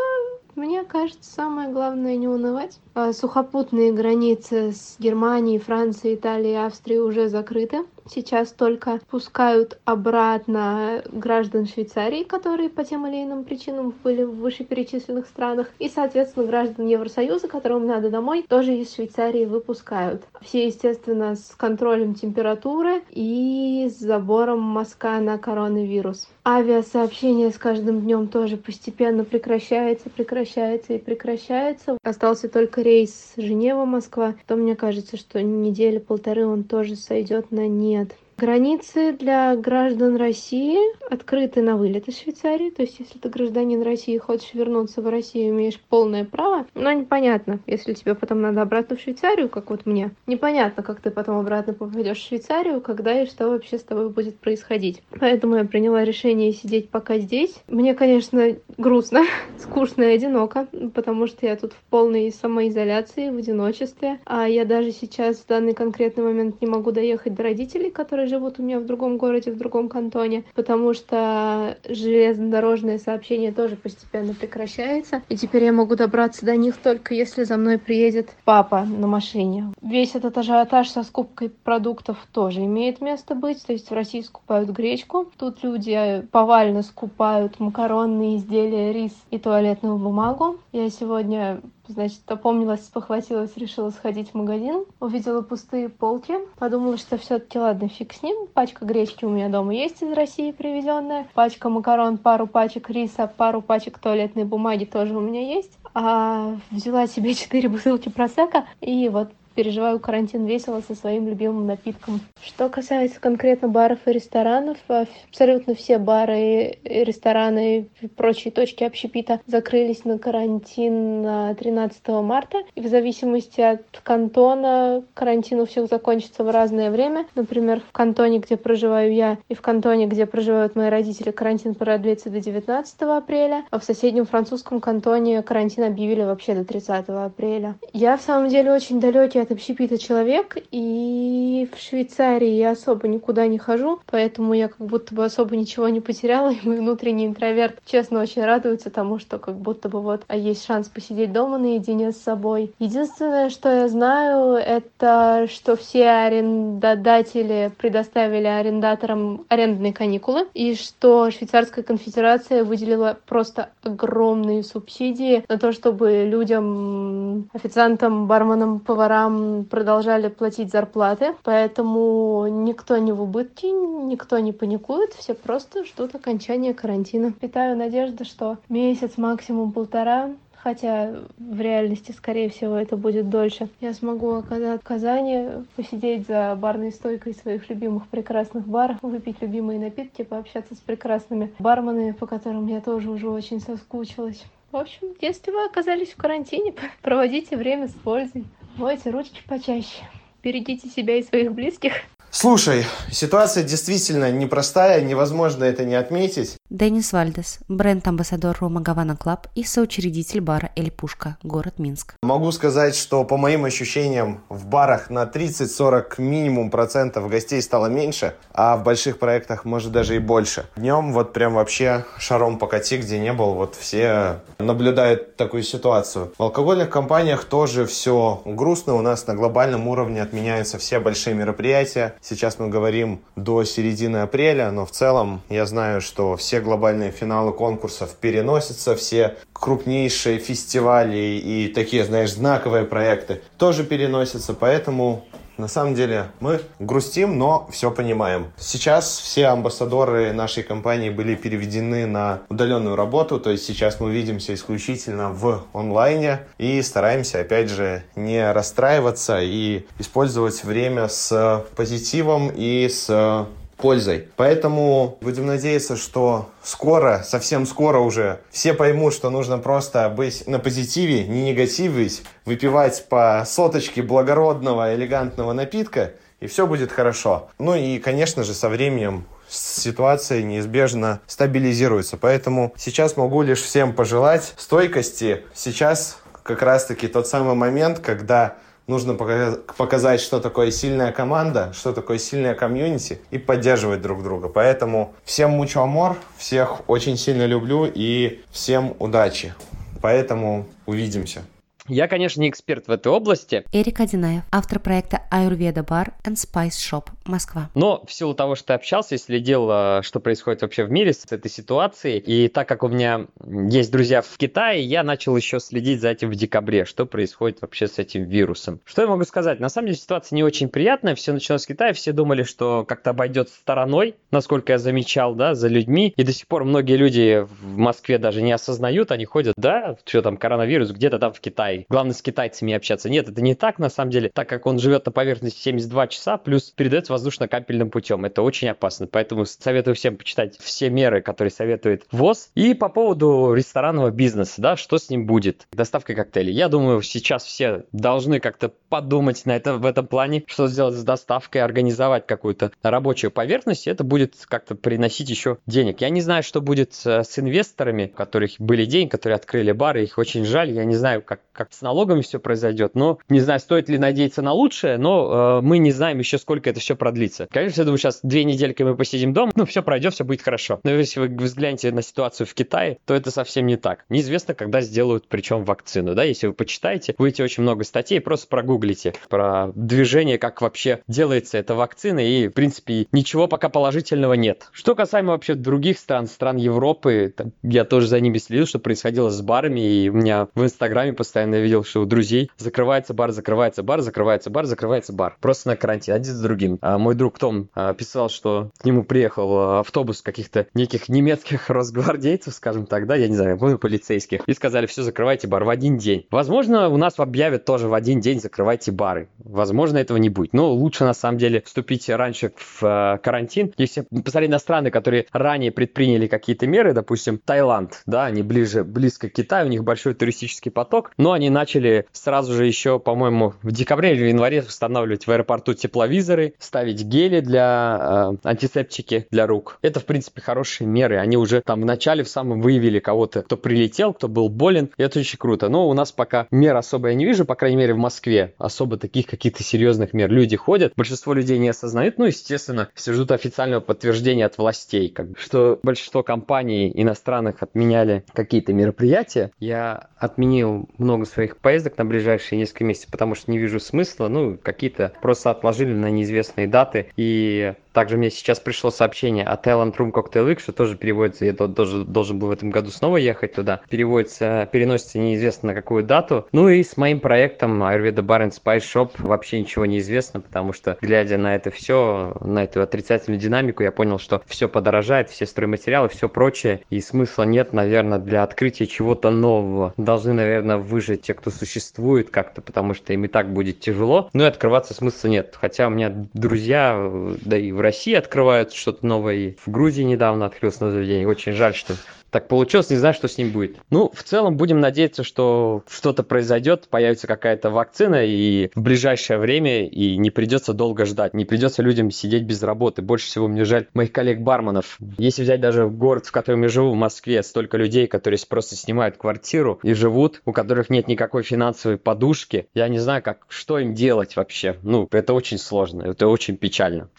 мне 0.56 0.84
кажется, 0.84 1.32
самое 1.32 1.70
главное 1.70 2.18
не 2.18 2.28
унывать. 2.28 2.80
А 2.94 3.14
сухопутные 3.14 3.94
границы 3.94 4.74
с 4.74 4.98
Германией, 5.00 5.58
Францией, 5.58 6.16
Италией, 6.16 6.66
Австрией 6.66 7.00
уже 7.00 7.30
закрыты. 7.30 7.86
Сейчас 8.12 8.52
только 8.52 9.00
пускают 9.10 9.80
обратно 9.86 11.04
граждан 11.12 11.68
Швейцарии, 11.68 12.24
которые 12.24 12.70
по 12.70 12.84
тем 12.84 13.06
или 13.06 13.24
иным 13.24 13.44
причинам 13.44 13.94
были 14.04 14.24
в 14.24 14.36
вышеперечисленных 14.38 15.28
странах, 15.28 15.70
и, 15.78 15.90
соответственно, 15.90 16.48
граждан 16.48 16.88
Евросоюза, 16.88 17.48
которым 17.48 17.86
надо 17.86 18.10
домой, 18.10 18.46
тоже 18.48 18.74
из 18.76 18.94
Швейцарии 18.94 19.46
выпускают. 19.46 20.24
Все, 20.42 20.66
естественно, 20.68 21.36
с 21.36 21.54
контролем 21.56 22.16
температуры 22.16 23.04
и 23.12 23.88
с 23.90 24.00
забором 24.00 24.60
мазка 24.60 25.20
на 25.20 25.38
коронавирус. 25.38 26.28
Авиасообщение 26.46 27.52
с 27.52 27.58
каждым 27.60 28.02
днем 28.02 28.28
тоже 28.28 28.58
постепенно 28.58 29.24
прекращается, 29.24 30.10
прекращается 30.10 30.94
и 30.94 30.98
прекращается. 30.98 31.98
Остался 32.04 32.50
только 32.50 32.82
рейс 32.82 33.34
Женева-Москва. 33.38 34.34
То 34.48 34.56
мне 34.56 34.76
кажется, 34.76 35.16
что 35.16 35.44
недели-полторы 35.44 36.48
он 36.48 36.64
тоже 36.64 36.96
сойдет 36.96 37.52
на 37.52 37.68
нет. 38.00 38.16
Границы 38.40 39.12
для 39.12 39.54
граждан 39.58 40.16
России 40.16 40.78
открыты 41.12 41.62
на 41.62 41.76
вылет 41.76 42.08
из 42.08 42.22
Швейцарии. 42.22 42.70
То 42.70 42.84
есть, 42.84 42.98
если 42.98 43.20
ты 43.20 43.28
гражданин 43.28 43.82
России 43.82 44.16
и 44.16 44.18
хочешь 44.18 44.54
вернуться 44.54 45.02
в 45.02 45.10
Россию, 45.10 45.50
имеешь 45.50 45.78
полное 45.78 46.24
право. 46.24 46.66
Но 46.74 46.90
непонятно, 46.94 47.60
если 47.68 47.92
тебе 47.92 48.16
потом 48.16 48.40
надо 48.40 48.62
обратно 48.62 48.96
в 48.96 49.02
Швейцарию, 49.02 49.50
как 49.50 49.70
вот 49.70 49.86
мне. 49.86 50.12
Непонятно, 50.26 50.84
как 50.84 51.02
ты 51.02 51.12
потом 51.12 51.38
обратно 51.38 51.74
попадешь 51.74 52.20
в 52.20 52.28
Швейцарию, 52.28 52.80
когда 52.80 53.22
и 53.22 53.26
что 53.26 53.50
вообще 53.50 53.78
с 53.78 53.84
тобой 53.84 54.08
будет 54.08 54.40
происходить. 54.40 55.04
Поэтому 55.20 55.58
я 55.58 55.66
приняла 55.66 56.06
решение 56.06 56.54
сидеть 56.54 56.90
пока 56.90 57.18
здесь. 57.18 57.62
Мне, 57.68 57.94
конечно, 57.94 58.56
грустно, 58.78 59.26
скучно 59.58 60.04
и 60.04 60.16
одиноко, 60.16 60.70
потому 60.94 61.28
что 61.28 61.46
я 61.46 61.58
тут 61.58 61.74
в 61.74 61.84
полной 61.90 62.32
самоизоляции, 62.32 63.32
в 63.32 63.36
одиночестве. 63.36 64.22
А 64.24 64.48
я 64.48 64.64
даже 64.64 64.94
сейчас 64.94 65.40
в 65.40 65.48
данный 65.48 65.74
конкретный 65.74 66.24
момент 66.24 66.62
не 66.62 66.68
могу 66.68 66.94
доехать 66.94 67.36
до 67.36 67.44
родителей, 67.44 67.92
которые 67.92 68.29
живут 68.30 68.60
у 68.60 68.64
меня 68.64 68.80
в 68.80 68.86
другом 68.86 69.18
городе, 69.18 69.52
в 69.52 69.58
другом 69.58 69.90
кантоне, 69.90 70.44
потому 70.56 70.94
что 70.94 71.78
железнодорожное 71.88 72.98
сообщение 72.98 73.52
тоже 73.52 73.76
постепенно 73.76 74.34
прекращается. 74.34 75.22
И 75.30 75.36
теперь 75.36 75.66
я 75.66 75.74
могу 75.74 75.96
добраться 75.96 76.46
до 76.46 76.56
них 76.56 76.78
только 76.78 77.14
если 77.14 77.44
за 77.44 77.58
мной 77.58 77.78
приедет 77.78 78.30
папа 78.46 78.86
на 78.86 79.08
машине. 79.08 79.74
Весь 79.82 80.16
этот 80.16 80.38
ажиотаж 80.38 80.90
со 80.90 81.04
скупкой 81.04 81.50
продуктов 81.50 82.18
тоже 82.32 82.62
имеет 82.62 83.02
место 83.02 83.36
быть. 83.36 83.66
То 83.66 83.74
есть 83.74 83.90
в 83.90 83.94
России 83.94 84.22
скупают 84.22 84.70
гречку. 84.70 85.28
Тут 85.38 85.64
люди 85.64 86.26
повально 86.32 86.84
скупают 86.84 87.60
макаронные 87.60 88.38
изделия, 88.38 88.94
рис 88.94 89.14
и 89.32 89.38
туалетную 89.38 89.98
бумагу. 89.98 90.58
Я 90.72 90.90
сегодня 90.90 91.62
Значит, 91.90 92.22
опомнилась, 92.28 92.86
спохватилась, 92.86 93.58
решила 93.58 93.90
сходить 93.90 94.30
в 94.30 94.36
магазин. 94.36 94.86
Увидела 95.00 95.42
пустые 95.42 95.90
полки. 95.90 96.36
Подумала, 96.60 96.98
что 96.98 97.18
все 97.18 97.40
таки 97.40 97.58
ладно, 97.58 97.90
фиг 97.90 98.14
с 98.14 98.22
ним. 98.22 98.46
Пачка 98.54 98.86
гречки 98.86 99.26
у 99.26 99.30
меня 99.30 99.50
дома 99.50 99.74
есть 99.74 100.04
из 100.04 100.14
России 100.14 100.52
привезенная. 100.52 101.28
Пачка 101.34 101.68
макарон, 101.68 102.20
пару 102.20 102.46
пачек 102.46 102.92
риса, 102.92 103.26
пару 103.36 103.64
пачек 103.64 103.98
туалетной 103.98 104.44
бумаги 104.44 104.86
тоже 104.86 105.18
у 105.18 105.20
меня 105.20 105.42
есть. 105.42 105.80
А 105.96 106.58
взяла 106.70 107.08
себе 107.08 107.34
четыре 107.34 107.70
бутылки 107.70 108.10
просека 108.10 108.66
и 108.82 109.10
вот 109.10 109.32
переживаю 109.60 110.00
карантин 110.00 110.46
весело 110.46 110.82
со 110.88 110.96
своим 110.96 111.28
любимым 111.28 111.68
напитком. 111.68 112.22
Что 112.42 112.70
касается 112.70 113.20
конкретно 113.20 113.68
баров 113.68 114.00
и 114.06 114.14
ресторанов, 114.14 114.78
абсолютно 114.88 115.76
все 115.76 115.98
бары 115.98 116.78
рестораны 116.86 117.90
и 118.00 118.08
прочие 118.08 118.54
точки 118.54 118.86
общепита 118.86 119.42
закрылись 119.48 120.06
на 120.06 120.18
карантин 120.18 121.24
на 121.24 121.54
13 121.56 122.08
марта. 122.24 122.60
И 122.76 122.80
в 122.80 122.88
зависимости 122.88 123.60
от 123.60 123.82
кантона 124.02 125.04
карантин 125.14 125.60
у 125.60 125.66
всех 125.66 125.88
закончится 125.90 126.46
в 126.46 126.50
разное 126.50 126.90
время. 126.90 127.26
Например, 127.36 127.82
в 127.82 127.92
кантоне, 127.92 128.40
где 128.40 128.56
проживаю 128.56 129.14
я, 129.14 129.40
и 129.50 129.56
в 129.56 129.62
кантоне, 129.62 130.08
где 130.08 130.26
проживают 130.26 130.78
мои 130.78 130.88
родители, 130.88 131.32
карантин 131.32 131.76
продлится 131.76 132.30
до 132.30 132.40
19 132.40 133.02
апреля, 133.02 133.66
а 133.72 133.80
в 133.80 133.84
соседнем 133.84 134.26
французском 134.26 134.80
кантоне 134.80 135.42
карантин 135.42 135.84
объявили 135.84 136.22
вообще 136.22 136.56
до 136.56 136.64
30 136.64 137.10
апреля. 137.10 137.76
Я 137.92 138.16
в 138.16 138.22
самом 138.22 138.48
деле 138.48 138.72
очень 138.72 139.02
далекий 139.02 139.40
от 139.40 139.49
от 139.50 139.52
общепита 139.52 139.98
человек, 139.98 140.58
и 140.72 141.68
в 141.74 141.80
Швейцарии 141.80 142.50
я 142.50 142.72
особо 142.72 143.08
никуда 143.08 143.48
не 143.48 143.58
хожу, 143.58 144.00
поэтому 144.06 144.54
я 144.54 144.68
как 144.68 144.80
будто 144.80 145.14
бы 145.14 145.26
особо 145.26 145.56
ничего 145.56 145.90
не 145.90 146.02
потеряла, 146.02 146.52
и 146.54 146.58
мой 146.64 146.78
внутренний 146.78 147.26
интроверт, 147.26 147.80
честно, 147.86 148.22
очень 148.22 148.44
радуется 148.44 148.90
тому, 148.90 149.20
что 149.20 149.40
как 149.40 149.56
будто 149.56 149.90
бы 149.90 150.02
вот 150.02 150.24
а 150.28 150.36
есть 150.36 150.66
шанс 150.66 150.88
посидеть 150.88 151.34
дома 151.34 151.58
наедине 151.58 152.12
с 152.12 152.18
собой. 152.18 152.74
Единственное, 152.80 153.50
что 153.50 153.70
я 153.70 153.88
знаю, 153.88 154.56
это 154.56 155.48
что 155.50 155.76
все 155.76 156.10
арендодатели 156.10 157.72
предоставили 157.78 158.46
арендаторам 158.46 159.46
арендные 159.50 159.94
каникулы, 159.94 160.48
и 160.54 160.76
что 160.76 161.32
Швейцарская 161.32 161.84
конфедерация 161.84 162.64
выделила 162.64 163.18
просто 163.26 163.70
огромные 163.84 164.64
субсидии 164.64 165.44
на 165.48 165.58
то, 165.58 165.72
чтобы 165.72 166.26
людям, 166.26 167.50
официантам, 167.54 168.28
барменам, 168.28 168.80
поварам, 168.80 169.29
продолжали 169.70 170.28
платить 170.28 170.72
зарплаты, 170.72 171.36
поэтому 171.44 172.48
никто 172.48 172.98
не 172.98 173.12
в 173.12 173.22
убытке, 173.22 173.72
никто 173.72 174.40
не 174.40 174.52
паникует, 174.52 175.14
все 175.14 175.34
просто 175.34 175.86
ждут 175.86 176.16
окончания 176.16 176.74
карантина. 176.74 177.32
Питаю 177.32 177.78
надежду, 177.78 178.26
что 178.26 178.58
месяц, 178.70 179.18
максимум 179.18 179.72
полтора, 179.72 180.32
хотя 180.64 181.16
в 181.38 181.62
реальности, 181.62 182.12
скорее 182.12 182.50
всего, 182.50 182.76
это 182.76 182.98
будет 182.98 183.30
дольше. 183.30 183.70
Я 183.80 183.94
смогу 183.94 184.34
оказать 184.34 184.82
Казани, 184.84 185.66
посидеть 185.76 186.28
за 186.28 186.56
барной 186.60 186.92
стойкой 186.92 187.34
своих 187.34 187.70
любимых 187.70 188.08
прекрасных 188.08 188.68
баров, 188.68 188.98
выпить 189.02 189.42
любимые 189.42 189.80
напитки, 189.80 190.24
пообщаться 190.24 190.76
с 190.76 190.80
прекрасными 190.80 191.52
барменами, 191.60 192.12
по 192.12 192.28
которым 192.28 192.68
я 192.68 192.82
тоже 192.82 193.10
уже 193.10 193.30
очень 193.30 193.60
соскучилась. 193.62 194.44
В 194.72 194.78
общем, 194.78 195.16
если 195.20 195.50
вы 195.50 195.66
оказались 195.66 196.12
в 196.12 196.18
карантине, 196.18 196.76
проводите 197.02 197.58
время 197.58 197.88
с 197.88 197.94
пользой. 197.94 198.46
Мойте 198.80 199.10
ручки 199.10 199.42
почаще. 199.46 200.08
Берегите 200.42 200.88
себя 200.88 201.18
и 201.18 201.24
своих 201.24 201.52
близких. 201.52 201.92
Слушай, 202.32 202.86
ситуация 203.12 203.62
действительно 203.66 204.32
непростая, 204.32 205.02
невозможно 205.02 205.66
это 205.66 205.84
не 205.84 205.96
отметить. 205.96 206.56
Денис 206.70 207.14
Вальдес, 207.14 207.58
бренд-амбассадор 207.68 208.56
рома 208.60 208.80
Havana 208.82 209.18
Club 209.18 209.48
и 209.56 209.64
соучредитель 209.64 210.40
бара 210.40 210.70
«Эль 210.76 210.92
Пушка», 210.92 211.36
город 211.42 211.80
Минск. 211.80 212.14
Могу 212.22 212.52
сказать, 212.52 212.96
что 212.96 213.24
по 213.24 213.38
моим 213.38 213.66
ощущениям 213.66 214.44
в 214.50 214.68
барах 214.68 215.10
на 215.10 215.24
30-40 215.24 216.22
минимум 216.22 216.70
процентов 216.70 217.28
гостей 217.28 217.60
стало 217.64 217.88
меньше, 217.88 218.36
а 218.54 218.78
в 218.78 218.84
больших 218.84 219.18
проектах 219.18 219.66
может 219.66 219.92
даже 219.92 220.16
и 220.16 220.20
больше. 220.20 220.68
Днем 220.76 221.12
вот 221.12 221.34
прям 221.34 221.56
вообще 221.56 222.06
шаром 222.20 222.60
покати, 222.60 222.98
где 222.98 223.18
не 223.18 223.34
был, 223.34 223.56
вот 223.56 223.74
все 223.74 224.42
наблюдают 224.60 225.38
такую 225.38 225.64
ситуацию. 225.64 226.34
В 226.38 226.44
алкогольных 226.44 226.92
компаниях 226.92 227.46
тоже 227.46 227.88
все 227.88 228.44
грустно, 228.46 228.94
у 228.94 229.02
нас 229.02 229.26
на 229.26 229.34
глобальном 229.34 229.88
уровне 229.88 230.22
отменяются 230.22 230.78
все 230.78 231.00
большие 231.00 231.36
мероприятия. 231.36 232.14
Сейчас 232.22 232.60
мы 232.60 232.68
говорим 232.68 233.22
до 233.36 233.64
середины 233.64 234.18
апреля, 234.18 234.70
но 234.70 234.86
в 234.86 234.92
целом 234.92 235.42
я 235.50 235.66
знаю, 235.66 236.02
что 236.02 236.38
все 236.38 236.59
глобальные 236.60 237.12
финалы 237.12 237.52
конкурсов 237.52 238.16
переносятся, 238.16 238.96
все 238.96 239.36
крупнейшие 239.54 240.40
фестивали 240.40 241.18
и 241.18 241.68
такие, 241.74 242.06
знаешь, 242.06 242.34
знаковые 242.34 242.86
проекты 242.86 243.42
тоже 243.58 243.84
переносятся, 243.84 244.54
поэтому 244.54 245.26
на 245.60 245.68
самом 245.68 245.94
деле 245.94 246.32
мы 246.40 246.62
грустим, 246.80 247.38
но 247.38 247.68
все 247.70 247.92
понимаем. 247.92 248.54
Сейчас 248.58 249.20
все 249.20 249.48
амбассадоры 249.48 250.32
нашей 250.32 250.64
компании 250.64 251.10
были 251.10 251.36
переведены 251.36 252.06
на 252.06 252.44
удаленную 252.48 252.96
работу, 252.96 253.42
то 253.42 253.50
есть 253.50 253.66
сейчас 253.66 254.00
мы 254.00 254.12
видимся 254.12 254.54
исключительно 254.54 255.32
в 255.32 255.66
онлайне 255.74 256.40
и 256.58 256.82
стараемся, 256.82 257.42
опять 257.42 257.70
же, 257.70 258.04
не 258.16 258.52
расстраиваться 258.54 259.40
и 259.42 259.86
использовать 260.00 260.64
время 260.64 261.10
с 261.10 261.66
позитивом 261.76 262.50
и 262.56 262.88
с 262.88 263.46
пользой. 263.80 264.28
Поэтому 264.36 265.18
будем 265.22 265.46
надеяться, 265.48 265.96
что 265.96 266.50
скоро, 266.62 267.24
совсем 267.26 267.66
скоро 267.66 268.00
уже, 268.00 268.40
все 268.52 268.74
поймут, 268.74 269.14
что 269.14 269.30
нужно 269.30 269.58
просто 269.58 270.10
быть 270.10 270.46
на 270.48 270.60
позитиве, 270.60 271.26
не 271.26 271.44
негативить, 271.44 272.24
выпивать 272.46 273.06
по 273.10 273.44
соточке 273.48 274.02
благородного, 274.02 274.94
элегантного 274.94 275.54
напитка, 275.54 276.14
и 276.40 276.48
все 276.48 276.68
будет 276.68 276.92
хорошо. 276.92 277.50
Ну 277.58 277.76
и, 277.76 278.00
конечно 278.00 278.44
же, 278.44 278.54
со 278.54 278.70
временем 278.70 279.26
ситуация 279.50 280.42
неизбежно 280.42 281.20
стабилизируется. 281.28 282.18
Поэтому 282.18 282.74
сейчас 282.78 283.18
могу 283.18 283.42
лишь 283.42 283.62
всем 283.62 283.94
пожелать 283.94 284.54
стойкости. 284.58 285.44
Сейчас 285.54 286.20
как 286.44 286.62
раз-таки 286.62 287.08
тот 287.08 287.28
самый 287.28 287.56
момент, 287.56 288.00
когда 288.00 288.56
нужно 288.90 289.14
показать, 289.14 290.20
что 290.20 290.40
такое 290.40 290.72
сильная 290.72 291.12
команда, 291.12 291.72
что 291.74 291.94
такое 291.94 292.18
сильная 292.18 292.56
комьюнити 292.56 293.22
и 293.32 293.38
поддерживать 293.38 294.02
друг 294.02 294.24
друга. 294.24 294.50
Поэтому 294.50 295.14
всем 295.24 295.52
мучо 295.52 295.82
амор, 295.82 296.18
всех 296.38 296.90
очень 296.90 297.16
сильно 297.16 297.46
люблю 297.46 297.86
и 297.86 298.42
всем 298.52 298.96
удачи. 299.00 299.54
Поэтому 300.02 300.66
увидимся. 300.86 301.44
Я, 301.90 302.08
конечно, 302.08 302.42
не 302.42 302.50
эксперт 302.50 302.88
в 302.88 302.92
этой 302.92 303.12
области. 303.12 303.66
Эрик 303.74 304.00
Одинаев, 304.00 304.44
автор 304.52 304.80
проекта 304.80 305.24
Ayurveda 305.32 305.84
Bar 305.84 306.14
and 306.24 306.36
Spice 306.36 306.70
Shop, 306.70 307.08
Москва. 307.26 307.70
Но 307.74 308.04
в 308.06 308.14
силу 308.14 308.36
того, 308.36 308.54
что 308.56 308.74
я 308.74 308.78
общался 308.78 309.16
и 309.16 309.18
следил, 309.18 309.68
э, 309.72 310.02
что 310.04 310.20
происходит 310.20 310.62
вообще 310.62 310.84
в 310.84 310.92
мире 310.92 311.14
с 311.14 311.26
этой 311.32 311.50
ситуацией, 311.50 312.20
и 312.20 312.48
так 312.48 312.68
как 312.68 312.84
у 312.84 312.90
меня 312.90 313.26
есть 313.44 313.92
друзья 313.92 314.22
в 314.22 314.38
Китае, 314.38 314.84
я 314.84 315.02
начал 315.02 315.36
еще 315.36 315.60
следить 315.60 316.02
за 316.02 316.10
этим 316.10 316.30
в 316.30 316.36
декабре, 316.36 316.86
что 316.86 317.08
происходит 317.08 317.62
вообще 317.62 317.88
с 317.88 317.98
этим 317.98 318.26
вирусом. 318.26 318.80
Что 318.86 319.02
я 319.02 319.08
могу 319.08 319.24
сказать? 319.24 319.60
На 319.60 319.70
самом 319.70 319.88
деле 319.88 319.98
ситуация 319.98 320.36
не 320.36 320.44
очень 320.44 320.70
приятная, 320.70 321.16
все 321.16 321.34
началось 321.34 321.64
с 321.64 321.68
Китая, 321.68 321.94
все 321.94 322.12
думали, 322.12 322.44
что 322.44 322.86
как-то 322.88 323.10
обойдет 323.10 323.50
стороной, 323.50 324.16
насколько 324.30 324.74
я 324.74 324.78
замечал, 324.78 325.34
да, 325.34 325.56
за 325.56 325.68
людьми, 325.68 326.14
и 326.16 326.24
до 326.24 326.34
сих 326.34 326.46
пор 326.46 326.66
многие 326.66 326.98
люди 326.98 327.48
в 327.50 327.78
Москве 327.78 328.20
даже 328.20 328.44
не 328.44 328.52
осознают, 328.52 329.12
они 329.12 329.26
ходят, 329.26 329.56
да, 329.58 329.98
что 330.06 330.22
там, 330.22 330.38
коронавирус, 330.38 330.92
где-то 330.92 331.18
там 331.18 331.34
в 331.34 331.40
Китае, 331.40 331.79
Главное 331.90 332.14
с 332.14 332.22
китайцами 332.22 332.74
общаться. 332.74 333.10
Нет, 333.10 333.30
это 333.30 333.42
не 333.42 333.56
так 333.56 333.80
на 333.80 333.90
самом 333.90 334.12
деле, 334.12 334.30
так 334.34 334.50
как 334.50 334.66
он 334.66 334.80
живет 334.80 335.06
на 335.06 335.12
поверхности 335.12 335.60
72 335.60 336.08
часа, 336.08 336.38
плюс 336.38 336.72
передается 336.72 337.14
воздушно-капельным 337.14 337.90
путем. 337.90 338.26
Это 338.26 338.42
очень 338.42 338.70
опасно. 338.70 339.08
Поэтому 339.08 339.46
советую 339.46 339.96
всем 339.96 340.18
почитать 340.18 340.58
все 340.60 340.90
меры, 340.90 341.22
которые 341.22 341.52
советует 341.52 342.06
ВОЗ. 342.12 342.50
И 342.56 342.74
по 342.74 342.90
поводу 342.90 343.54
ресторанного 343.54 344.12
бизнеса, 344.12 344.62
да, 344.62 344.78
что 344.78 344.98
с 344.98 345.10
ним 345.10 345.26
будет? 345.26 345.68
Доставка 345.72 346.16
коктейлей. 346.16 346.54
Я 346.54 346.70
думаю, 346.70 347.02
сейчас 347.02 347.44
все 347.44 347.86
должны 347.92 348.40
как-то 348.40 348.70
подумать 348.90 349.46
на 349.46 349.56
это 349.56 349.76
в 349.76 349.86
этом 349.86 350.08
плане, 350.08 350.44
что 350.48 350.68
сделать 350.68 350.96
с 350.96 351.04
доставкой, 351.04 351.62
организовать 351.62 352.26
какую-то 352.28 352.72
рабочую 352.82 353.32
поверхность, 353.32 353.88
это 353.88 354.04
будет 354.04 354.36
как-то 354.48 354.76
приносить 354.76 355.30
еще 355.30 355.58
денег. 355.66 356.02
Я 356.02 356.10
не 356.10 356.22
знаю, 356.22 356.44
что 356.44 356.62
будет 356.62 356.94
с 356.94 357.40
инвесторами, 357.40 358.12
у 358.12 358.16
которых 358.16 358.52
были 358.60 358.86
деньги, 358.86 359.10
которые 359.10 359.36
открыли 359.36 359.72
бары, 359.72 360.04
их 360.04 360.18
очень 360.18 360.46
жаль. 360.46 360.72
Я 360.72 360.86
не 360.86 360.96
знаю, 360.96 361.22
как, 361.22 361.42
как 361.52 361.69
с 361.70 361.82
налогами 361.82 362.22
все 362.22 362.40
произойдет. 362.40 362.96
Но 362.96 363.20
не 363.30 363.40
знаю, 363.40 363.60
стоит 363.60 363.90
ли 363.90 363.98
надеяться 363.98 364.42
на 364.42 364.54
лучшее, 364.54 364.98
но 364.98 365.60
э, 365.60 365.62
мы 365.62 365.78
не 365.78 365.92
знаем 365.92 366.20
еще, 366.20 366.38
сколько 366.38 366.70
это 366.70 366.80
все 366.80 366.96
продлится. 366.96 367.48
Конечно, 367.52 367.82
я 367.82 367.86
думаю, 367.86 367.98
сейчас 367.98 368.20
две 368.24 368.44
недельки 368.44 368.84
мы 368.84 368.96
посидим 368.96 369.34
дома, 369.34 369.52
ну, 369.56 369.66
все 369.66 369.84
пройдет, 369.84 370.14
все 370.14 370.24
будет 370.24 370.42
хорошо. 370.42 370.80
Но 370.84 370.92
если 370.92 371.20
вы 371.20 371.28
взглянете 371.28 371.92
на 371.92 372.02
ситуацию 372.02 372.48
в 372.48 372.54
Китае, 372.54 373.00
то 373.06 373.14
это 373.14 373.32
совсем 373.32 373.66
не 373.66 373.78
так. 373.78 374.06
Неизвестно, 374.10 374.54
когда 374.54 374.82
сделают, 374.82 375.28
причем 375.28 375.64
вакцину, 375.64 376.16
да, 376.16 376.24
если 376.24 376.48
вы 376.48 376.54
почитаете, 376.54 377.16
выйдете 377.18 377.44
очень 377.44 377.64
много 377.64 377.84
статей, 377.84 378.20
просто 378.22 378.48
прогуглите 378.48 379.14
про 379.30 379.72
движение, 379.76 380.38
как 380.38 380.62
вообще 380.62 381.02
делается 381.08 381.58
эта 381.58 381.76
вакцина, 381.76 382.20
и, 382.20 382.48
в 382.48 382.52
принципе, 382.52 383.08
ничего 383.12 383.48
пока 383.48 383.70
положительного 383.70 384.34
нет. 384.34 384.68
Что 384.72 384.96
касаемо 384.96 385.32
вообще 385.32 385.56
других 385.56 386.00
стран, 386.00 386.28
стран 386.28 386.58
Европы, 386.58 387.34
я 387.64 387.86
тоже 387.86 388.08
за 388.08 388.20
ними 388.20 388.38
следил, 388.38 388.66
что 388.66 388.80
происходило 388.80 389.30
с 389.30 389.42
барами, 389.42 389.80
и 389.80 390.10
у 390.10 390.14
меня 390.14 390.48
в 390.56 390.64
Инстаграме 390.64 391.14
постоянно 391.14 391.49
постоянно 391.50 391.64
видел, 391.64 391.84
что 391.84 392.02
у 392.02 392.06
друзей 392.06 392.52
закрывается 392.58 393.14
бар, 393.14 393.32
закрывается 393.32 393.84
бар, 393.84 394.02
закрывается 394.02 394.50
бар, 394.50 394.66
закрывается 394.66 395.14
бар. 395.14 395.38
Просто 395.42 395.70
на 395.70 395.76
карантин, 395.76 396.14
один 396.14 396.34
за 396.34 396.44
другим. 396.44 396.78
А 396.82 396.98
мой 396.98 397.16
друг 397.16 397.40
Том 397.40 397.70
а, 397.74 397.94
писал, 397.94 398.30
что 398.30 398.72
к 398.78 398.86
нему 398.86 399.04
приехал 399.04 399.58
а, 399.58 399.80
автобус 399.80 400.22
каких-то 400.22 400.68
неких 400.74 401.10
немецких 401.10 401.70
росгвардейцев, 401.70 402.54
скажем 402.54 402.86
так, 402.86 403.08
да, 403.08 403.16
я 403.16 403.28
не 403.28 403.36
знаю, 403.36 403.58
помню, 403.58 403.78
полицейских, 403.78 404.42
и 404.48 404.54
сказали, 404.54 404.86
все, 404.86 405.02
закрывайте 405.04 405.48
бар 405.48 405.64
в 405.64 405.70
один 405.70 405.98
день. 405.98 406.28
Возможно, 406.32 406.90
у 406.90 406.98
нас 406.98 407.18
объявят 407.18 407.66
тоже 407.66 407.88
в 407.88 407.94
один 407.94 408.22
день 408.22 408.40
закрывайте 408.40 408.92
бары. 408.92 409.30
Возможно, 409.40 409.98
этого 409.98 410.18
не 410.18 410.30
будет. 410.30 410.54
Но 410.54 410.72
лучше, 410.72 411.04
на 411.04 411.14
самом 411.14 411.38
деле, 411.38 411.64
вступить 411.66 412.10
раньше 412.10 412.52
в 412.56 412.84
э, 412.84 413.18
карантин. 413.24 413.74
Если 413.78 414.06
посмотреть 414.24 414.52
на 414.52 414.60
страны, 414.60 414.92
которые 414.92 415.26
ранее 415.32 415.72
предприняли 415.72 416.28
какие-то 416.28 416.68
меры, 416.68 416.94
допустим, 416.94 417.40
Таиланд, 417.40 418.02
да, 418.06 418.26
они 418.26 418.44
ближе, 418.44 418.84
близко 418.84 419.30
к 419.30 419.34
Китаю, 419.34 419.68
у 419.68 419.70
них 419.70 419.84
большой 419.84 420.14
туристический 420.14 420.72
поток, 420.72 421.12
но 421.18 421.32
они 421.40 421.50
начали 421.50 422.06
сразу 422.12 422.54
же 422.54 422.66
еще, 422.66 423.00
по-моему, 423.00 423.54
в 423.64 423.72
декабре 423.72 424.14
или 424.14 424.26
в 424.26 424.28
январе 424.28 424.62
устанавливать 424.62 425.26
в 425.26 425.32
аэропорту 425.32 425.74
тепловизоры, 425.74 426.54
ставить 426.60 427.04
гели 427.04 427.40
для 427.40 428.34
э, 428.44 428.48
антисептики 428.48 429.28
для 429.32 429.48
рук. 429.48 429.80
Это, 429.82 430.00
в 430.00 430.06
принципе, 430.06 430.42
хорошие 430.42 430.88
меры. 430.88 431.18
Они 431.18 431.38
уже 431.38 431.62
там 431.62 431.82
в 431.82 431.86
начале 431.86 432.24
в 432.24 432.30
самом 432.30 432.62
выявили 432.62 433.00
кого-то, 433.00 433.42
кто 433.42 433.56
прилетел, 433.56 434.14
кто 434.14 434.28
был 434.28 434.50
болен. 434.50 434.90
И 434.98 435.02
это 435.02 435.20
очень 435.20 435.38
круто. 435.38 435.70
Но 435.70 435.88
у 435.88 435.94
нас 435.94 436.12
пока 436.12 436.48
мер 436.52 436.76
особо 436.76 437.10
я 437.10 437.16
не 437.16 437.26
вижу, 437.26 437.46
по 437.46 437.56
крайней 437.56 437.78
мере, 437.78 437.94
в 437.94 437.98
Москве. 437.98 438.54
Особо 438.58 438.98
таких 438.98 439.26
каких-то 439.28 439.64
серьезных 439.64 440.14
мер. 440.14 440.30
Люди 440.30 440.58
ходят, 440.58 440.94
большинство 440.96 441.34
людей 441.34 441.58
не 441.58 441.70
осознают, 441.70 442.18
ну, 442.18 442.26
естественно, 442.26 442.90
все 442.94 443.14
ждут 443.14 443.32
официального 443.32 443.80
подтверждения 443.80 444.46
от 444.46 444.58
властей, 444.58 445.10
как 445.10 445.30
бы, 445.30 445.36
что 445.38 445.80
большинство 445.84 446.22
компаний 446.22 446.92
иностранных 446.94 447.64
отменяли 447.64 448.26
какие-то 448.34 448.74
мероприятия. 448.74 449.52
Я 449.60 450.10
отменил 450.18 450.90
много 450.98 451.26
своих 451.30 451.58
поездок 451.58 451.98
на 451.98 452.06
ближайшие 452.06 452.60
несколько 452.60 452.84
месяцев, 452.84 453.12
потому 453.12 453.36
что 453.36 453.52
не 453.52 453.58
вижу 453.58 453.80
смысла, 453.80 454.28
ну, 454.28 454.58
какие-то 454.62 455.14
просто 455.22 455.52
отложили 455.52 455.94
на 455.94 456.10
неизвестные 456.10 456.68
даты, 456.68 457.08
и 457.16 457.74
также 457.94 458.18
мне 458.18 458.30
сейчас 458.30 458.60
пришло 458.60 458.92
сообщение 458.92 459.44
от 459.44 459.66
Talent 459.66 459.98
Room 459.98 460.12
Cocktail 460.12 460.50
Week, 460.50 460.60
что 460.60 460.72
тоже 460.72 460.96
переводится, 460.96 461.46
я 461.46 461.54
тоже 461.54 462.06
должен 462.06 462.40
был 462.40 462.48
в 462.48 462.52
этом 462.52 462.70
году 462.70 462.92
снова 462.92 463.18
ехать 463.18 463.56
туда. 463.56 463.82
Переводится, 463.90 464.70
переносится 464.72 465.20
неизвестно 465.20 465.70
на 465.70 465.74
какую 465.74 466.04
дату. 466.04 466.48
Ну 466.52 466.70
и 466.70 466.84
с 466.84 466.96
моим 466.98 467.20
проектом 467.20 467.84
Ayurveda 467.84 468.22
Bar 468.22 468.48
and 468.48 468.54
Spice 468.54 468.84
Shop 468.84 469.12
вообще 469.18 469.60
ничего 469.60 469.86
не 469.86 470.00
известно, 470.00 470.40
потому 470.40 470.72
что, 470.72 470.98
глядя 471.02 471.38
на 471.38 471.56
это 471.56 471.72
все, 471.72 472.38
на 472.42 472.64
эту 472.64 472.82
отрицательную 472.82 473.40
динамику, 473.40 473.84
я 473.84 473.92
понял, 473.92 474.20
что 474.20 474.42
все 474.46 474.70
подорожает, 474.70 475.30
все 475.30 475.46
стройматериалы, 475.46 476.10
все 476.10 476.30
прочее, 476.30 476.82
и 476.90 477.02
смысла 477.02 477.44
нет, 477.44 477.74
наверное, 477.74 478.20
для 478.20 478.44
открытия 478.44 478.88
чего-то 478.88 479.32
нового. 479.32 479.94
Должны, 479.98 480.34
наверное, 480.34 480.78
выжить 480.78 481.19
те, 481.22 481.34
кто 481.34 481.52
существует 481.52 482.30
как-то, 482.30 482.62
потому 482.62 482.94
что 482.94 483.14
им 483.14 483.26
и 483.26 483.28
так 483.28 483.52
будет 483.54 483.80
тяжело. 483.80 484.30
Ну 484.34 484.44
и 484.44 484.48
открываться 484.48 484.94
смысла 484.94 485.28
нет. 485.28 485.58
Хотя 485.60 485.88
у 485.88 485.90
меня 485.90 486.12
друзья, 486.34 487.12
да 487.42 487.58
и 487.58 487.72
в 487.72 487.82
России 487.82 488.14
открывают 488.14 488.74
что-то 488.74 489.06
новое. 489.06 489.36
И 489.36 489.56
в 489.66 489.70
Грузии 489.70 490.04
недавно 490.04 490.46
открылось 490.46 490.80
новое 490.80 490.96
заведение. 490.96 491.28
Очень 491.28 491.54
жаль, 491.54 491.76
что 491.76 491.96
так 492.32 492.48
получилось, 492.48 492.90
не 492.90 492.98
знаю, 492.98 493.14
что 493.14 493.28
с 493.28 493.38
ним 493.38 493.52
будет. 493.52 493.78
Ну, 493.90 494.12
в 494.14 494.24
целом, 494.24 494.58
будем 494.58 494.80
надеяться, 494.80 495.24
что 495.24 495.84
что-то 495.90 496.24
произойдет, 496.24 496.88
появится 496.90 497.28
какая-то 497.28 497.70
вакцина, 497.70 498.26
и 498.26 498.70
в 498.76 498.82
ближайшее 498.82 499.40
время 499.40 499.88
и 499.88 500.18
не 500.18 500.30
придется 500.30 500.74
долго 500.74 501.06
ждать, 501.06 501.34
не 501.34 501.46
придется 501.46 501.82
людям 501.82 502.12
сидеть 502.12 502.44
без 502.44 502.62
работы. 502.64 503.02
Больше 503.02 503.28
всего 503.28 503.48
мне 503.48 503.66
жаль 503.66 503.88
моих 503.94 504.12
коллег-барменов. 504.12 504.98
Если 505.18 505.44
взять 505.44 505.62
даже 505.62 505.88
город, 505.88 506.26
в 506.26 506.32
котором 506.32 506.64
я 506.64 506.70
живу, 506.70 506.92
в 506.92 506.96
Москве, 506.96 507.44
столько 507.44 507.78
людей, 507.78 508.08
которые 508.08 508.40
просто 508.48 508.76
снимают 508.76 509.18
квартиру 509.18 509.80
и 509.84 509.94
живут, 509.94 510.42
у 510.46 510.52
которых 510.52 510.90
нет 510.90 511.08
никакой 511.08 511.44
финансовой 511.44 511.98
подушки, 511.98 512.68
я 512.74 512.88
не 512.88 513.00
знаю, 513.00 513.22
как, 513.24 513.46
что 513.48 513.80
им 513.80 513.94
делать 513.94 514.36
вообще. 514.36 514.78
Ну, 514.84 515.08
это 515.12 515.34
очень 515.34 515.58
сложно, 515.58 516.04
это 516.04 516.28
очень 516.28 516.58
печально. 516.58 517.10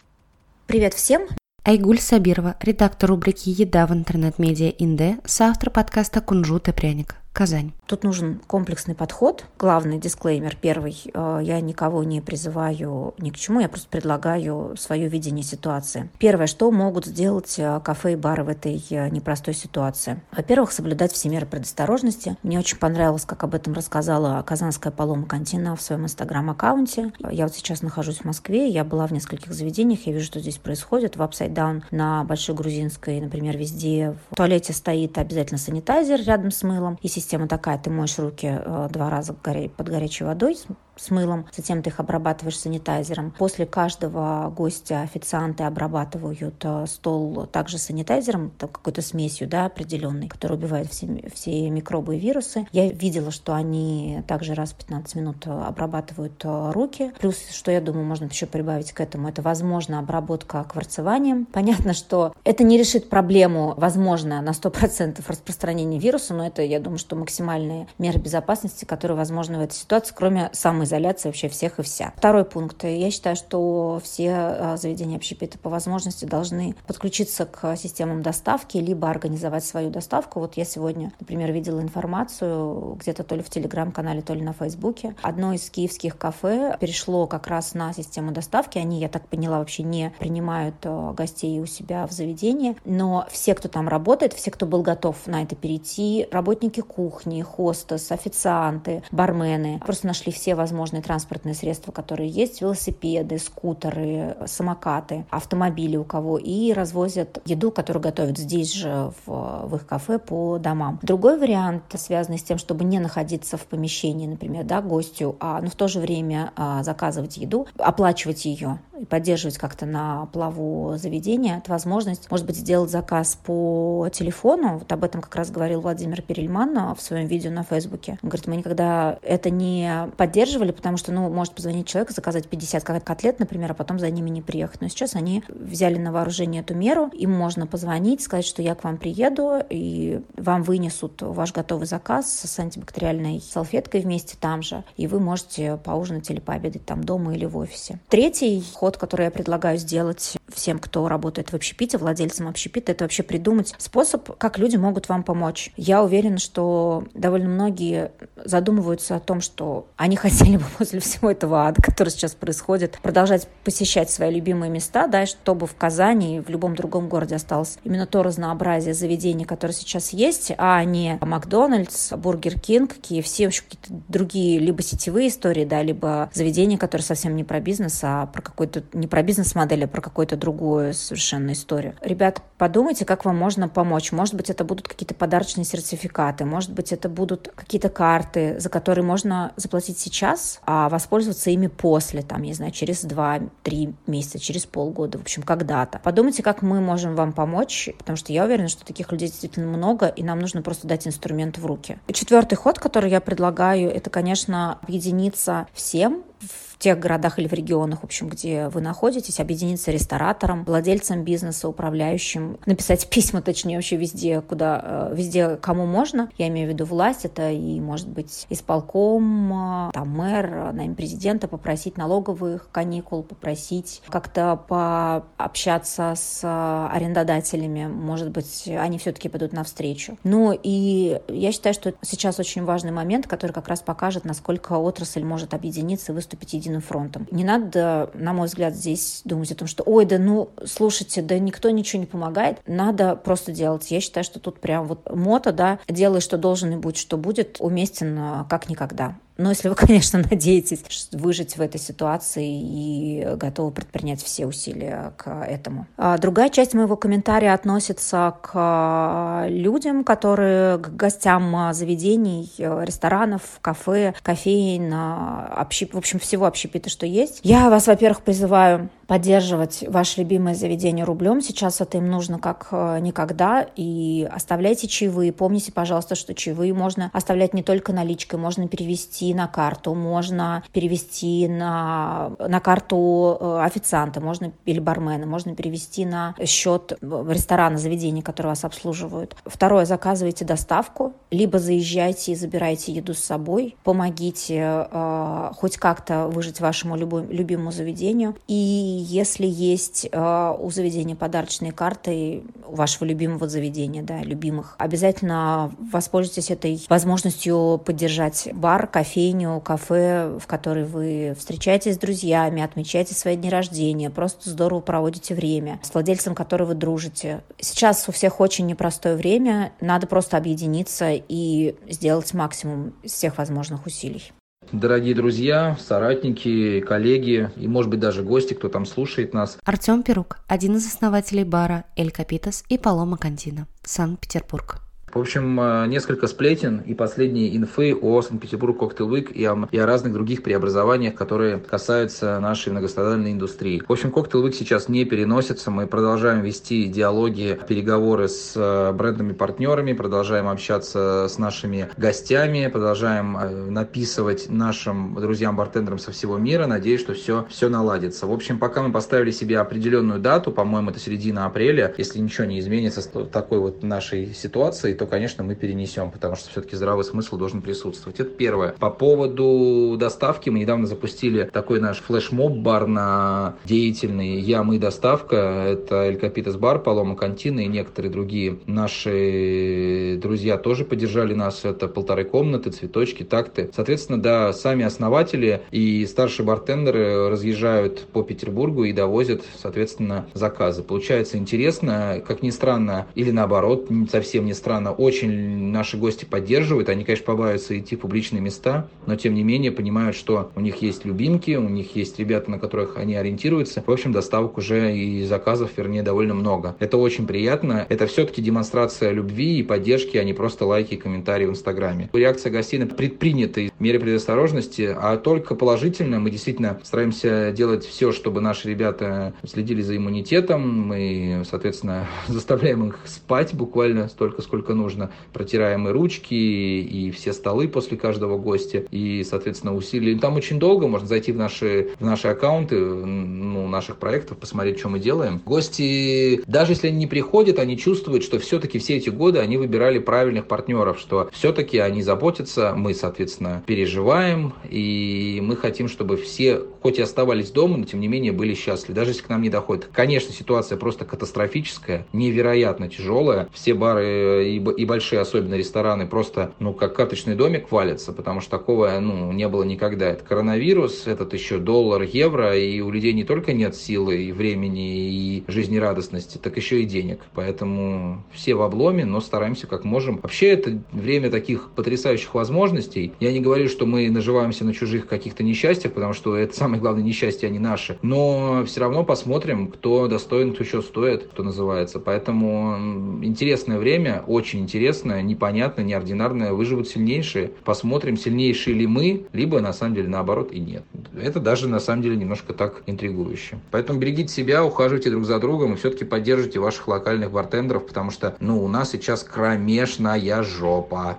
Привет 0.67 0.93
всем! 0.93 1.27
Айгуль 1.63 1.99
Сабирова, 1.99 2.55
редактор 2.59 3.11
рубрики 3.11 3.49
«Еда» 3.49 3.85
в 3.85 3.93
интернет-медиа 3.93 4.69
«Инде», 4.79 5.19
соавтор 5.25 5.69
подкаста 5.69 6.19
«Кунжут 6.19 6.67
и 6.67 6.71
пряник». 6.71 7.20
Казань. 7.33 7.71
Тут 7.87 8.03
нужен 8.03 8.41
комплексный 8.45 8.93
подход. 8.93 9.45
Главный 9.57 9.97
дисклеймер 9.99 10.57
первый. 10.59 10.97
Э, 11.13 11.39
я 11.41 11.61
никого 11.61 12.03
не 12.03 12.19
призываю 12.19 13.13
ни 13.17 13.29
к 13.29 13.37
чему, 13.37 13.61
я 13.61 13.69
просто 13.69 13.87
предлагаю 13.87 14.75
свое 14.77 15.07
видение 15.07 15.43
ситуации. 15.43 16.09
Первое, 16.19 16.47
что 16.47 16.69
могут 16.71 17.05
сделать 17.05 17.55
э, 17.57 17.79
кафе 17.83 18.13
и 18.13 18.15
бары 18.17 18.43
в 18.43 18.49
этой 18.49 18.83
э, 18.89 19.09
непростой 19.09 19.53
ситуации? 19.53 20.21
Во-первых, 20.35 20.73
соблюдать 20.73 21.13
все 21.13 21.29
меры 21.29 21.45
предосторожности. 21.45 22.35
Мне 22.43 22.59
очень 22.59 22.77
понравилось, 22.77 23.23
как 23.23 23.45
об 23.45 23.55
этом 23.55 23.73
рассказала 23.73 24.41
казанская 24.41 24.91
Палома 24.91 25.25
Кантина 25.25 25.77
в 25.77 25.81
своем 25.81 26.03
инстаграм-аккаунте. 26.03 27.13
Я 27.29 27.45
вот 27.45 27.55
сейчас 27.55 27.81
нахожусь 27.81 28.19
в 28.19 28.25
Москве, 28.25 28.67
я 28.67 28.83
была 28.83 29.07
в 29.07 29.11
нескольких 29.11 29.53
заведениях, 29.53 30.05
я 30.05 30.13
вижу, 30.13 30.25
что 30.25 30.41
здесь 30.41 30.57
происходит. 30.57 31.15
В 31.15 31.21
Upside 31.21 31.53
Down 31.53 31.83
на 31.91 32.25
Большой 32.25 32.55
Грузинской, 32.55 33.21
например, 33.21 33.57
везде 33.57 34.17
в 34.31 34.35
туалете 34.35 34.73
стоит 34.73 35.17
обязательно 35.17 35.57
санитайзер 35.57 36.21
рядом 36.23 36.51
с 36.51 36.63
мылом. 36.63 36.99
И 37.01 37.07
система 37.21 37.47
такая, 37.47 37.77
ты 37.77 37.89
моешь 37.89 38.17
руки 38.19 38.47
э, 38.47 38.89
два 38.91 39.09
раза 39.09 39.33
под 39.33 39.89
горячей 39.89 40.25
водой, 40.25 40.57
с 41.01 41.09
мылом, 41.09 41.47
затем 41.55 41.81
ты 41.81 41.89
их 41.89 41.99
обрабатываешь 41.99 42.59
санитайзером. 42.59 43.31
После 43.37 43.65
каждого 43.65 44.53
гостя 44.55 45.01
официанты 45.01 45.63
обрабатывают 45.63 46.55
э, 46.63 46.85
стол 46.87 47.47
также 47.47 47.77
санитайзером, 47.77 48.51
какой-то 48.59 49.01
смесью, 49.01 49.47
да, 49.47 49.65
определенной, 49.65 50.27
которая 50.27 50.57
убивает 50.59 50.91
все, 50.91 51.07
все 51.33 51.69
микробы 51.69 52.17
и 52.17 52.19
вирусы. 52.19 52.67
Я 52.71 52.89
видела, 52.91 53.31
что 53.31 53.55
они 53.55 54.23
также 54.27 54.53
раз 54.53 54.73
в 54.73 54.75
15 54.75 55.15
минут 55.15 55.47
обрабатывают 55.47 56.39
э, 56.43 56.71
руки. 56.71 57.11
Плюс, 57.19 57.37
что 57.49 57.71
я 57.71 57.81
думаю, 57.81 58.05
можно 58.05 58.25
еще 58.25 58.45
прибавить 58.45 58.91
к 58.91 59.01
этому, 59.01 59.27
это, 59.27 59.41
возможно, 59.41 59.99
обработка 59.99 60.63
кварцеванием. 60.63 61.45
Понятно, 61.51 61.93
что 61.93 62.33
это 62.43 62.63
не 62.63 62.77
решит 62.77 63.09
проблему, 63.09 63.73
возможно, 63.77 64.41
на 64.41 64.51
100% 64.51 65.23
распространения 65.27 65.97
вируса, 65.97 66.33
но 66.35 66.45
это, 66.45 66.61
я 66.61 66.79
думаю, 66.79 66.99
что 66.99 67.15
максимальные 67.15 67.87
меры 67.97 68.19
безопасности, 68.19 68.85
которые 68.85 69.17
возможны 69.17 69.57
в 69.57 69.61
этой 69.61 69.73
ситуации, 69.73 70.13
кроме 70.15 70.49
самой 70.53 70.85
самоизоляция 70.91 71.29
вообще 71.29 71.47
всех 71.47 71.79
и 71.79 71.83
вся. 71.83 72.13
Второй 72.17 72.45
пункт. 72.45 72.83
Я 72.83 73.09
считаю, 73.11 73.35
что 73.35 74.01
все 74.03 74.31
а, 74.31 74.77
заведения 74.77 75.17
общепита 75.17 75.57
по 75.57 75.69
возможности 75.69 76.25
должны 76.25 76.75
подключиться 76.85 77.45
к 77.45 77.75
системам 77.77 78.21
доставки, 78.21 78.77
либо 78.77 79.09
организовать 79.09 79.63
свою 79.63 79.89
доставку. 79.89 80.39
Вот 80.39 80.57
я 80.57 80.65
сегодня, 80.65 81.11
например, 81.19 81.51
видела 81.51 81.81
информацию 81.81 82.97
где-то 82.99 83.23
то 83.23 83.35
ли 83.35 83.41
в 83.41 83.49
телеграм-канале, 83.49 84.21
то 84.21 84.33
ли 84.33 84.41
на 84.41 84.53
фейсбуке. 84.53 85.15
Одно 85.21 85.53
из 85.53 85.69
киевских 85.69 86.17
кафе 86.17 86.77
перешло 86.79 87.27
как 87.27 87.47
раз 87.47 87.73
на 87.73 87.93
систему 87.93 88.31
доставки. 88.31 88.77
Они, 88.77 88.99
я 88.99 89.07
так 89.07 89.27
поняла, 89.27 89.59
вообще 89.59 89.83
не 89.83 90.13
принимают 90.19 90.75
а, 90.83 91.13
гостей 91.13 91.59
у 91.61 91.65
себя 91.65 92.05
в 92.05 92.11
заведении. 92.11 92.75
Но 92.85 93.25
все, 93.31 93.55
кто 93.55 93.69
там 93.69 93.87
работает, 93.87 94.33
все, 94.33 94.51
кто 94.51 94.65
был 94.65 94.81
готов 94.81 95.15
на 95.27 95.43
это 95.43 95.55
перейти, 95.55 96.27
работники 96.31 96.81
кухни, 96.81 97.41
хостес, 97.41 98.11
официанты, 98.11 99.03
бармены, 99.11 99.79
просто 99.79 100.07
нашли 100.07 100.31
все 100.31 100.55
возможности 100.55 100.70
возможные 100.71 101.01
транспортные 101.01 101.53
средства, 101.53 101.91
которые 101.91 102.29
есть, 102.29 102.61
велосипеды, 102.61 103.37
скутеры, 103.37 104.37
самокаты, 104.45 105.25
автомобили 105.29 105.97
у 105.97 106.05
кого, 106.05 106.37
и 106.37 106.71
развозят 106.71 107.41
еду, 107.45 107.71
которую 107.71 108.01
готовят 108.01 108.37
здесь 108.37 108.73
же 108.73 109.11
в, 109.25 109.67
в 109.67 109.75
их 109.75 109.85
кафе 109.85 110.17
по 110.17 110.57
домам. 110.57 110.99
Другой 111.01 111.37
вариант, 111.37 111.83
связанный 111.95 112.37
с 112.37 112.43
тем, 112.43 112.57
чтобы 112.57 112.85
не 112.85 112.99
находиться 112.99 113.57
в 113.57 113.65
помещении, 113.65 114.27
например, 114.27 114.63
да, 114.63 114.81
гостю, 114.81 115.35
а, 115.39 115.61
но 115.61 115.67
в 115.67 115.75
то 115.75 115.87
же 115.87 115.99
время 115.99 116.53
а, 116.55 116.83
заказывать 116.83 117.37
еду, 117.37 117.67
оплачивать 117.77 118.45
ее 118.45 118.79
и 118.97 119.05
поддерживать 119.05 119.57
как-то 119.57 119.85
на 119.85 120.27
плаву 120.27 120.93
заведения, 120.95 121.57
это 121.57 121.71
возможность, 121.71 122.29
может 122.31 122.45
быть, 122.45 122.55
сделать 122.55 122.91
заказ 122.91 123.37
по 123.43 124.07
телефону. 124.13 124.77
Вот 124.77 124.91
об 124.91 125.03
этом 125.03 125.21
как 125.21 125.35
раз 125.35 125.51
говорил 125.51 125.81
Владимир 125.81 126.21
Перельман 126.21 126.95
в 126.95 127.01
своем 127.01 127.27
видео 127.27 127.51
на 127.51 127.63
Фейсбуке. 127.63 128.19
Он 128.21 128.29
говорит, 128.29 128.47
мы 128.47 128.55
никогда 128.57 129.17
это 129.21 129.49
не 129.49 130.07
поддерживали, 130.17 130.60
потому 130.69 130.97
что, 130.97 131.11
ну, 131.11 131.27
может 131.29 131.53
позвонить 131.53 131.87
человек, 131.87 132.11
заказать 132.11 132.47
50 132.47 133.03
котлет, 133.03 133.39
например, 133.39 133.71
а 133.71 133.73
потом 133.73 133.99
за 133.99 134.09
ними 134.09 134.29
не 134.29 134.41
приехать. 134.41 134.81
Но 134.81 134.87
сейчас 134.87 135.15
они 135.15 135.43
взяли 135.49 135.97
на 135.97 136.11
вооружение 136.11 136.61
эту 136.61 136.75
меру, 136.75 137.07
им 137.07 137.31
можно 137.31 137.67
позвонить, 137.67 138.21
сказать, 138.21 138.45
что 138.45 138.61
я 138.61 138.75
к 138.75 138.83
вам 138.83 138.97
приеду, 138.97 139.59
и 139.69 140.21
вам 140.37 140.63
вынесут 140.63 141.21
ваш 141.21 141.51
готовый 141.51 141.87
заказ 141.87 142.31
с 142.31 142.59
антибактериальной 142.59 143.41
салфеткой 143.41 144.01
вместе 144.01 144.37
там 144.39 144.61
же, 144.61 144.83
и 144.95 145.07
вы 145.07 145.19
можете 145.19 145.77
поужинать 145.77 146.29
или 146.29 146.39
пообедать 146.39 146.85
там 146.85 147.03
дома 147.03 147.33
или 147.33 147.45
в 147.45 147.57
офисе. 147.57 147.99
Третий 148.07 148.63
ход 148.73 148.97
который 149.01 149.25
я 149.25 149.31
предлагаю 149.31 149.79
сделать 149.79 150.37
всем, 150.47 150.77
кто 150.77 151.07
работает 151.07 151.51
в 151.51 151.55
общепите, 151.55 151.97
владельцам 151.97 152.47
общепита, 152.47 152.91
это 152.91 153.03
вообще 153.03 153.23
придумать 153.23 153.73
способ, 153.79 154.37
как 154.37 154.59
люди 154.59 154.75
могут 154.75 155.09
вам 155.09 155.23
помочь. 155.23 155.71
Я 155.75 156.03
уверена, 156.03 156.37
что 156.37 157.05
довольно 157.13 157.49
многие 157.49 158.11
задумываются 158.43 159.15
о 159.15 159.19
том, 159.19 159.41
что 159.41 159.87
они 159.97 160.17
либо 160.51 160.65
после 160.77 160.99
всего 160.99 161.31
этого 161.31 161.67
ада, 161.67 161.81
который 161.81 162.09
сейчас 162.09 162.35
происходит, 162.35 162.99
продолжать 163.01 163.47
посещать 163.63 164.09
свои 164.09 164.33
любимые 164.33 164.69
места, 164.69 165.07
да, 165.07 165.25
чтобы 165.25 165.67
в 165.67 165.75
Казани 165.75 166.37
и 166.37 166.39
в 166.39 166.49
любом 166.49 166.75
другом 166.75 167.09
городе 167.09 167.35
осталось 167.35 167.77
именно 167.83 168.05
то 168.05 168.23
разнообразие 168.23 168.93
заведений, 168.93 169.45
которое 169.45 169.73
сейчас 169.73 170.11
есть, 170.11 170.51
а 170.57 170.83
не 170.83 171.17
Макдональдс, 171.21 172.13
Бургер 172.13 172.59
Кинг, 172.59 172.95
KFC, 172.97 173.45
вообще 173.45 173.63
какие-то 173.63 174.03
другие 174.07 174.59
либо 174.59 174.81
сетевые 174.81 175.29
истории, 175.29 175.65
да, 175.65 175.81
либо 175.81 176.29
заведения, 176.33 176.77
которые 176.77 177.05
совсем 177.05 177.35
не 177.35 177.43
про 177.43 177.59
бизнес, 177.59 177.99
а 178.03 178.27
про 178.27 178.41
какой-то, 178.41 178.83
не 178.93 179.07
про 179.07 179.23
бизнес-модель, 179.23 179.85
а 179.85 179.87
про 179.87 180.01
какую-то 180.01 180.35
другую 180.35 180.93
совершенно 180.93 181.51
историю. 181.51 181.95
Ребят, 182.01 182.41
подумайте, 182.57 183.05
как 183.05 183.25
вам 183.25 183.37
можно 183.37 183.69
помочь. 183.69 184.11
Может 184.11 184.35
быть, 184.35 184.49
это 184.49 184.63
будут 184.63 184.87
какие-то 184.87 185.15
подарочные 185.15 185.65
сертификаты, 185.65 186.45
может 186.45 186.73
быть, 186.73 186.91
это 186.91 187.09
будут 187.09 187.51
какие-то 187.55 187.89
карты, 187.89 188.59
за 188.59 188.69
которые 188.69 189.05
можно 189.05 189.53
заплатить 189.55 189.99
сейчас, 189.99 190.40
а 190.65 190.89
воспользоваться 190.89 191.49
ими 191.49 191.67
после, 191.67 192.21
там, 192.21 192.41
не 192.41 192.53
знаю, 192.53 192.71
через 192.71 193.03
2-3 193.05 193.93
месяца, 194.07 194.39
через 194.39 194.65
полгода, 194.65 195.17
в 195.17 195.21
общем, 195.21 195.43
когда-то. 195.43 195.99
Подумайте, 196.03 196.43
как 196.43 196.61
мы 196.61 196.81
можем 196.81 197.15
вам 197.15 197.33
помочь, 197.33 197.89
потому 197.97 198.15
что 198.17 198.33
я 198.33 198.45
уверена, 198.45 198.67
что 198.67 198.85
таких 198.85 199.11
людей 199.11 199.27
действительно 199.27 199.67
много, 199.67 200.07
и 200.07 200.23
нам 200.23 200.39
нужно 200.39 200.61
просто 200.61 200.87
дать 200.87 201.07
инструмент 201.07 201.57
в 201.57 201.65
руки. 201.65 201.99
Четвертый 202.11 202.55
ход, 202.55 202.79
который 202.79 203.09
я 203.09 203.21
предлагаю, 203.21 203.89
это, 203.89 204.09
конечно, 204.09 204.79
объединиться 204.81 205.67
всем 205.73 206.23
в 206.39 206.70
тех 206.81 206.99
городах 206.99 207.37
или 207.39 207.47
в 207.47 207.53
регионах, 207.53 208.01
в 208.01 208.03
общем, 208.03 208.27
где 208.27 208.67
вы 208.67 208.81
находитесь, 208.81 209.39
объединиться 209.39 209.91
ресторатором, 209.91 210.65
владельцем 210.65 211.23
бизнеса, 211.23 211.69
управляющим, 211.69 212.57
написать 212.65 213.07
письма, 213.07 213.41
точнее, 213.43 213.75
вообще 213.75 213.95
везде, 213.95 214.41
куда, 214.41 214.81
э, 214.83 215.15
везде, 215.15 215.57
кому 215.57 215.85
можно. 215.85 216.29
Я 216.37 216.47
имею 216.47 216.67
в 216.67 216.73
виду 216.73 216.85
власть, 216.85 217.23
это 217.23 217.51
и, 217.51 217.79
может 217.79 218.09
быть, 218.09 218.47
исполком, 218.49 219.53
э, 219.53 219.91
там, 219.93 220.09
мэр, 220.09 220.49
наверное, 220.73 220.95
президента, 220.95 221.47
попросить 221.47 221.97
налоговых 221.97 222.69
каникул, 222.71 223.21
попросить 223.23 224.01
как-то 224.09 224.59
пообщаться 224.67 226.13
с 226.17 226.41
арендодателями, 226.43 227.85
может 227.85 228.31
быть, 228.31 228.67
они 228.67 228.97
все-таки 228.97 229.29
пойдут 229.29 229.53
навстречу. 229.53 230.17
Ну 230.23 230.57
и 230.61 231.19
я 231.27 231.51
считаю, 231.51 231.75
что 231.75 231.93
сейчас 232.01 232.39
очень 232.39 232.63
важный 232.63 232.91
момент, 232.91 233.27
который 233.27 233.51
как 233.51 233.67
раз 233.67 233.81
покажет, 233.81 234.25
насколько 234.25 234.73
отрасль 234.73 235.23
может 235.23 235.53
объединиться 235.53 236.11
и 236.11 236.15
выступить 236.15 236.53
единым 236.53 236.70
единым 236.71 236.81
фронтом. 236.81 237.27
Не 237.31 237.43
надо, 237.43 238.09
на 238.13 238.33
мой 238.33 238.47
взгляд, 238.47 238.73
здесь 238.73 239.21
думать 239.25 239.51
о 239.51 239.55
том, 239.55 239.67
что, 239.67 239.83
ой, 239.85 240.05
да 240.05 240.17
ну, 240.17 240.49
слушайте, 240.65 241.21
да 241.21 241.37
никто 241.37 241.69
ничего 241.69 241.99
не 241.99 242.05
помогает. 242.05 242.59
Надо 242.65 243.15
просто 243.15 243.51
делать. 243.51 243.91
Я 243.91 244.01
считаю, 244.01 244.23
что 244.23 244.39
тут 244.39 244.59
прям 244.59 244.87
вот 244.87 245.13
мото, 245.13 245.51
да, 245.51 245.79
делай, 245.87 246.21
что 246.21 246.37
должен 246.37 246.73
и 246.73 246.77
будь, 246.77 246.97
что 246.97 247.17
будет, 247.17 247.57
уместен 247.59 248.17
а, 248.17 248.45
как 248.49 248.69
никогда. 248.69 249.15
Но 249.37 249.49
если 249.49 249.69
вы, 249.69 249.75
конечно, 249.75 250.19
надеетесь 250.19 250.83
выжить 251.11 251.57
в 251.57 251.61
этой 251.61 251.79
ситуации 251.79 252.47
и 252.47 253.35
готовы 253.35 253.71
предпринять 253.71 254.23
все 254.23 254.45
усилия 254.45 255.13
к 255.17 255.29
этому. 255.29 255.87
А 255.97 256.17
другая 256.17 256.49
часть 256.49 256.73
моего 256.73 256.95
комментария 256.95 257.53
относится 257.53 258.35
к 258.41 258.51
а, 258.53 259.45
людям, 259.47 260.03
которые 260.03 260.77
к 260.77 260.95
гостям 260.95 261.73
заведений, 261.73 262.51
ресторанов, 262.57 263.41
кафе, 263.61 264.13
кофеин, 264.21 264.93
общеп... 264.93 265.93
в 265.93 265.97
общем, 265.97 266.19
всего 266.19 266.45
общепита, 266.45 266.89
что 266.89 267.05
есть. 267.05 267.39
Я 267.43 267.69
вас, 267.69 267.87
во-первых, 267.87 268.21
призываю 268.21 268.89
поддерживать 269.11 269.83
ваше 269.89 270.21
любимое 270.21 270.55
заведение 270.55 271.03
рублем. 271.03 271.41
Сейчас 271.41 271.81
это 271.81 271.97
им 271.97 272.09
нужно 272.09 272.39
как 272.39 272.69
э, 272.71 272.99
никогда. 273.01 273.67
И 273.75 274.25
оставляйте 274.31 274.87
чаевые. 274.87 275.33
Помните, 275.33 275.73
пожалуйста, 275.73 276.15
что 276.15 276.33
чаевые 276.33 276.73
можно 276.73 277.11
оставлять 277.11 277.53
не 277.53 277.61
только 277.61 277.91
наличкой, 277.91 278.39
можно 278.39 278.69
перевести 278.69 279.20
на 279.33 279.47
карту, 279.47 279.93
можно 279.93 280.63
перевести 280.73 281.47
на, 281.47 282.31
на 282.39 282.59
карту 282.59 283.37
э, 283.39 283.61
официанта, 283.63 284.21
можно 284.21 284.51
или 284.65 284.79
бармена, 284.79 285.25
можно 285.25 285.55
перевести 285.55 286.05
на 286.05 286.35
счет 286.45 286.97
ресторана, 287.01 287.77
заведения, 287.77 288.21
которые 288.21 288.51
вас 288.51 288.65
обслуживают. 288.65 289.35
Второе, 289.45 289.85
заказывайте 289.85 290.45
доставку, 290.45 291.13
либо 291.29 291.59
заезжайте 291.59 292.31
и 292.31 292.35
забирайте 292.35 292.91
еду 292.91 293.13
с 293.13 293.19
собой, 293.19 293.75
помогите 293.83 294.87
э, 294.91 295.51
хоть 295.55 295.77
как-то 295.77 296.27
выжить 296.27 296.59
вашему 296.59 296.95
любому, 296.95 297.27
любимому 297.29 297.71
заведению. 297.71 298.35
И 298.47 298.53
если 298.53 299.45
есть 299.45 300.07
э, 300.11 300.55
у 300.59 300.69
заведения 300.71 301.15
подарочные 301.15 301.71
карты 301.71 302.43
вашего 302.67 303.05
любимого 303.05 303.47
заведения, 303.47 304.03
да, 304.03 304.21
любимых, 304.21 304.75
обязательно 304.77 305.71
воспользуйтесь 305.91 306.51
этой 306.51 306.83
возможностью 306.89 307.81
поддержать 307.85 308.49
бар, 308.53 308.87
кофейню, 309.11 309.59
кафе, 309.59 310.37
в 310.39 310.47
которой 310.47 310.85
вы 310.85 311.35
встречаетесь 311.37 311.95
с 311.95 311.97
друзьями, 311.97 312.61
отмечаете 312.61 313.13
свои 313.13 313.35
дни 313.35 313.49
рождения, 313.49 314.09
просто 314.09 314.49
здорово 314.49 314.79
проводите 314.79 315.35
время, 315.35 315.81
с 315.83 315.93
владельцем 315.93 316.33
которого 316.33 316.69
вы 316.69 316.75
дружите. 316.75 317.41
Сейчас 317.59 318.07
у 318.07 318.13
всех 318.13 318.39
очень 318.39 318.67
непростое 318.67 319.17
время, 319.17 319.73
надо 319.81 320.07
просто 320.07 320.37
объединиться 320.37 321.11
и 321.11 321.75
сделать 321.89 322.33
максимум 322.33 322.93
из 323.03 323.11
всех 323.11 323.37
возможных 323.37 323.85
усилий. 323.85 324.31
Дорогие 324.71 325.13
друзья, 325.13 325.75
соратники, 325.85 326.79
коллеги 326.79 327.51
и, 327.57 327.67
может 327.67 327.91
быть, 327.91 327.99
даже 327.99 328.23
гости, 328.23 328.53
кто 328.53 328.69
там 328.69 328.85
слушает 328.85 329.33
нас. 329.33 329.57
Артем 329.65 330.03
Перук, 330.03 330.37
один 330.47 330.77
из 330.77 330.87
основателей 330.87 331.43
бара 331.43 331.83
«El 331.97 332.11
Copitas» 332.11 332.63
и 332.69 332.77
«Paloma 332.77 333.17
Cantina», 333.17 333.67
Санкт-Петербург. 333.83 334.81
В 335.13 335.19
общем, 335.19 335.59
э, 335.59 335.87
несколько 335.87 336.27
сплетен 336.27 336.79
и 336.85 336.93
последние 336.93 337.55
инфы 337.57 337.93
о 337.93 338.21
Санкт-Петербург 338.21 338.79
Cocktail 338.79 339.13
Week 339.13 339.31
и 339.33 339.43
о, 339.43 339.67
и 339.69 339.77
о 339.77 339.85
разных 339.85 340.13
других 340.13 340.41
преобразованиях, 340.41 341.15
которые 341.15 341.57
касаются 341.57 342.39
нашей 342.39 342.71
многострадальной 342.71 343.33
индустрии. 343.33 343.83
В 343.85 343.91
общем, 343.91 344.11
Cocktail 344.11 344.47
Week 344.47 344.53
сейчас 344.53 344.87
не 344.87 345.03
переносится. 345.03 345.69
Мы 345.69 345.85
продолжаем 345.85 346.41
вести 346.41 346.85
диалоги, 346.87 347.59
переговоры 347.67 348.29
с 348.29 348.53
э, 348.55 348.93
брендами 348.93 349.33
партнерами, 349.33 349.91
продолжаем 349.91 350.47
общаться 350.47 351.27
с 351.29 351.37
нашими 351.37 351.89
гостями, 351.97 352.69
продолжаем 352.71 353.37
э, 353.37 353.69
написывать 353.69 354.49
нашим 354.49 355.15
друзьям-бартендерам 355.15 355.99
со 355.99 356.13
всего 356.13 356.37
мира. 356.37 356.67
Надеюсь, 356.67 357.01
что 357.01 357.13
все, 357.13 357.45
все 357.49 357.67
наладится. 357.67 358.27
В 358.27 358.31
общем, 358.31 358.59
пока 358.59 358.81
мы 358.81 358.93
поставили 358.93 359.31
себе 359.31 359.59
определенную 359.59 360.21
дату, 360.21 360.53
по-моему, 360.53 360.91
это 360.91 360.99
середина 360.99 361.45
апреля, 361.45 361.93
если 361.97 362.19
ничего 362.19 362.45
не 362.45 362.59
изменится 362.61 363.01
с 363.01 363.07
такой 363.07 363.59
вот 363.59 363.83
нашей 363.83 364.33
ситуации, 364.33 365.00
то, 365.01 365.07
конечно, 365.07 365.43
мы 365.43 365.55
перенесем, 365.55 366.11
потому 366.11 366.35
что 366.35 366.51
все-таки 366.51 366.75
здравый 366.75 367.03
смысл 367.03 367.35
должен 367.35 367.63
присутствовать. 367.63 368.19
Это 368.19 368.29
первое. 368.29 368.73
По 368.73 368.91
поводу 368.91 369.97
доставки, 369.97 370.51
мы 370.51 370.59
недавно 370.59 370.85
запустили 370.85 371.49
такой 371.51 371.79
наш 371.79 371.97
флешмоб-бар 372.01 372.85
на 372.85 373.55
деятельный 373.65 374.39
«Я, 374.39 374.61
мы, 374.61 374.77
доставка». 374.77 375.35
Это 375.35 376.03
Эль 376.03 376.17
Капитас 376.17 376.55
бар, 376.55 376.77
Палома 376.77 377.15
Кантина 377.15 377.61
и 377.61 377.67
некоторые 377.67 378.11
другие 378.11 378.59
наши 378.67 380.19
друзья 380.21 380.59
тоже 380.59 380.85
поддержали 380.85 381.33
нас. 381.33 381.65
Это 381.65 381.87
полторы 381.87 382.23
комнаты, 382.23 382.69
цветочки, 382.69 383.23
такты. 383.23 383.71
Соответственно, 383.75 384.21
да, 384.21 384.53
сами 384.53 384.85
основатели 384.85 385.63
и 385.71 386.05
старшие 386.05 386.45
бартендеры 386.45 387.27
разъезжают 387.27 388.01
по 388.13 388.21
Петербургу 388.21 388.83
и 388.83 388.93
довозят, 388.93 389.41
соответственно, 389.57 390.27
заказы. 390.35 390.83
Получается 390.83 391.39
интересно, 391.39 392.21
как 392.27 392.43
ни 392.43 392.51
странно, 392.51 393.07
или 393.15 393.31
наоборот, 393.31 393.87
совсем 394.11 394.45
не 394.45 394.53
странно, 394.53 394.90
очень 394.91 395.71
наши 395.71 395.97
гости 395.97 396.25
поддерживают. 396.25 396.89
Они, 396.89 397.03
конечно, 397.03 397.25
побаиваются 397.25 397.77
идти 397.77 397.95
в 397.95 397.99
публичные 397.99 398.41
места, 398.41 398.87
но 399.07 399.15
тем 399.15 399.33
не 399.33 399.43
менее 399.43 399.71
понимают, 399.71 400.15
что 400.15 400.51
у 400.55 400.61
них 400.61 400.81
есть 400.81 401.05
любимки, 401.05 401.55
у 401.55 401.67
них 401.67 401.95
есть 401.95 402.19
ребята, 402.19 402.51
на 402.51 402.59
которых 402.59 402.97
они 402.97 403.15
ориентируются. 403.15 403.83
В 403.85 403.91
общем, 403.91 404.11
доставок 404.11 404.57
уже 404.57 404.95
и 404.95 405.23
заказов, 405.23 405.71
вернее, 405.77 406.03
довольно 406.03 406.33
много. 406.33 406.75
Это 406.79 406.97
очень 406.97 407.25
приятно. 407.25 407.85
Это 407.89 408.07
все-таки 408.07 408.41
демонстрация 408.41 409.11
любви 409.11 409.59
и 409.59 409.63
поддержки, 409.63 410.17
а 410.17 410.23
не 410.23 410.33
просто 410.33 410.65
лайки 410.65 410.95
и 410.95 410.97
комментарии 410.97 411.45
в 411.45 411.51
Инстаграме. 411.51 412.09
Реакция 412.13 412.51
гостей 412.51 412.79
на 412.79 412.87
предпринятые 412.87 413.71
меры 413.79 413.99
предосторожности, 413.99 414.93
а 414.95 415.17
только 415.17 415.55
положительно. 415.55 416.19
Мы 416.19 416.29
действительно 416.29 416.79
стараемся 416.83 417.51
делать 417.55 417.85
все, 417.85 418.11
чтобы 418.11 418.41
наши 418.41 418.69
ребята 418.69 419.33
следили 419.47 419.81
за 419.81 419.97
иммунитетом. 419.97 420.87
Мы, 420.87 421.43
соответственно, 421.49 422.07
заставляем 422.27 422.87
их 422.87 422.99
спать 423.05 423.53
буквально 423.53 424.07
столько, 424.07 424.41
сколько 424.41 424.73
нужно 424.73 424.80
нужно, 424.81 425.11
протираем 425.33 425.87
и 425.87 425.91
ручки, 425.91 426.33
и 426.33 427.11
все 427.11 427.33
столы 427.33 427.67
после 427.67 427.97
каждого 427.97 428.37
гостя, 428.37 428.85
и, 428.91 429.23
соответственно, 429.23 429.75
усилия. 429.75 430.17
Там 430.17 430.35
очень 430.35 430.59
долго, 430.59 430.87
можно 430.87 431.07
зайти 431.07 431.31
в 431.31 431.37
наши, 431.37 431.89
в 431.99 432.05
наши 432.05 432.27
аккаунты, 432.27 432.77
ну, 432.77 433.67
наших 433.67 433.97
проектов, 433.97 434.37
посмотреть, 434.37 434.79
что 434.79 434.89
мы 434.89 434.99
делаем. 434.99 435.41
Гости, 435.45 436.43
даже 436.47 436.73
если 436.73 436.87
они 436.87 436.97
не 436.97 437.07
приходят, 437.07 437.59
они 437.59 437.77
чувствуют, 437.77 438.23
что 438.23 438.39
все-таки 438.39 438.79
все 438.79 438.97
эти 438.97 439.09
годы 439.09 439.39
они 439.39 439.57
выбирали 439.57 439.99
правильных 439.99 440.47
партнеров, 440.47 440.99
что 440.99 441.29
все-таки 441.31 441.77
они 441.77 442.01
заботятся, 442.01 442.73
мы, 442.75 442.93
соответственно, 442.93 443.63
переживаем, 443.65 444.53
и 444.69 445.39
мы 445.41 445.55
хотим, 445.55 445.87
чтобы 445.87 446.17
все, 446.17 446.61
хоть 446.81 446.99
и 446.99 447.01
оставались 447.01 447.51
дома, 447.51 447.77
но 447.77 447.85
тем 447.85 447.99
не 447.99 448.07
менее 448.07 448.31
были 448.31 448.53
счастливы, 448.53 448.95
даже 448.95 449.11
если 449.11 449.23
к 449.23 449.29
нам 449.29 449.41
не 449.41 449.49
доходит. 449.49 449.89
Конечно, 449.93 450.33
ситуация 450.33 450.77
просто 450.77 451.05
катастрофическая, 451.05 452.05
невероятно 452.13 452.89
тяжелая. 452.89 453.47
Все 453.53 453.73
бары 453.73 454.49
и 454.49 454.59
и 454.71 454.85
большие, 454.85 455.19
особенно 455.19 455.55
рестораны, 455.55 456.07
просто, 456.07 456.53
ну, 456.59 456.73
как 456.73 456.95
карточный 456.95 457.35
домик 457.35 457.71
валятся, 457.71 458.13
потому 458.13 458.41
что 458.41 458.51
такого, 458.51 458.97
ну, 458.99 459.31
не 459.31 459.47
было 459.47 459.63
никогда. 459.63 460.09
Это 460.09 460.23
коронавирус, 460.23 461.07
этот 461.07 461.33
еще 461.33 461.57
доллар, 461.57 462.01
евро, 462.01 462.57
и 462.57 462.81
у 462.81 462.91
людей 462.91 463.13
не 463.13 463.23
только 463.23 463.53
нет 463.53 463.75
силы 463.75 464.23
и 464.23 464.31
времени, 464.31 465.11
и 465.11 465.43
жизнерадостности, 465.47 466.37
так 466.37 466.57
еще 466.57 466.81
и 466.81 466.85
денег. 466.85 467.21
Поэтому 467.33 468.23
все 468.31 468.55
в 468.55 468.61
обломе, 468.61 469.05
но 469.05 469.21
стараемся 469.21 469.67
как 469.67 469.83
можем. 469.83 470.19
Вообще, 470.21 470.49
это 470.49 470.81
время 470.91 471.29
таких 471.29 471.69
потрясающих 471.75 472.33
возможностей. 472.33 473.13
Я 473.19 473.31
не 473.31 473.39
говорю, 473.39 473.69
что 473.69 473.85
мы 473.85 474.09
наживаемся 474.09 474.65
на 474.65 474.73
чужих 474.73 475.07
каких-то 475.07 475.43
несчастьях, 475.43 475.93
потому 475.93 476.13
что 476.13 476.35
это 476.35 476.55
самое 476.55 476.81
главное 476.81 477.03
несчастье, 477.03 477.47
а 477.47 477.51
не 477.51 477.59
наши. 477.59 477.97
Но 478.01 478.63
все 478.65 478.81
равно 478.81 479.03
посмотрим, 479.03 479.67
кто 479.67 480.07
достоин, 480.07 480.53
кто 480.53 480.63
еще 480.63 480.81
стоит, 480.81 481.23
кто 481.23 481.43
называется. 481.43 481.99
Поэтому 481.99 482.77
интересное 483.23 483.77
время, 483.77 484.23
очень 484.27 484.60
интересное, 484.61 485.21
непонятное, 485.21 485.83
неординарное. 485.85 486.53
Выживут 486.53 486.87
сильнейшие. 486.87 487.51
Посмотрим, 487.63 488.17
сильнейшие 488.17 488.75
ли 488.75 488.87
мы, 488.87 489.25
либо 489.33 489.59
на 489.59 489.73
самом 489.73 489.95
деле 489.95 490.07
наоборот 490.07 490.51
и 490.51 490.59
нет. 490.59 490.83
Это 491.21 491.39
даже 491.39 491.67
на 491.67 491.79
самом 491.79 492.01
деле 492.01 492.15
немножко 492.15 492.53
так 492.53 492.83
интригующе. 492.85 493.59
Поэтому 493.71 493.99
берегите 493.99 494.33
себя, 494.33 494.63
ухаживайте 494.63 495.09
друг 495.09 495.25
за 495.25 495.39
другом 495.39 495.73
и 495.73 495.75
все-таки 495.75 496.05
поддержите 496.05 496.59
ваших 496.59 496.87
локальных 496.87 497.31
бартендеров, 497.31 497.85
потому 497.85 498.11
что, 498.11 498.35
ну, 498.39 498.63
у 498.63 498.67
нас 498.67 498.91
сейчас 498.91 499.23
кромешная 499.23 500.43
жопа. 500.43 501.17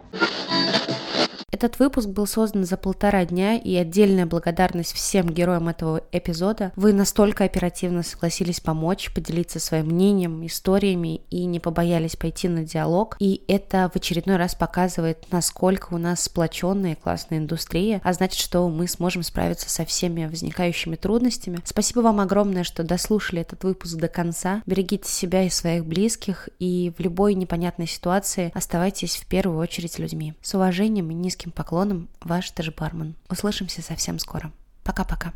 Этот 1.63 1.79
выпуск 1.79 2.09
был 2.09 2.27
создан 2.27 2.65
за 2.65 2.77
полтора 2.77 3.25
дня, 3.25 3.55
и 3.57 3.77
отдельная 3.77 4.27
благодарность 4.27 4.95
всем 4.95 5.29
героям 5.29 5.69
этого 5.69 6.03
эпизода. 6.11 6.73
Вы 6.75 6.93
настолько 6.93 7.45
оперативно 7.45 8.03
согласились 8.03 8.59
помочь, 8.59 9.15
поделиться 9.15 9.61
своим 9.61 9.87
мнением, 9.87 10.45
историями 10.45 11.21
и 11.31 11.45
не 11.45 11.61
побоялись 11.61 12.17
пойти 12.17 12.49
на 12.49 12.65
диалог. 12.65 13.15
И 13.21 13.45
это 13.47 13.89
в 13.95 13.97
очередной 13.97 14.39
раз 14.39 14.57
показывает, 14.57 15.31
насколько 15.31 15.95
у 15.95 15.99
нас 15.99 16.25
сплоченная 16.25 16.95
и 16.95 17.01
классная 17.01 17.39
индустрия, 17.39 18.01
а 18.03 18.13
значит, 18.13 18.41
что 18.41 18.69
мы 18.69 18.89
сможем 18.89 19.23
справиться 19.23 19.71
со 19.71 19.85
всеми 19.85 20.27
возникающими 20.27 20.97
трудностями. 20.97 21.61
Спасибо 21.65 22.01
вам 22.01 22.19
огромное, 22.19 22.65
что 22.65 22.83
дослушали 22.83 23.43
этот 23.43 23.63
выпуск 23.63 23.99
до 23.99 24.09
конца. 24.09 24.65
Берегите 24.67 25.09
себя 25.09 25.45
и 25.45 25.49
своих 25.49 25.87
близких, 25.87 26.49
и 26.59 26.93
в 26.99 27.01
любой 27.01 27.35
непонятной 27.35 27.87
ситуации 27.87 28.51
оставайтесь 28.53 29.15
в 29.15 29.27
первую 29.27 29.61
очередь 29.61 30.01
людьми. 30.01 30.35
С 30.43 30.57
уважением 30.57 31.13
и 31.13 31.15
низким 31.15 31.52
поклоном, 31.53 32.09
ваш 32.21 32.51
Дэш 32.53 32.75
Барман. 32.75 33.15
Услышимся 33.29 33.83
совсем 33.83 34.19
скоро. 34.19 34.53
Пока-пока. 34.83 35.33